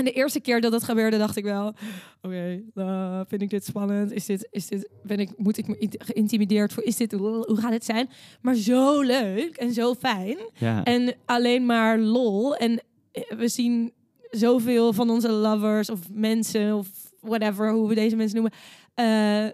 [0.00, 1.74] En de eerste keer dat dat gebeurde, dacht ik wel:
[2.22, 4.12] Oké, eh, vind ik dit spannend?
[4.12, 6.82] Is dit, is dit, ben ik, moet ik me geïntimideerd voor?
[6.82, 8.08] Is dit, hoe gaat het zijn?
[8.40, 10.36] Maar zo leuk en zo fijn.
[10.58, 10.84] Ja.
[10.84, 12.56] En alleen maar lol.
[12.56, 12.80] En
[13.12, 13.92] eh, we zien
[14.30, 16.88] zoveel van onze lovers of mensen of
[17.20, 18.52] whatever, hoe we deze mensen noemen,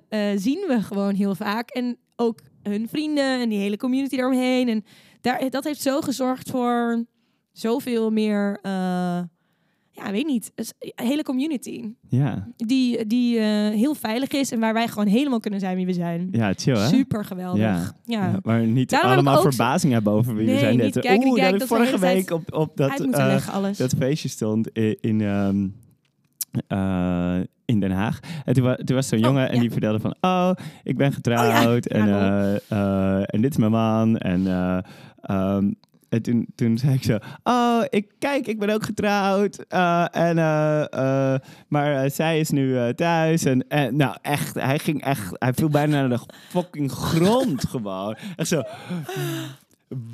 [0.08, 1.70] eh, zien we gewoon heel vaak.
[1.70, 4.68] En ook hun vrienden en die hele community daaromheen.
[4.68, 4.84] En
[5.20, 7.04] daar, dat heeft zo gezorgd voor
[7.52, 8.60] zoveel meer,
[10.04, 10.52] ja, weet niet,
[10.94, 11.84] een hele community.
[12.08, 12.48] ja.
[12.56, 15.92] Die, die eh, heel veilig is en waar wij gewoon helemaal kunnen zijn wie we
[15.92, 16.28] zijn.
[16.30, 16.86] ja, chill hè?
[16.88, 17.60] Super geweldig.
[17.60, 17.92] Ja.
[18.04, 18.24] Ja.
[18.26, 20.76] Ja, maar niet Daarom allemaal verbazing hebben over wie we zijn.
[20.76, 23.78] niet Net, kijken, Oeh, dat ik vorige week op, op dat, leggen alles.
[23.78, 25.66] dat feestje stond in, in, ehm,
[26.68, 28.18] eh, in Den Haag.
[28.44, 29.60] En toen, wa- toen was zo'n Oh, jongen en ja.
[29.60, 30.14] die vertelde van...
[30.20, 30.50] Oh,
[30.82, 34.16] ik ben getrouwd en, Ja, en dit is mijn man.
[34.18, 34.78] En, eh,
[35.22, 35.70] ehm,
[36.08, 37.18] en toen, toen zei ik zo...
[37.42, 39.64] Oh, ik, kijk, ik ben ook getrouwd.
[39.68, 43.44] Eh, en, eh, eh, maar zij is nu thuis.
[43.44, 45.30] En, en nou, echt, hij ging echt...
[45.32, 48.16] Hij viel bijna naar de fucking grond gewoon.
[48.36, 48.62] Echt zo...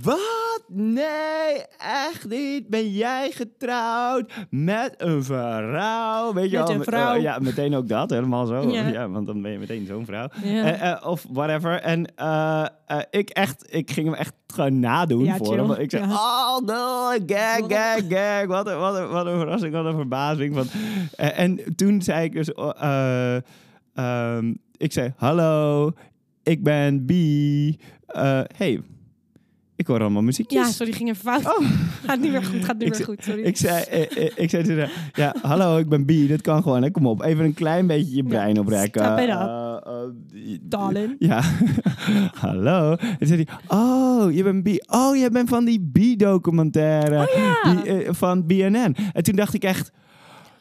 [0.02, 0.62] Wat?
[0.68, 2.68] Nee, echt niet.
[2.68, 6.32] Ben jij getrouwd met een vrouw?
[6.32, 7.14] Weet je Met een met- vrouw.
[7.14, 8.70] eh, ja, meteen ook dat, helemaal zo.
[8.70, 8.86] Ja.
[8.86, 9.08] Ja.
[9.08, 10.28] want dan ben je meteen zo'n vrouw.
[10.42, 10.64] Ja.
[10.64, 11.80] Eh, eh, of whatever.
[11.80, 12.66] En eh,
[13.10, 15.56] ik echt, ik ging hem echt gewoon nadoen Ja, voor chill.
[15.66, 15.70] hem.
[15.72, 18.46] Ik zei, oh no, gag, gag, gag.
[18.46, 20.54] Wat een, wat een, wat een verrassing, wat een verbazing.
[20.54, 20.66] Van,
[21.16, 23.36] eh, en toen zei ik dus, oh, eh,
[23.94, 25.90] ehm, ik zei, hallo,
[26.42, 27.10] ik ben B.
[28.56, 28.80] Hey,
[29.76, 30.66] ik hoor allemaal muziekjes.
[30.66, 31.44] Ja, sorry, ging even fout.
[31.58, 31.66] Oh.
[32.06, 33.42] Gaat niet meer goed, gaat niet Ik meer goed, sorry.
[33.42, 36.28] Ik zei, eh, eh, ik zei tegen haar, ja, hallo, ik ben B.
[36.28, 36.90] Dat kan gewoon, hè.
[36.90, 37.22] kom op.
[37.22, 39.04] Even een klein beetje je brein oprekken.
[39.04, 39.30] stop it up.
[39.30, 41.14] Eh, eh, Darling.
[41.18, 41.42] Ja,
[42.44, 42.96] hallo.
[43.18, 44.68] En zei hij, oh, je bent B.
[44.94, 47.74] Oh, jij bent van die B-documentaire Oh ja.
[47.74, 48.96] die, eh, van BNN.
[49.12, 49.92] En toen dacht ik echt,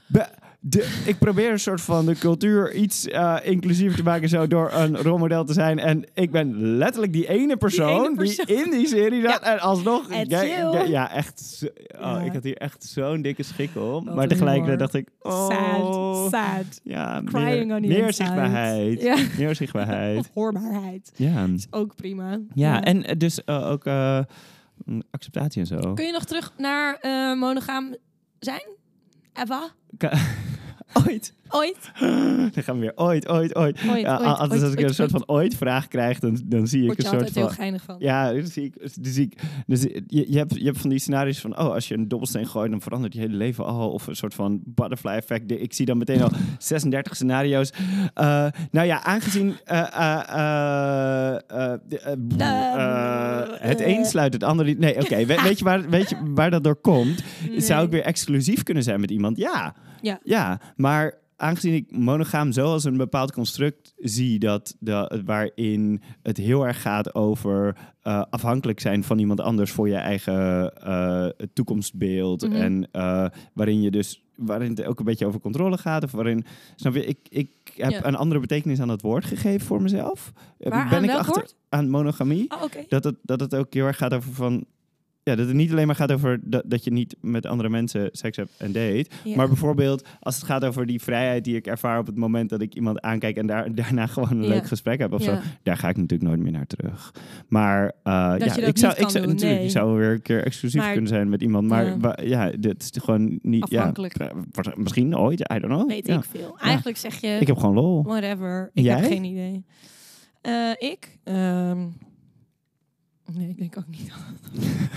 [0.07, 0.27] be-
[0.63, 4.71] de, ik probeer een soort van de cultuur iets eh, inclusiever te maken zo door
[4.73, 5.79] een rolmodel te zijn.
[5.79, 8.45] En ik ben letterlijk die ene persoon die, persoon.
[8.45, 9.41] in die serie zat.
[9.41, 10.41] En alsnog, ja,
[10.83, 11.65] ja, echt.
[11.99, 12.21] oh.
[12.25, 14.05] Ik had hier echt zo'n dikke schik om.
[14.05, 16.79] Wat maar tegelijkertijd dacht ik, oh, Sad, sad.
[16.83, 19.01] ja, Crying meer, on meer zichtbaarheid.
[19.01, 19.17] Ja.
[19.37, 20.29] Meer zichtbaarheid.
[20.33, 21.11] Hoorbaarheid.
[21.15, 21.47] Ja.
[21.55, 22.39] Is ook prima.
[22.53, 25.93] Ja, en eh, dus eh, ook mm, acceptatie en zo.
[25.93, 26.99] Kun je nog terug naar
[27.37, 27.95] monogaam
[28.39, 28.63] zijn?
[29.33, 29.69] Eva?
[30.93, 31.33] Ooit.
[31.49, 31.91] Ooit?
[32.53, 33.79] Dan gaan we weer ooit, ooit, ooit.
[33.89, 36.67] Ooit, ja, ooit, altijd ooit, als ik een soort van ooit vraag krijg, dan, dan
[36.67, 37.53] zie ik een soort altijd heel van...
[37.53, 37.95] geinig van.
[37.99, 40.99] Ja, dan zie ik, dan zie ik dus je, je, hebt, je hebt van die
[40.99, 43.91] scenario's van, oh, als je een dobbelsteen gooit, dan verandert je hele leven al.
[43.91, 45.51] Of een soort van butterfly effect.
[45.51, 47.71] Ik zie dan meteen al 36 scenario's.
[48.13, 49.55] Eh, nou ja, aangezien
[53.59, 54.79] het een sluit het ander niet.
[54.79, 55.25] Nee, oké.
[55.25, 57.23] We- weet, je waar, weet je waar dat door komt?
[57.57, 59.37] Zou ik weer exclusief kunnen zijn met iemand?
[59.37, 59.75] Ja.
[60.01, 60.19] Ja.
[60.23, 66.37] Ja, maar aangezien ik monogaam zo als een bepaald construct zie dat, dat waarin het
[66.37, 72.41] heel erg gaat over eh, afhankelijk zijn van iemand anders voor je eigen eh, toekomstbeeld
[72.47, 72.55] Mhm.
[72.55, 76.45] en eh, waarin je dus waarin het ook een beetje over controle gaat of waarin
[76.75, 78.05] snap je ik, ik heb Ja.
[78.05, 81.55] een andere betekenis aan dat woord gegeven voor mezelf Waar, ben aan ik achter woord?
[81.69, 84.65] aan monogamie Oh, dat het, dat het ook heel erg gaat over van.
[85.23, 88.09] Ja, dat het niet alleen maar gaat over dat, dat je niet met andere mensen
[88.11, 89.05] seks hebt en date.
[89.23, 89.35] Ja.
[89.35, 92.61] Maar bijvoorbeeld als het gaat over die vrijheid die ik ervaar op het moment dat
[92.61, 94.47] ik iemand aankijk en daar, daarna gewoon een Ja.
[94.49, 95.35] leuk gesprek heb of Ja.
[95.35, 95.41] zo.
[95.63, 97.13] Daar ga ik natuurlijk nooit meer naar terug.
[97.47, 99.63] Maar eh, ja, ik zou, ik zou doen, natuurlijk, nee.
[99.63, 101.67] ik zou weer een keer exclusief Maar- kunnen zijn met iemand.
[101.67, 102.49] Maar Ja.
[102.59, 103.63] dit is gewoon niet.
[103.63, 104.17] Afhankelijk.
[104.17, 104.31] Ja,
[104.75, 105.87] misschien ooit, I don't know.
[105.87, 106.57] Weet ik veel.
[106.59, 107.27] Eigenlijk zeg je...
[107.27, 108.03] Ik heb gewoon lol.
[108.03, 108.69] Whatever.
[108.73, 108.95] Ik Jij?
[108.99, 109.65] heb geen idee.
[110.41, 111.17] Eh, ik?
[111.23, 111.77] Ehm,
[113.33, 114.11] nee, ik denk ook niet.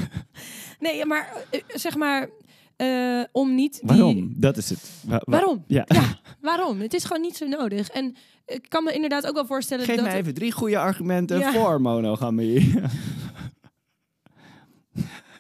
[0.81, 2.29] nee, maar eh, zeg maar...
[2.77, 3.83] eh, om niet die...
[3.89, 4.35] Waarom?
[4.37, 4.91] Dat is het.
[5.07, 5.65] Wa- wa- Waarom?
[5.67, 5.83] Ja.
[5.87, 6.81] Ja, waarom?
[6.81, 7.89] Het is gewoon niet zo nodig.
[7.89, 8.17] En
[8.47, 10.05] ik kan me inderdaad ook wel voorstellen Geef dat...
[10.05, 11.53] mij even drie goede argumenten Ja.
[11.53, 12.73] voor monogamie.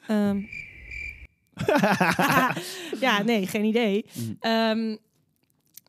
[0.06, 0.40] Ehm,
[3.00, 4.04] ja, nee, geen idee.
[4.14, 4.36] Mm.
[4.40, 4.96] Ehm,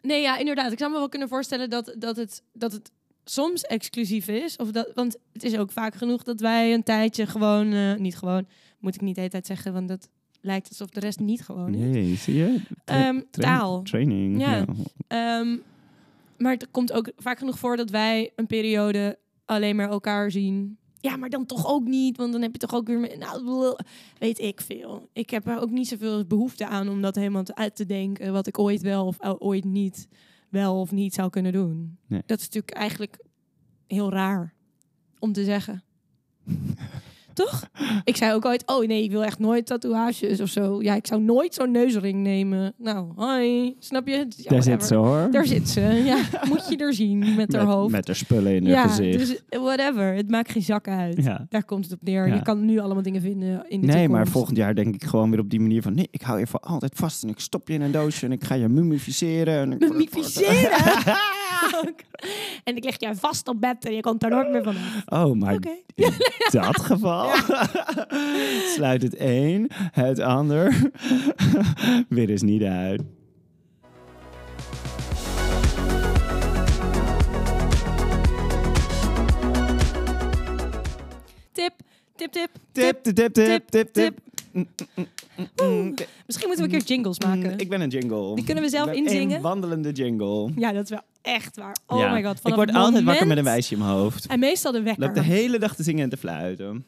[0.02, 0.72] nee, ja, inderdaad.
[0.72, 2.92] Ik zou me wel kunnen voorstellen dat, dat, het, dat het
[3.26, 4.56] soms exclusief is.
[4.56, 7.72] Of dat, want het is ook vaak genoeg dat wij een tijdje gewoon...
[7.74, 8.48] eh, niet gewoon,
[8.80, 10.10] moet ik niet de hele tijd zeggen, want dat
[10.42, 11.80] lijkt alsof de rest niet gewoon is.
[11.80, 12.62] nee, zie je?
[12.84, 13.82] Tra- Ehm, taal.
[13.82, 14.40] Training.
[14.42, 14.56] Ja.
[14.56, 14.66] Ja.
[15.08, 15.58] Ehm,
[16.38, 20.78] maar het komt ook vaak genoeg voor dat wij een periode alleen maar elkaar zien.
[21.00, 23.18] Ja, maar dan toch ook niet, want dan heb je toch ook weer...
[23.18, 23.76] Nou,
[24.18, 25.10] weet ik veel.
[25.14, 28.34] Ik heb er ook niet zoveel behoefte aan om dat helemaal uit te denken...
[28.34, 30.08] wat ik ooit wel of o- ooit niet
[30.56, 31.98] wel of niet zou kunnen doen.
[32.08, 32.24] Nee.
[32.26, 33.18] Dat is natuurlijk eigenlijk
[33.88, 34.54] heel raar
[35.20, 35.84] om te zeggen.
[37.36, 37.70] Toch?
[38.04, 40.82] Ik zei ook ooit, oh nee, ik wil echt nooit tatoeages of zo.
[40.82, 42.74] Ja, ik zou nooit zo'n neusring nemen.
[42.78, 44.26] Nou, hoi, snap je?
[44.38, 45.28] Ja, Daar zit ze hoor.
[45.32, 45.82] Daar zit ze.
[45.82, 46.18] Ja,
[46.50, 47.92] moet je er zien met haar hoofd.
[47.92, 49.18] Met haar spullen in ja, haar gezicht.
[49.18, 50.14] dus whatever.
[50.14, 51.24] Het maakt geen zak uit.
[51.24, 51.46] ja.
[51.50, 52.34] Daar komt het op neer.
[52.34, 54.10] Je kan nu allemaal dingen vinden in de Nee, toekomst.
[54.12, 55.94] maar volgend jaar denk ik gewoon weer op die manier van...
[55.96, 58.32] Nee, ik hou je voor altijd vast en ik stop je in een doosje en
[58.32, 59.54] ik ga je mummificeren.
[59.62, 60.72] En ik Mummificeren?
[62.64, 64.76] en ik leg je vast op bed en je komt daar nooit meer van.
[65.06, 65.58] Oh, maar
[65.96, 66.14] in
[66.52, 67.30] dat geval
[68.76, 70.92] sluit het een het ander
[72.10, 73.02] weer eens niet uit.
[81.52, 81.74] Tip,
[82.16, 82.50] tip, tip.
[82.72, 84.20] Tip, tip, tip, tip, tip, tip.
[86.26, 87.52] Misschien moeten we een keer jingles maken.
[87.52, 88.36] Mm, Ik ben een jingle.
[88.36, 89.36] Die kunnen we zelf Ik ben inzingen?
[89.36, 90.52] Een wandelende jingle.
[90.56, 91.76] Ja, dat is wel echt waar.
[91.88, 92.14] Oh Ja.
[92.14, 92.36] my god.
[92.36, 94.26] Ik vanaf word het altijd wakker met een wijsje in mijn hoofd.
[94.28, 95.04] En meestal de Ik wekker.
[95.06, 96.86] loop de hele dag te zingen en te fluiten.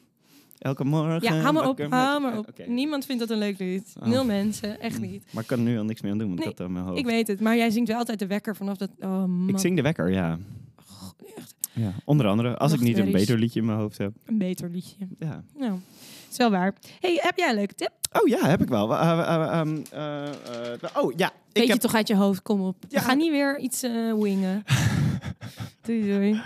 [0.58, 1.22] Elke morgen.
[1.22, 2.66] Ja, hou maar op, met- op.
[2.66, 3.94] Niemand vindt dat een leuk lied.
[4.00, 4.06] Oh.
[4.08, 5.24] Nul mensen, echt niet.
[5.30, 6.66] Maar ik kan er nu al niks meer aan doen, want Nee, ik had het
[6.68, 6.98] aan mijn hoofd.
[6.98, 8.90] Ik weet het, maar jij zingt wel altijd de wekker vanaf dat...
[9.00, 10.38] Oh man, Ik zing de wekker, ja.
[11.36, 11.92] echt ja.
[12.04, 14.12] Onder andere, als ik niet een beter liedje in mijn hoofd heb.
[14.24, 14.96] een beter liedje.
[15.18, 15.44] Ja.
[15.58, 15.78] Nou,
[16.30, 16.74] is wel waar.
[17.00, 17.90] hey, heb jij een leuke tip?
[18.12, 18.94] Oh ja, heb ik wel.
[18.96, 21.80] Eh, eh, eh, ehm, eh, oh ja, ik Weet je heb...
[21.80, 22.76] toch uit je hoofd, kom op.
[22.88, 22.98] Ja.
[22.98, 23.80] We gaan niet weer iets
[24.20, 24.64] wingen.
[25.84, 26.40] doei, doei.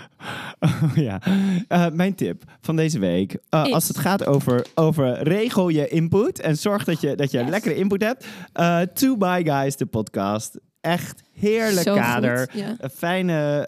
[0.59, 1.21] Oh, ja.
[1.93, 3.37] Mijn tip van deze week.
[3.49, 7.49] als het gaat over, over regel je input en zorg dat je, dat je Yes.
[7.49, 8.25] lekkere input hebt.
[8.99, 10.59] to Buy Guys, de podcast.
[10.81, 12.37] Echt heerlijk Zo kader.
[12.37, 12.75] goed, ja.
[12.77, 13.65] Een fijne...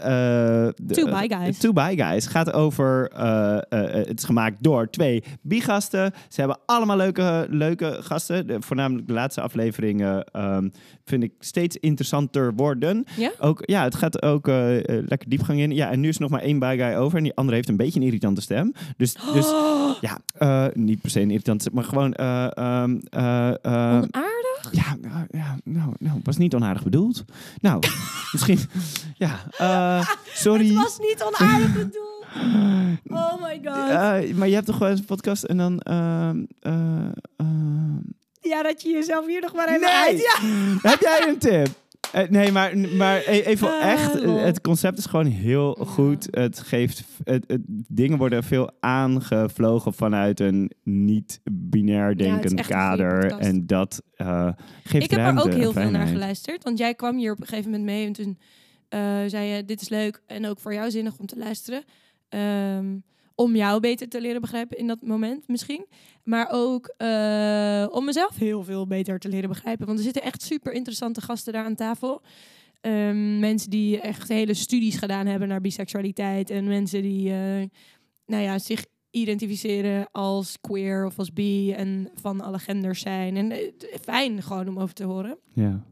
[0.75, 1.57] de- To Buy Guys.
[1.57, 3.09] To Buy Guys gaat over...
[3.15, 6.13] eh, eh, het is gemaakt door twee bi-gasten.
[6.29, 8.47] Ze hebben allemaal leuke, leuke gasten.
[8.47, 10.69] De, voornamelijk de laatste afleveringen ehm,
[11.05, 13.03] vind ik steeds interessanter worden.
[13.17, 13.31] Ja?
[13.39, 14.47] Ook, ja, het gaat ook
[14.87, 15.71] lekker diepgang in.
[15.71, 17.17] Ja, en nu is er nog maar één Buy Guy over.
[17.17, 18.73] En die andere heeft een beetje een irritante stem.
[18.97, 20.19] Dus, dus Oh, ja,
[20.73, 22.13] niet per se een irritante stem, maar gewoon...
[22.13, 22.47] eh,
[23.63, 24.69] onaardig?
[24.71, 27.23] ja, nou, ja, nou, nou, was niet onaardig bedoeld.
[27.65, 27.79] Nou,
[28.31, 28.59] misschien,
[29.15, 30.67] ja, eh, sorry.
[30.67, 32.13] Het was niet onaardig bedoeld.
[33.07, 33.89] Oh my god.
[33.89, 35.79] Eh, maar je hebt toch wel eens een podcast en dan...
[35.79, 36.43] ehm,
[38.41, 39.89] Ja, dat je jezelf hier nog maar even Nee!
[39.91, 40.21] uit...
[40.21, 40.89] Ja.
[40.89, 41.67] Heb jij een tip?
[42.13, 44.21] Eh, nee, maar, maar e- even Ah, echt.
[44.21, 44.41] eh.
[44.43, 46.27] Het concept is gewoon heel goed.
[46.31, 47.03] Het geeft.
[47.23, 53.31] Het, het- dingen worden veel aangevlogen vanuit een niet-binair denkend kader.
[53.31, 54.49] En dat eh,
[54.83, 56.63] geeft Ik heb er ook heel veel naar geluisterd.
[56.63, 58.37] Want jij kwam hier op een gegeven moment mee en toen
[59.29, 61.83] zei je, dit is leuk en ook voor jou zinnig om te luisteren.
[62.29, 62.85] Ehm,
[63.35, 65.85] om jou beter te leren begrijpen in dat moment misschien.
[66.23, 69.85] Maar ook eh, om mezelf heel veel beter te leren begrijpen.
[69.85, 72.21] Want er zitten echt super interessante gasten daar aan tafel.
[72.81, 76.49] Ehm, mensen die echt hele studies gedaan hebben naar biseksualiteit.
[76.49, 77.63] En mensen die eh,
[78.25, 81.71] nou ja, zich identificeren als queer of als bi.
[81.71, 83.37] En van alle genders zijn.
[83.37, 83.59] En eh,
[84.01, 85.37] fijn gewoon om over te horen.
[85.53, 85.83] Ja.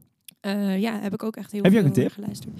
[0.78, 2.12] Ja, heb ik ook echt heel Heb je veel ook een tip?
[2.12, 2.52] geluisterd.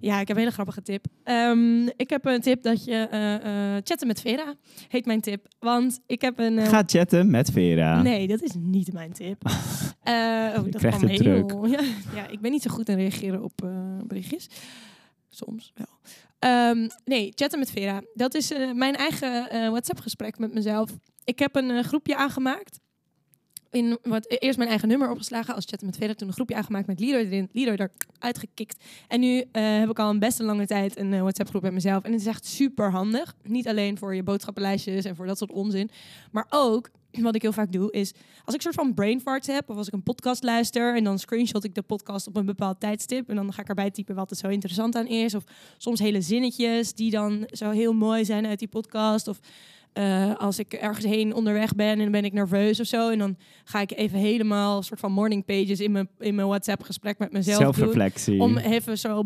[0.00, 1.06] Ja, ik heb een hele grappige tip.
[1.22, 3.34] Ehm, ik heb een tip dat je eh,
[3.76, 4.54] eh, chatten met Vera
[4.88, 5.46] heet mijn tip.
[5.58, 6.58] Want ik heb een...
[6.58, 8.02] eh, Ga chatten met Vera.
[8.02, 9.42] Nee, dat is niet mijn tip.
[10.08, 11.66] Oh, dat krijgt kwam heel...
[11.76, 11.80] Ja,
[12.14, 13.52] ja, ik ben niet zo goed in reageren op
[14.06, 14.48] berichtjes.
[15.28, 15.86] Soms wel.
[16.38, 18.02] Ehm, nee, chatten met Vera.
[18.14, 20.90] Dat is mijn eigen WhatsApp-gesprek met mezelf.
[21.24, 22.80] Ik heb een groepje aangemaakt.
[24.02, 26.14] Wat, eerst mijn eigen nummer opgeslagen als chatten met Vera.
[26.14, 27.48] Toen een groepje aangemaakt met Leroy erin.
[27.52, 28.84] Leroy er uitgekikt.
[29.08, 31.72] En nu eh, heb ik al een best een lange tijd een eh, WhatsApp-groep met
[31.72, 32.02] mezelf.
[32.02, 33.34] En het is echt super handig.
[33.42, 35.90] Niet alleen voor je boodschappenlijstjes en voor dat soort onzin.
[36.30, 38.12] Maar ook, wat ik heel vaak doe, is
[38.44, 41.04] als ik een soort van brain farts heb, of als ik een podcast luister en
[41.04, 44.14] dan screenshot ik de podcast op een bepaald tijdstip en dan ga ik erbij typen
[44.14, 45.44] wat er zo interessant aan is, of
[45.76, 49.40] soms hele zinnetjes die dan zo heel mooi zijn uit die podcast, of
[49.96, 53.10] eh, als ik ergens heen onderweg ben en dan ben ik nerveus of zo.
[53.10, 56.46] En dan ga ik even helemaal een soort van morning pages in mijn, in mijn
[56.48, 57.74] WhatsApp gesprek met mezelf doen.
[57.74, 58.40] Zelfreflectie.
[58.40, 59.22] Om even zo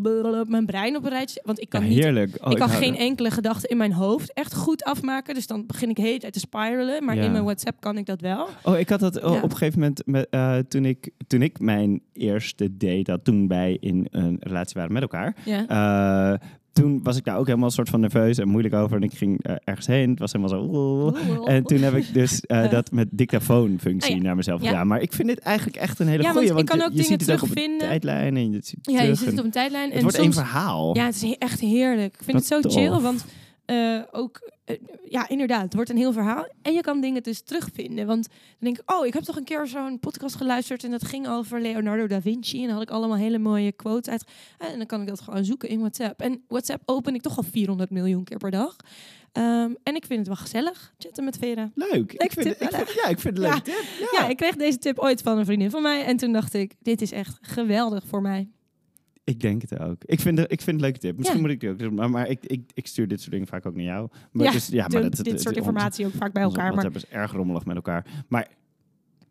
[0.47, 1.41] mijn brein op een rijtje.
[1.45, 2.41] Want ik kan Ja, niet.
[2.41, 5.35] Oh, ik kan geen enkele gedachte in mijn hoofd echt goed afmaken.
[5.35, 7.05] Dus dan begin ik de hele tijd te spiralen.
[7.05, 7.23] Maar Ja.
[7.25, 8.49] in mijn WhatsApp kan ik dat wel.
[8.63, 9.37] Oh, ik had dat oh, Ja.
[9.43, 13.49] op een gegeven moment met, eh, toen, ik, toen ik mijn eerste date had, toen
[13.49, 15.37] wij in een relatie waren met elkaar.
[15.45, 16.39] Ja.
[16.73, 18.97] Toen was ik daar ook helemaal een soort van nerveus en moeilijk over.
[18.97, 20.11] En ik ging eh, ergens heen.
[20.11, 21.45] Het was helemaal zo.
[21.45, 24.23] En toen heb ik dus eh, dat met dictafoonfunctie Oh ja.
[24.23, 24.69] naar mezelf Ja.
[24.69, 24.87] gedaan.
[24.87, 26.49] Maar ik vind dit eigenlijk echt een hele Ja, goeie.
[26.49, 27.89] want ik kan je, ook je dingen ziet het ook op de terugvinden.
[27.89, 29.85] tijdlijn en je ziet ja, je terug zit en het op een tijdlijn.
[29.89, 30.97] het en wordt soms, één verhaal.
[30.97, 32.15] Ja, het is echt heerlijk.
[32.15, 33.25] Ik vind Wat het zo chill, want
[33.65, 34.51] eh, ook,
[35.09, 36.47] ja, inderdaad, het wordt een heel verhaal.
[36.63, 38.07] En je kan dingen dus terugvinden.
[38.07, 41.05] Want dan denk ik, oh, ik heb toch een keer zo'n podcast geluisterd en dat
[41.05, 42.59] ging over Leonardo da Vinci.
[42.61, 44.25] En dan had ik allemaal hele mooie quotes uit.
[44.59, 46.21] En dan kan ik dat gewoon zoeken in WhatsApp.
[46.21, 48.77] En WhatsApp open ik toch al 400 miljoen keer per dag.
[49.33, 51.71] Ehm, en ik vind het wel gezellig, chatten met Vera.
[51.75, 52.13] Leuk.
[52.13, 53.53] Ik vind, het- ik vind, ja, ik vind het Ja.
[53.55, 53.65] leuk.
[53.65, 54.09] tip.
[54.13, 54.29] Ja.
[54.29, 56.05] ik kreeg deze tip ooit van een vriendin van mij.
[56.05, 58.49] En toen dacht ik, dit is echt geweldig voor mij.
[59.31, 59.97] Ik denk het ook.
[60.05, 61.17] Ik vind, het, ik vind het een leuke tip.
[61.17, 61.43] Misschien Ja.
[61.45, 61.95] moet ik die ook doen.
[61.95, 64.09] Maar, maar ik, ik, ik stuur dit soort dingen vaak ook naar jou.
[64.33, 66.63] Maar Ja, dus, ja, maar dat, dit soort informatie ook vaak bij elkaar.
[66.65, 68.07] Maar WhatsApp is erg rommelig met elkaar.
[68.29, 68.49] Maar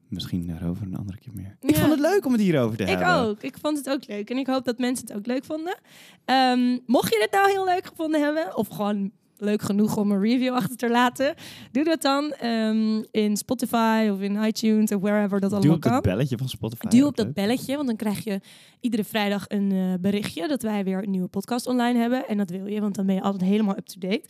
[0.07, 1.57] misschien daarover een andere keer meer.
[1.61, 3.15] Ik vond het leuk om het hierover te Ik hebben.
[3.15, 3.41] ook.
[3.43, 4.29] Ik vond het ook leuk.
[4.29, 5.77] En ik hoop dat mensen het ook leuk vonden.
[6.25, 9.11] Ehm, mocht je dit nou heel leuk gevonden hebben, of gewoon
[9.41, 11.33] leuk genoeg om een review achter te laten,
[11.71, 15.91] doe dat dan ehm, in Spotify of in iTunes of wherever dat allemaal op het
[15.91, 16.01] kan.
[16.01, 16.87] belletje van Spotify.
[16.87, 18.39] Duw op dat belletje, want dan krijg je
[18.79, 22.27] iedere vrijdag een eh, berichtje dat wij weer een nieuwe podcast online hebben.
[22.27, 24.23] En dat wil je, want dan ben je altijd helemaal up-to-date.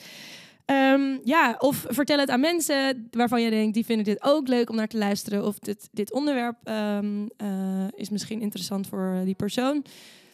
[0.66, 4.70] Ehm, ja, of vertel het aan mensen waarvan je denkt, die vinden dit ook leuk
[4.70, 5.46] om naar te luisteren.
[5.46, 7.48] Of dit, dit onderwerp ehm, eh,
[7.96, 9.84] is misschien interessant voor die persoon.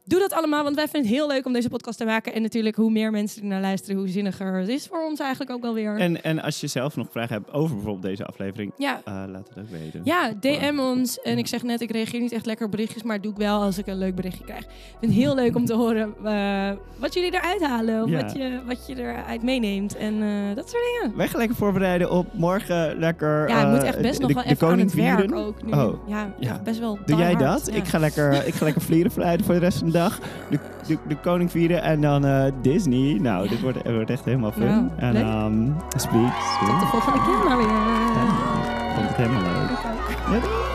[0.08, 2.34] Doe dat allemaal, want wij vinden het heel leuk om deze podcast te maken.
[2.34, 5.52] En natuurlijk, hoe meer mensen er naar luisteren, hoe zinniger het is voor ons eigenlijk
[5.52, 5.98] ook wel weer.
[5.98, 9.48] En, en als je zelf nog vragen hebt over bijvoorbeeld deze aflevering, ja, eh, laat
[9.50, 10.02] het ook weten.
[10.04, 11.22] Ja, DM ons.
[11.22, 13.62] En ik zeg net, ik reageer niet echt lekker op berichtjes, maar doe ik wel
[13.62, 14.60] als ik een leuk berichtje krijg.
[14.64, 14.68] Ik
[15.00, 18.04] vind het heel leuk om te horen eh, wat jullie eruit halen.
[18.04, 18.22] Of Ja.
[18.22, 19.96] wat, je, wat je eruit meeneemt.
[19.98, 21.18] En eh, dat soort dingen.
[21.18, 23.50] Wij gaan lekker voorbereiden op morgen lekker.
[23.50, 25.72] Ja, ik moet echt best de- nog wel even aan het werk ook nu.
[25.72, 26.62] Oh, ja, ja.
[26.64, 27.70] best wel Doe jij hard, dat?
[27.72, 27.78] ja.
[27.78, 30.20] Ik, ga lekker, ik ga lekker vlieren verleiden voor de rest van de dag.
[30.50, 33.18] De, de, de koning vieren en dan eh, Disney.
[33.22, 33.50] Nou, Ja.
[33.50, 34.66] dit wordt, wordt echt helemaal fun.
[34.66, 36.34] Nou, en um, speak
[36.68, 37.66] Tot de volgende keer maar weer.
[37.68, 39.72] Ik vond het helemaal leuk.
[40.38, 40.44] Ook.
[40.44, 40.75] Ja!